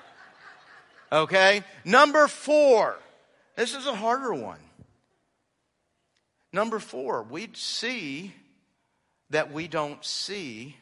Okay? 1.12 1.64
Number 1.86 2.28
four. 2.28 2.98
This 3.56 3.76
is 3.76 3.86
a 3.86 3.96
harder 3.96 4.34
one. 4.34 4.60
Number 6.54 6.80
four, 6.80 7.24
we'd 7.24 7.56
see 7.56 8.34
that 9.30 9.54
we 9.54 9.68
don't 9.68 10.04
see 10.04 10.76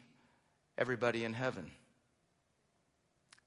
everybody 0.78 1.24
in 1.24 1.32
heaven. 1.32 1.70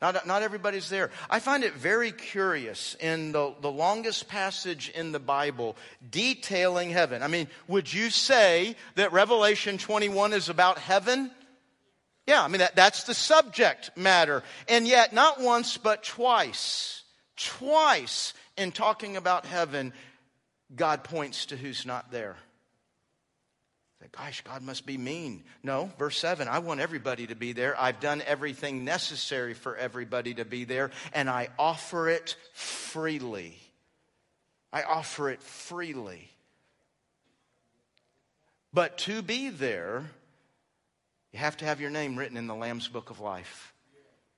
Not, 0.01 0.27
not 0.27 0.41
everybody's 0.43 0.89
there. 0.89 1.11
I 1.29 1.39
find 1.39 1.63
it 1.63 1.73
very 1.73 2.11
curious 2.11 2.95
in 2.99 3.31
the, 3.31 3.53
the 3.61 3.71
longest 3.71 4.27
passage 4.27 4.89
in 4.89 5.13
the 5.13 5.19
Bible 5.19 5.77
detailing 6.11 6.89
heaven. 6.89 7.23
I 7.23 7.27
mean, 7.27 7.47
would 7.69 7.91
you 7.91 8.09
say 8.09 8.75
that 8.95 9.13
Revelation 9.13 9.77
21 9.77 10.33
is 10.33 10.49
about 10.49 10.77
heaven? 10.77 11.31
Yeah, 12.25 12.43
I 12.43 12.47
mean, 12.47 12.59
that, 12.59 12.75
that's 12.75 13.03
the 13.03 13.13
subject 13.13 13.91
matter. 13.97 14.43
And 14.69 14.87
yet, 14.87 15.13
not 15.13 15.41
once, 15.41 15.77
but 15.77 16.03
twice, 16.03 17.03
twice 17.35 18.33
in 18.57 18.71
talking 18.71 19.17
about 19.17 19.45
heaven, 19.45 19.93
God 20.75 21.03
points 21.03 21.47
to 21.47 21.57
who's 21.57 21.85
not 21.85 22.11
there. 22.11 22.37
Gosh, 24.11 24.41
God 24.41 24.61
must 24.61 24.85
be 24.85 24.97
mean. 24.97 25.43
No, 25.63 25.91
verse 25.97 26.17
7 26.19 26.47
I 26.47 26.59
want 26.59 26.79
everybody 26.79 27.27
to 27.27 27.35
be 27.35 27.53
there. 27.53 27.79
I've 27.79 27.99
done 27.99 28.21
everything 28.25 28.85
necessary 28.85 29.53
for 29.53 29.75
everybody 29.75 30.35
to 30.35 30.45
be 30.45 30.65
there, 30.65 30.91
and 31.13 31.29
I 31.29 31.49
offer 31.57 32.09
it 32.09 32.35
freely. 32.53 33.57
I 34.71 34.83
offer 34.83 35.29
it 35.29 35.41
freely. 35.41 36.29
But 38.73 38.97
to 38.99 39.21
be 39.21 39.49
there, 39.49 40.05
you 41.33 41.39
have 41.39 41.57
to 41.57 41.65
have 41.65 41.81
your 41.81 41.89
name 41.89 42.15
written 42.15 42.37
in 42.37 42.47
the 42.47 42.55
Lamb's 42.55 42.87
Book 42.87 43.09
of 43.09 43.19
Life. 43.19 43.73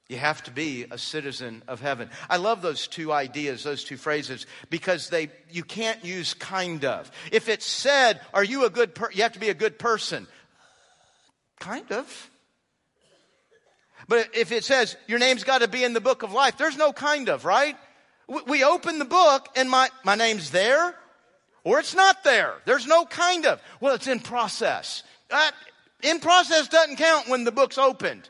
You 0.08 0.18
have 0.18 0.44
to 0.44 0.52
be 0.52 0.86
a 0.90 0.98
citizen 0.98 1.62
of 1.68 1.82
heaven. 1.82 2.10
I 2.30 2.38
love 2.38 2.62
those 2.62 2.88
two 2.88 3.12
ideas, 3.12 3.64
those 3.64 3.84
two 3.84 3.98
phrases, 3.98 4.46
because 4.70 5.10
they, 5.10 5.30
you 5.52 5.64
can't 5.64 6.06
use 6.06 6.34
kind 6.36 6.86
of. 6.86 7.12
If 7.32 7.50
it's 7.50 7.66
said, 7.66 8.22
are 8.34 8.44
you 8.44 8.66
a 8.66 8.70
good 8.70 8.98
you 9.14 9.24
have 9.24 9.34
to 9.34 9.40
be 9.40 9.50
a 9.50 9.56
good 9.56 9.78
person. 9.78 10.28
Kind 11.60 11.92
of. 11.92 12.30
But 14.08 14.30
if 14.36 14.52
it 14.52 14.64
says 14.64 14.96
your 15.08 15.20
name's 15.20 15.44
got 15.44 15.62
to 15.62 15.68
be 15.68 15.84
in 15.84 15.94
the 15.94 16.02
book 16.02 16.24
of 16.24 16.32
life, 16.32 16.58
there's 16.58 16.78
no 16.78 16.94
kind 16.94 17.28
of, 17.28 17.44
right? 17.44 17.76
We 18.48 18.64
open 18.64 19.00
the 19.00 19.06
book 19.06 19.50
and 19.56 19.70
my, 19.70 19.90
my 20.04 20.16
name's 20.16 20.52
there 20.52 20.96
or 21.64 21.80
it's 21.80 21.96
not 21.96 22.24
there. 22.24 22.54
There's 22.66 22.86
no 22.86 23.06
kind 23.06 23.46
of. 23.48 23.62
Well, 23.82 23.96
it's 23.96 24.08
in 24.08 24.20
process. 24.20 25.04
In 26.06 26.20
process 26.20 26.68
doesn't 26.68 26.98
count 26.98 27.28
when 27.28 27.44
the 27.44 27.52
book's 27.52 27.78
opened. 27.78 28.30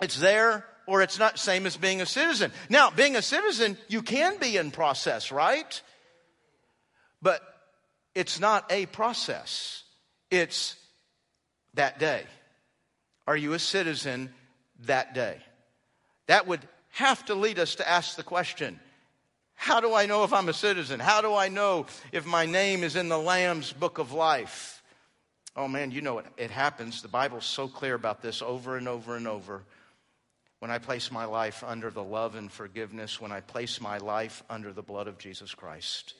It's 0.00 0.18
there 0.18 0.66
or 0.86 1.02
it's 1.02 1.18
not 1.18 1.38
same 1.38 1.64
as 1.66 1.76
being 1.76 2.00
a 2.00 2.06
citizen. 2.06 2.52
Now, 2.68 2.90
being 2.90 3.16
a 3.16 3.22
citizen, 3.22 3.78
you 3.88 4.02
can 4.02 4.38
be 4.38 4.56
in 4.56 4.70
process, 4.70 5.30
right? 5.30 5.80
But 7.22 7.40
it's 8.14 8.40
not 8.40 8.70
a 8.70 8.86
process. 8.86 9.84
It's 10.30 10.76
that 11.74 11.98
day. 11.98 12.24
Are 13.26 13.36
you 13.36 13.52
a 13.52 13.58
citizen 13.58 14.34
that 14.80 15.14
day? 15.14 15.38
That 16.26 16.46
would 16.46 16.60
have 16.90 17.24
to 17.26 17.34
lead 17.34 17.58
us 17.58 17.76
to 17.76 17.88
ask 17.88 18.16
the 18.16 18.22
question 18.22 18.80
how 19.54 19.78
do 19.78 19.94
I 19.94 20.06
know 20.06 20.24
if 20.24 20.32
I'm 20.32 20.48
a 20.48 20.52
citizen? 20.52 20.98
How 20.98 21.20
do 21.20 21.36
I 21.36 21.48
know 21.48 21.86
if 22.10 22.26
my 22.26 22.46
name 22.46 22.82
is 22.82 22.96
in 22.96 23.08
the 23.08 23.18
Lamb's 23.18 23.72
book 23.72 23.98
of 23.98 24.12
life? 24.12 24.81
Oh 25.54 25.68
man, 25.68 25.90
you 25.90 26.00
know 26.00 26.18
it, 26.18 26.26
it 26.36 26.50
happens. 26.50 27.02
The 27.02 27.08
Bible's 27.08 27.44
so 27.44 27.68
clear 27.68 27.94
about 27.94 28.22
this 28.22 28.42
over 28.42 28.76
and 28.76 28.88
over 28.88 29.16
and 29.16 29.28
over. 29.28 29.62
When 30.60 30.70
I 30.70 30.78
place 30.78 31.10
my 31.10 31.24
life 31.24 31.64
under 31.66 31.90
the 31.90 32.04
love 32.04 32.36
and 32.36 32.50
forgiveness, 32.50 33.20
when 33.20 33.32
I 33.32 33.40
place 33.40 33.80
my 33.80 33.98
life 33.98 34.42
under 34.48 34.72
the 34.72 34.82
blood 34.82 35.08
of 35.08 35.18
Jesus 35.18 35.54
Christ. 35.54 36.14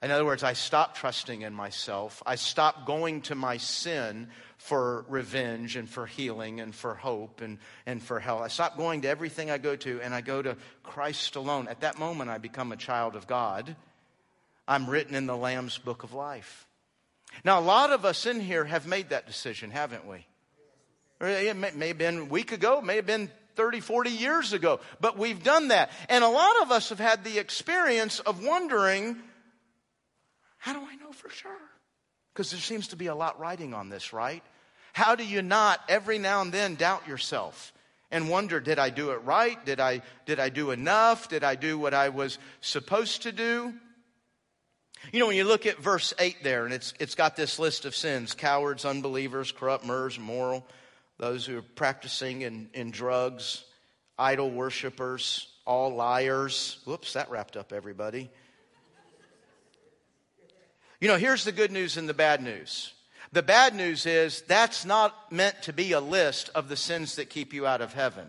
In 0.00 0.12
other 0.12 0.24
words, 0.24 0.44
I 0.44 0.52
stop 0.52 0.94
trusting 0.94 1.42
in 1.42 1.52
myself. 1.52 2.22
I 2.24 2.36
stop 2.36 2.86
going 2.86 3.22
to 3.22 3.34
my 3.34 3.56
sin 3.56 4.28
for 4.56 5.04
revenge 5.08 5.74
and 5.74 5.88
for 5.88 6.06
healing 6.06 6.60
and 6.60 6.72
for 6.72 6.94
hope 6.94 7.40
and, 7.40 7.58
and 7.84 8.00
for 8.00 8.20
help. 8.20 8.42
I 8.42 8.48
stop 8.48 8.76
going 8.76 9.02
to 9.02 9.08
everything 9.08 9.50
I 9.50 9.58
go 9.58 9.74
to 9.74 10.00
and 10.00 10.14
I 10.14 10.20
go 10.20 10.40
to 10.40 10.56
Christ 10.84 11.34
alone. 11.34 11.66
At 11.66 11.80
that 11.80 11.98
moment, 11.98 12.30
I 12.30 12.38
become 12.38 12.70
a 12.70 12.76
child 12.76 13.16
of 13.16 13.26
God. 13.26 13.74
I'm 14.68 14.88
written 14.88 15.16
in 15.16 15.26
the 15.26 15.36
Lamb's 15.36 15.78
book 15.78 16.04
of 16.04 16.14
life. 16.14 16.67
Now, 17.44 17.60
a 17.60 17.62
lot 17.62 17.90
of 17.90 18.04
us 18.04 18.26
in 18.26 18.40
here 18.40 18.64
have 18.64 18.86
made 18.86 19.10
that 19.10 19.26
decision, 19.26 19.70
haven't 19.70 20.06
we? 20.06 20.26
It 21.20 21.56
may 21.56 21.88
have 21.88 21.98
been 21.98 22.18
a 22.18 22.24
week 22.24 22.52
ago, 22.52 22.80
may 22.80 22.96
have 22.96 23.06
been 23.06 23.30
30, 23.56 23.80
40 23.80 24.10
years 24.10 24.52
ago, 24.52 24.80
but 25.00 25.18
we've 25.18 25.42
done 25.42 25.68
that. 25.68 25.90
And 26.08 26.22
a 26.22 26.28
lot 26.28 26.62
of 26.62 26.70
us 26.70 26.90
have 26.90 27.00
had 27.00 27.24
the 27.24 27.38
experience 27.38 28.20
of 28.20 28.44
wondering, 28.44 29.16
how 30.58 30.72
do 30.72 30.80
I 30.80 30.94
know 30.96 31.10
for 31.12 31.28
sure? 31.28 31.50
Because 32.32 32.52
there 32.52 32.60
seems 32.60 32.88
to 32.88 32.96
be 32.96 33.06
a 33.06 33.14
lot 33.14 33.40
writing 33.40 33.74
on 33.74 33.88
this, 33.88 34.12
right? 34.12 34.44
How 34.92 35.16
do 35.16 35.26
you 35.26 35.42
not 35.42 35.80
every 35.88 36.18
now 36.18 36.40
and 36.40 36.52
then 36.52 36.76
doubt 36.76 37.08
yourself 37.08 37.72
and 38.10 38.28
wonder, 38.28 38.60
did 38.60 38.78
I 38.78 38.90
do 38.90 39.10
it 39.10 39.24
right? 39.24 39.64
Did 39.66 39.80
I, 39.80 40.02
did 40.24 40.38
I 40.38 40.48
do 40.48 40.70
enough? 40.70 41.28
Did 41.28 41.44
I 41.44 41.56
do 41.56 41.78
what 41.78 41.94
I 41.94 42.10
was 42.10 42.38
supposed 42.60 43.22
to 43.22 43.32
do? 43.32 43.74
You 45.12 45.20
know, 45.20 45.26
when 45.26 45.36
you 45.36 45.44
look 45.44 45.66
at 45.66 45.78
verse 45.78 46.12
8 46.18 46.42
there, 46.42 46.64
and 46.64 46.74
it's, 46.74 46.92
it's 46.98 47.14
got 47.14 47.36
this 47.36 47.58
list 47.58 47.84
of 47.84 47.94
sins 47.94 48.34
cowards, 48.34 48.84
unbelievers, 48.84 49.52
corrupt, 49.52 49.84
murderers, 49.84 50.18
immoral, 50.18 50.66
those 51.18 51.46
who 51.46 51.58
are 51.58 51.62
practicing 51.62 52.42
in, 52.42 52.68
in 52.74 52.90
drugs, 52.90 53.64
idol 54.18 54.50
worshippers, 54.50 55.48
all 55.64 55.94
liars. 55.94 56.78
Whoops, 56.84 57.14
that 57.14 57.30
wrapped 57.30 57.56
up 57.56 57.72
everybody. 57.72 58.30
You 61.00 61.08
know, 61.08 61.16
here's 61.16 61.44
the 61.44 61.52
good 61.52 61.70
news 61.70 61.96
and 61.96 62.08
the 62.08 62.14
bad 62.14 62.42
news. 62.42 62.92
The 63.30 63.42
bad 63.42 63.74
news 63.74 64.06
is 64.06 64.42
that's 64.42 64.84
not 64.84 65.30
meant 65.30 65.62
to 65.62 65.72
be 65.72 65.92
a 65.92 66.00
list 66.00 66.50
of 66.54 66.68
the 66.68 66.76
sins 66.76 67.16
that 67.16 67.30
keep 67.30 67.52
you 67.52 67.66
out 67.66 67.80
of 67.80 67.92
heaven. 67.92 68.26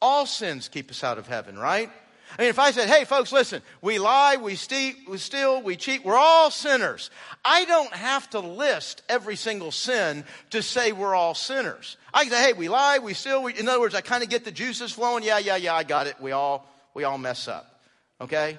All 0.00 0.26
sins 0.26 0.68
keep 0.68 0.90
us 0.90 1.02
out 1.02 1.18
of 1.18 1.26
heaven, 1.26 1.58
right? 1.58 1.90
I 2.38 2.42
mean, 2.42 2.50
if 2.50 2.58
I 2.58 2.70
said, 2.70 2.88
hey, 2.88 3.04
folks, 3.04 3.30
listen, 3.30 3.62
we 3.82 3.98
lie, 3.98 4.36
we, 4.36 4.54
steal, 4.54 5.62
we 5.62 5.76
cheat, 5.76 6.04
we're 6.04 6.16
all 6.16 6.50
sinners. 6.50 7.10
I 7.44 7.64
don't 7.66 7.92
have 7.92 8.28
to 8.30 8.40
list 8.40 9.02
every 9.08 9.36
single 9.36 9.70
sin 9.70 10.24
to 10.50 10.62
say 10.62 10.92
we're 10.92 11.14
all 11.14 11.34
sinners. 11.34 11.98
I 12.14 12.22
can 12.22 12.32
say, 12.32 12.42
hey, 12.42 12.52
we 12.54 12.68
lie, 12.68 13.00
we 13.00 13.12
steal, 13.12 13.42
we, 13.42 13.58
in 13.58 13.68
other 13.68 13.80
words, 13.80 13.94
I 13.94 14.00
kind 14.00 14.22
of 14.22 14.30
get 14.30 14.44
the 14.44 14.50
juices 14.50 14.92
flowing. 14.92 15.24
Yeah, 15.24 15.38
yeah, 15.38 15.56
yeah, 15.56 15.74
I 15.74 15.82
got 15.82 16.06
it. 16.06 16.20
We 16.20 16.32
all, 16.32 16.66
we 16.94 17.04
all 17.04 17.18
mess 17.18 17.48
up. 17.48 17.82
Okay? 18.20 18.58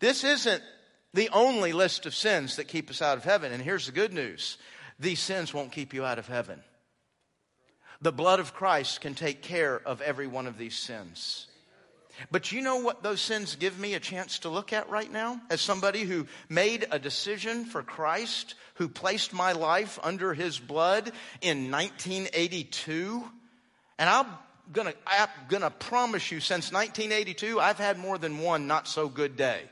This 0.00 0.24
isn't 0.24 0.62
the 1.14 1.28
only 1.30 1.72
list 1.72 2.06
of 2.06 2.14
sins 2.14 2.56
that 2.56 2.66
keep 2.66 2.90
us 2.90 3.02
out 3.02 3.18
of 3.18 3.24
heaven. 3.24 3.52
And 3.52 3.62
here's 3.62 3.86
the 3.86 3.92
good 3.92 4.12
news 4.12 4.58
these 4.98 5.20
sins 5.20 5.54
won't 5.54 5.72
keep 5.72 5.94
you 5.94 6.04
out 6.04 6.18
of 6.18 6.26
heaven. 6.26 6.60
The 8.00 8.12
blood 8.12 8.40
of 8.40 8.52
Christ 8.52 9.00
can 9.00 9.14
take 9.14 9.42
care 9.42 9.80
of 9.86 10.00
every 10.00 10.26
one 10.26 10.48
of 10.48 10.58
these 10.58 10.76
sins. 10.76 11.46
But 12.30 12.52
you 12.52 12.60
know 12.60 12.76
what 12.76 13.02
those 13.02 13.20
sins 13.20 13.56
give 13.56 13.78
me 13.78 13.94
a 13.94 14.00
chance 14.00 14.40
to 14.40 14.48
look 14.48 14.72
at 14.72 14.88
right 14.90 15.10
now? 15.10 15.40
As 15.50 15.60
somebody 15.60 16.02
who 16.02 16.26
made 16.48 16.86
a 16.90 16.98
decision 16.98 17.64
for 17.64 17.82
Christ, 17.82 18.54
who 18.74 18.88
placed 18.88 19.32
my 19.32 19.52
life 19.52 19.98
under 20.02 20.34
his 20.34 20.58
blood 20.58 21.12
in 21.40 21.70
1982. 21.70 23.24
And 23.98 24.08
I'm 24.08 24.26
gonna, 24.72 24.94
I'm 25.06 25.28
gonna 25.48 25.70
promise 25.70 26.30
you, 26.30 26.40
since 26.40 26.72
1982, 26.72 27.60
I've 27.60 27.78
had 27.78 27.98
more 27.98 28.18
than 28.18 28.38
one 28.38 28.66
not 28.66 28.88
so 28.88 29.08
good 29.08 29.36
day. 29.36 29.62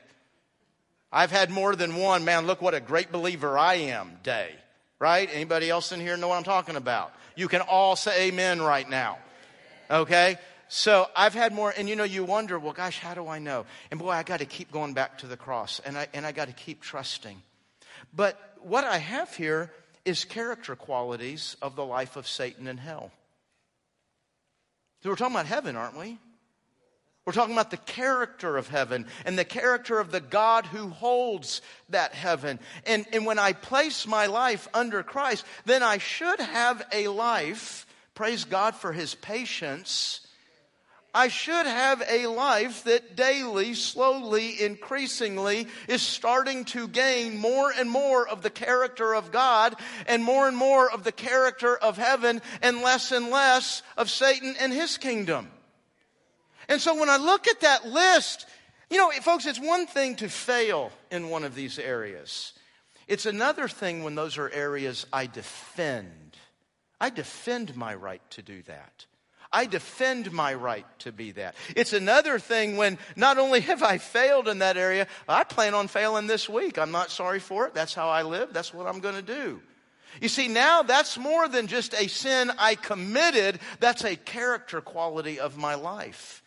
I've 1.11 1.31
had 1.31 1.49
more 1.49 1.75
than 1.75 1.95
one, 1.97 2.23
man, 2.23 2.47
look 2.47 2.61
what 2.61 2.73
a 2.73 2.79
great 2.79 3.11
believer 3.11 3.57
I 3.57 3.75
am 3.75 4.17
day. 4.23 4.51
Right? 4.99 5.29
Anybody 5.33 5.69
else 5.69 5.91
in 5.91 5.99
here 5.99 6.15
know 6.15 6.27
what 6.27 6.37
I'm 6.37 6.43
talking 6.43 6.75
about? 6.75 7.11
You 7.35 7.47
can 7.47 7.61
all 7.61 7.95
say 7.95 8.27
amen 8.27 8.61
right 8.61 8.87
now. 8.87 9.17
Okay? 9.89 10.37
So 10.73 11.09
I've 11.17 11.33
had 11.33 11.51
more, 11.53 11.73
and 11.77 11.89
you 11.89 11.97
know, 11.97 12.05
you 12.05 12.23
wonder, 12.23 12.57
well, 12.57 12.71
gosh, 12.71 12.97
how 12.97 13.13
do 13.13 13.27
I 13.27 13.39
know? 13.39 13.65
And 13.91 13.99
boy, 13.99 14.11
I 14.11 14.23
got 14.23 14.39
to 14.39 14.45
keep 14.45 14.71
going 14.71 14.93
back 14.93 15.17
to 15.17 15.27
the 15.27 15.35
cross, 15.35 15.81
and 15.83 15.97
I, 15.97 16.07
and 16.13 16.25
I 16.25 16.31
got 16.31 16.47
to 16.47 16.53
keep 16.53 16.79
trusting. 16.79 17.41
But 18.15 18.39
what 18.61 18.85
I 18.85 18.97
have 18.97 19.35
here 19.35 19.69
is 20.05 20.23
character 20.23 20.77
qualities 20.77 21.57
of 21.61 21.75
the 21.75 21.83
life 21.83 22.15
of 22.15 22.25
Satan 22.25 22.69
in 22.69 22.77
hell. 22.77 23.11
So 25.03 25.09
we're 25.09 25.17
talking 25.17 25.35
about 25.35 25.45
heaven, 25.45 25.75
aren't 25.75 25.97
we? 25.97 26.17
We're 27.25 27.33
talking 27.33 27.53
about 27.53 27.71
the 27.71 27.75
character 27.75 28.55
of 28.55 28.69
heaven 28.69 29.07
and 29.25 29.37
the 29.37 29.43
character 29.43 29.99
of 29.99 30.09
the 30.09 30.21
God 30.21 30.65
who 30.65 30.87
holds 30.87 31.61
that 31.89 32.13
heaven. 32.13 32.59
And, 32.85 33.05
and 33.11 33.25
when 33.25 33.39
I 33.39 33.51
place 33.51 34.07
my 34.07 34.27
life 34.27 34.69
under 34.73 35.03
Christ, 35.03 35.45
then 35.65 35.83
I 35.83 35.97
should 35.97 36.39
have 36.39 36.81
a 36.93 37.09
life, 37.09 37.85
praise 38.15 38.45
God 38.45 38.73
for 38.73 38.93
his 38.93 39.15
patience. 39.15 40.25
I 41.13 41.27
should 41.27 41.65
have 41.65 42.01
a 42.09 42.27
life 42.27 42.85
that 42.85 43.17
daily, 43.17 43.73
slowly, 43.73 44.61
increasingly 44.61 45.67
is 45.89 46.01
starting 46.01 46.63
to 46.65 46.87
gain 46.87 47.37
more 47.37 47.71
and 47.71 47.89
more 47.89 48.27
of 48.27 48.41
the 48.41 48.49
character 48.49 49.13
of 49.13 49.31
God 49.31 49.75
and 50.07 50.23
more 50.23 50.47
and 50.47 50.55
more 50.55 50.89
of 50.89 51.03
the 51.03 51.11
character 51.11 51.75
of 51.75 51.97
heaven 51.97 52.41
and 52.61 52.81
less 52.81 53.11
and 53.11 53.29
less 53.29 53.83
of 53.97 54.09
Satan 54.09 54.55
and 54.59 54.71
his 54.71 54.97
kingdom. 54.97 55.51
And 56.69 56.79
so 56.79 56.97
when 56.97 57.09
I 57.09 57.17
look 57.17 57.47
at 57.49 57.59
that 57.59 57.87
list, 57.87 58.45
you 58.89 58.97
know, 58.97 59.11
folks, 59.21 59.45
it's 59.45 59.59
one 59.59 59.87
thing 59.87 60.15
to 60.17 60.29
fail 60.29 60.91
in 61.11 61.29
one 61.29 61.43
of 61.43 61.55
these 61.55 61.77
areas. 61.77 62.53
It's 63.09 63.25
another 63.25 63.67
thing 63.67 64.03
when 64.03 64.15
those 64.15 64.37
are 64.37 64.49
areas 64.49 65.05
I 65.11 65.25
defend. 65.25 66.37
I 67.01 67.09
defend 67.09 67.75
my 67.75 67.95
right 67.95 68.21
to 68.31 68.41
do 68.41 68.61
that. 68.63 69.05
I 69.53 69.65
defend 69.65 70.31
my 70.31 70.53
right 70.53 70.85
to 70.99 71.11
be 71.11 71.31
that. 71.31 71.55
It's 71.75 71.93
another 71.93 72.39
thing 72.39 72.77
when 72.77 72.97
not 73.15 73.37
only 73.37 73.59
have 73.61 73.83
I 73.83 73.97
failed 73.97 74.47
in 74.47 74.59
that 74.59 74.77
area, 74.77 75.07
I 75.27 75.43
plan 75.43 75.73
on 75.73 75.87
failing 75.87 76.27
this 76.27 76.47
week. 76.47 76.77
I'm 76.77 76.91
not 76.91 77.11
sorry 77.11 77.39
for 77.39 77.67
it. 77.67 77.73
That's 77.73 77.93
how 77.93 78.09
I 78.09 78.21
live. 78.21 78.53
That's 78.53 78.73
what 78.73 78.87
I'm 78.87 78.99
going 78.99 79.15
to 79.15 79.21
do. 79.21 79.61
You 80.21 80.29
see, 80.29 80.47
now 80.47 80.83
that's 80.83 81.17
more 81.17 81.47
than 81.47 81.67
just 81.67 81.93
a 81.93 82.07
sin 82.07 82.51
I 82.57 82.75
committed. 82.75 83.59
That's 83.79 84.03
a 84.03 84.15
character 84.15 84.81
quality 84.81 85.39
of 85.39 85.57
my 85.57 85.75
life. 85.75 86.41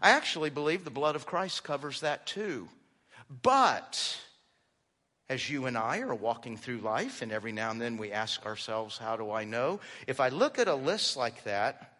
I 0.00 0.10
actually 0.10 0.50
believe 0.50 0.84
the 0.84 0.90
blood 0.90 1.16
of 1.16 1.26
Christ 1.26 1.64
covers 1.64 2.00
that 2.00 2.26
too. 2.26 2.68
But 3.42 4.18
as 5.28 5.48
you 5.48 5.66
and 5.66 5.76
I 5.76 6.00
are 6.00 6.14
walking 6.14 6.56
through 6.56 6.78
life, 6.78 7.22
and 7.22 7.32
every 7.32 7.52
now 7.52 7.70
and 7.70 7.80
then 7.80 7.96
we 7.96 8.12
ask 8.12 8.44
ourselves, 8.44 8.98
How 8.98 9.16
do 9.16 9.30
I 9.30 9.44
know? 9.44 9.80
If 10.06 10.20
I 10.20 10.28
look 10.28 10.58
at 10.58 10.68
a 10.68 10.74
list 10.74 11.16
like 11.16 11.44
that, 11.44 11.91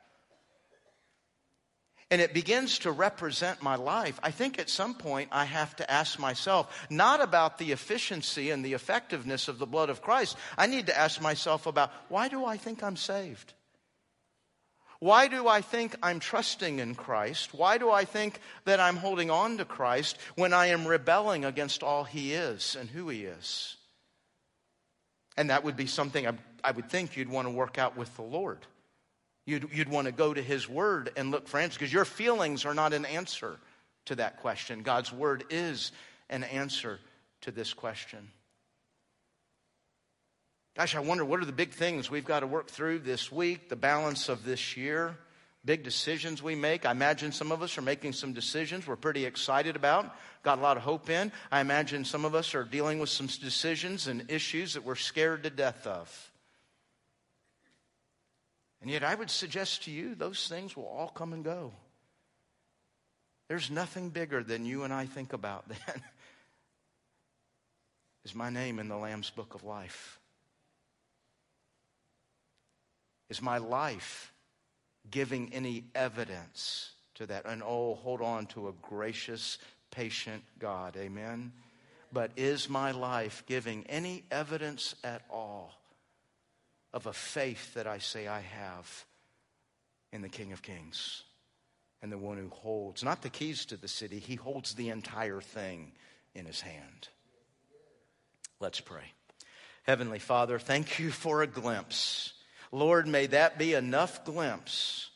and 2.12 2.20
it 2.20 2.34
begins 2.34 2.80
to 2.80 2.92
represent 2.92 3.62
my 3.62 3.74
life, 3.74 4.20
I 4.22 4.32
think 4.32 4.58
at 4.58 4.68
some 4.68 4.92
point 4.92 5.30
I 5.32 5.46
have 5.46 5.74
to 5.76 5.90
ask 5.90 6.18
myself, 6.18 6.86
not 6.90 7.22
about 7.22 7.56
the 7.56 7.72
efficiency 7.72 8.50
and 8.50 8.62
the 8.62 8.74
effectiveness 8.74 9.48
of 9.48 9.58
the 9.58 9.64
blood 9.64 9.88
of 9.88 10.02
Christ. 10.02 10.36
I 10.58 10.66
need 10.66 10.88
to 10.88 10.98
ask 10.98 11.22
myself 11.22 11.64
about 11.64 11.90
why 12.10 12.28
do 12.28 12.44
I 12.44 12.58
think 12.58 12.82
I'm 12.82 12.96
saved? 12.96 13.54
Why 14.98 15.26
do 15.26 15.48
I 15.48 15.62
think 15.62 15.96
I'm 16.02 16.20
trusting 16.20 16.80
in 16.80 16.96
Christ? 16.96 17.54
Why 17.54 17.78
do 17.78 17.90
I 17.90 18.04
think 18.04 18.40
that 18.66 18.78
I'm 18.78 18.96
holding 18.96 19.30
on 19.30 19.56
to 19.56 19.64
Christ 19.64 20.18
when 20.34 20.52
I 20.52 20.66
am 20.66 20.86
rebelling 20.86 21.46
against 21.46 21.82
all 21.82 22.04
He 22.04 22.34
is 22.34 22.76
and 22.78 22.90
who 22.90 23.08
He 23.08 23.24
is? 23.24 23.78
And 25.38 25.48
that 25.48 25.64
would 25.64 25.78
be 25.78 25.86
something 25.86 26.26
I, 26.26 26.34
I 26.62 26.72
would 26.72 26.90
think 26.90 27.16
you'd 27.16 27.30
want 27.30 27.48
to 27.48 27.54
work 27.54 27.78
out 27.78 27.96
with 27.96 28.14
the 28.16 28.22
Lord. 28.22 28.58
You'd, 29.45 29.68
you'd 29.72 29.88
want 29.88 30.07
to 30.07 30.12
go 30.12 30.32
to 30.32 30.43
His 30.43 30.68
Word 30.68 31.11
and 31.16 31.30
look 31.30 31.49
for 31.49 31.59
answers 31.59 31.78
because 31.78 31.93
your 31.93 32.05
feelings 32.05 32.64
are 32.64 32.74
not 32.74 32.93
an 32.93 33.05
answer 33.05 33.57
to 34.07 34.14
that 34.16 34.38
question. 34.40 34.82
God's 34.82 35.12
Word 35.12 35.45
is 35.51 35.93
an 36.30 36.45
answer 36.45 37.01
to 37.43 37.51
this 37.51 37.72
question. 37.72 38.30
Gosh, 40.76 40.95
I 40.95 41.01
wonder 41.01 41.24
what 41.24 41.40
are 41.40 41.45
the 41.45 41.53
big 41.53 41.72
things 41.72 42.11
we've 42.11 42.24
got 42.24 42.40
to 42.40 42.47
work 42.47 42.68
through 42.68 43.01
this 43.01 43.30
week, 43.30 43.68
the 43.68 43.76
balance 43.76 44.30
of 44.30 44.45
this 44.45 44.74
year, 44.76 45.18
big 45.64 45.82
decisions 45.82 46.43
we 46.43 46.55
make. 46.55 46.86
I 46.86 46.93
imagine 46.93 47.30
some 47.30 47.53
of 47.53 47.62
us 47.62 47.76
are 47.76 47.82
making 47.82 48.14
some 48.14 48.32
decisions 48.32 48.86
we're 48.86 48.97
pretty 48.97 49.26
excited 49.26 49.76
about, 49.76 50.16
got 50.43 50.59
a 50.59 50.62
lot 50.62 50.78
of 50.78 50.82
hope 50.82 51.11
in. 51.11 51.30
I 51.51 51.61
imagine 51.61 52.07
some 52.07 52.24
of 52.24 52.34
us 52.34 52.55
are 52.55 52.64
dealing 52.64 53.01
with 53.01 53.11
some 53.11 53.26
decisions 53.26 54.07
and 54.07 54.30
issues 54.30 54.74
that 54.74 54.84
we're 54.84 54.95
scared 54.95 55.43
to 55.43 55.51
death 55.51 55.86
of. 55.86 56.31
And 58.82 58.90
yet, 58.90 59.04
I 59.04 59.14
would 59.14 59.30
suggest 59.30 59.84
to 59.84 59.92
you 59.92 60.16
those 60.16 60.48
things 60.48 60.76
will 60.76 60.88
all 60.88 61.08
come 61.08 61.32
and 61.32 61.44
go. 61.44 61.72
There's 63.48 63.70
nothing 63.70 64.10
bigger 64.10 64.42
than 64.42 64.66
you 64.66 64.82
and 64.82 64.92
I 64.92 65.06
think 65.06 65.32
about 65.32 65.68
then. 65.68 65.78
Is 68.24 68.34
my 68.34 68.50
name 68.50 68.78
in 68.78 68.88
the 68.88 68.96
Lamb's 68.96 69.30
Book 69.30 69.54
of 69.54 69.62
Life? 69.62 70.18
Is 73.30 73.40
my 73.40 73.58
life 73.58 74.32
giving 75.10 75.52
any 75.52 75.84
evidence 75.94 76.90
to 77.14 77.26
that? 77.26 77.46
And 77.46 77.62
oh, 77.64 77.94
hold 77.94 78.20
on 78.20 78.46
to 78.46 78.68
a 78.68 78.72
gracious, 78.82 79.58
patient 79.90 80.42
God. 80.58 80.96
Amen. 80.96 81.52
But 82.12 82.32
is 82.36 82.68
my 82.68 82.90
life 82.90 83.44
giving 83.46 83.84
any 83.86 84.24
evidence 84.30 84.94
at 85.02 85.22
all 85.30 85.81
of 86.93 87.07
a 87.07 87.12
faith 87.12 87.74
that 87.74 87.86
I 87.86 87.99
say 87.99 88.28
I 88.28 88.40
have 88.40 89.05
in 90.12 90.22
the 90.22 90.28
King 90.28 90.53
of 90.53 90.62
Kings 90.62 91.22
and 92.03 92.11
the 92.11 92.18
one 92.18 92.36
who 92.36 92.49
holds, 92.49 93.03
not 93.05 93.22
the 93.22 93.30
keys 93.30 93.64
to 93.66 93.76
the 93.76 93.88
city, 93.88 94.18
he 94.18 94.34
holds 94.34 94.74
the 94.74 94.90
entire 94.90 95.40
thing 95.40 95.93
in 96.34 96.47
his 96.47 96.61
hand? 96.61 97.09
Let's 98.61 98.80
pray. 98.80 99.12
Heavenly 99.84 100.18
Father, 100.18 100.59
thank 100.59 100.99
you 100.99 101.11
for 101.11 101.43
a 101.43 101.47
glimpse 101.47 102.34
Lord, 102.72 103.07
may 103.07 103.26
that 103.26 103.59
be 103.59 103.74
enough 103.74 104.24
glimpse 104.24 105.11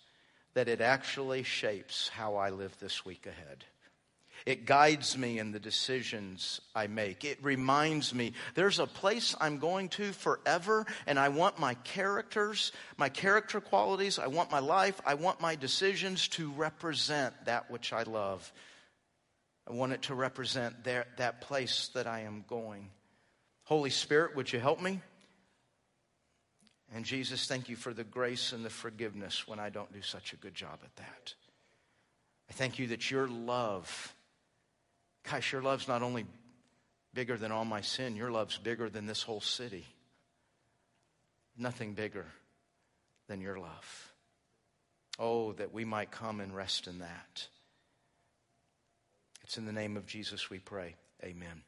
that 0.52 0.68
it 0.68 0.82
actually 0.82 1.42
shapes 1.42 2.08
how 2.08 2.36
I 2.36 2.50
live 2.50 2.78
this 2.78 3.04
week 3.04 3.26
ahead. 3.26 3.64
It 4.46 4.64
guides 4.64 5.18
me 5.18 5.40
in 5.40 5.50
the 5.50 5.58
decisions 5.58 6.60
I 6.72 6.86
make. 6.86 7.24
It 7.24 7.42
reminds 7.42 8.14
me 8.14 8.32
there's 8.54 8.78
a 8.78 8.86
place 8.86 9.34
I'm 9.40 9.58
going 9.58 9.88
to 9.90 10.12
forever, 10.12 10.86
and 11.08 11.18
I 11.18 11.30
want 11.30 11.58
my 11.58 11.74
characters, 11.74 12.70
my 12.96 13.08
character 13.08 13.60
qualities, 13.60 14.20
I 14.20 14.28
want 14.28 14.52
my 14.52 14.60
life, 14.60 15.00
I 15.04 15.14
want 15.14 15.40
my 15.40 15.56
decisions 15.56 16.28
to 16.28 16.52
represent 16.52 17.34
that 17.46 17.72
which 17.72 17.92
I 17.92 18.04
love. 18.04 18.52
I 19.68 19.72
want 19.72 19.92
it 19.92 20.02
to 20.02 20.14
represent 20.14 20.84
there, 20.84 21.06
that 21.16 21.40
place 21.40 21.90
that 21.94 22.06
I 22.06 22.20
am 22.20 22.44
going. 22.48 22.88
Holy 23.64 23.90
Spirit, 23.90 24.36
would 24.36 24.52
you 24.52 24.60
help 24.60 24.80
me? 24.80 25.00
And 26.94 27.04
Jesus, 27.04 27.48
thank 27.48 27.68
you 27.68 27.74
for 27.74 27.92
the 27.92 28.04
grace 28.04 28.52
and 28.52 28.64
the 28.64 28.70
forgiveness 28.70 29.48
when 29.48 29.58
I 29.58 29.70
don't 29.70 29.92
do 29.92 30.02
such 30.02 30.32
a 30.32 30.36
good 30.36 30.54
job 30.54 30.78
at 30.84 30.94
that. 30.96 31.34
I 32.48 32.52
thank 32.52 32.78
you 32.78 32.86
that 32.88 33.10
your 33.10 33.26
love, 33.26 34.14
gosh, 35.30 35.52
your 35.52 35.62
love's 35.62 35.88
not 35.88 36.02
only 36.02 36.26
bigger 37.14 37.36
than 37.36 37.52
all 37.52 37.64
my 37.64 37.80
sin, 37.80 38.16
your 38.16 38.30
love's 38.30 38.58
bigger 38.58 38.88
than 38.88 39.06
this 39.06 39.22
whole 39.22 39.40
city. 39.40 39.84
Nothing 41.56 41.94
bigger 41.94 42.26
than 43.28 43.40
your 43.40 43.58
love. 43.58 44.12
Oh, 45.18 45.52
that 45.52 45.72
we 45.72 45.84
might 45.84 46.10
come 46.10 46.40
and 46.40 46.54
rest 46.54 46.86
in 46.86 46.98
that. 46.98 47.46
It's 49.42 49.56
in 49.56 49.64
the 49.64 49.72
name 49.72 49.96
of 49.96 50.06
Jesus 50.06 50.50
we 50.50 50.58
pray. 50.58 50.96
Amen. 51.24 51.62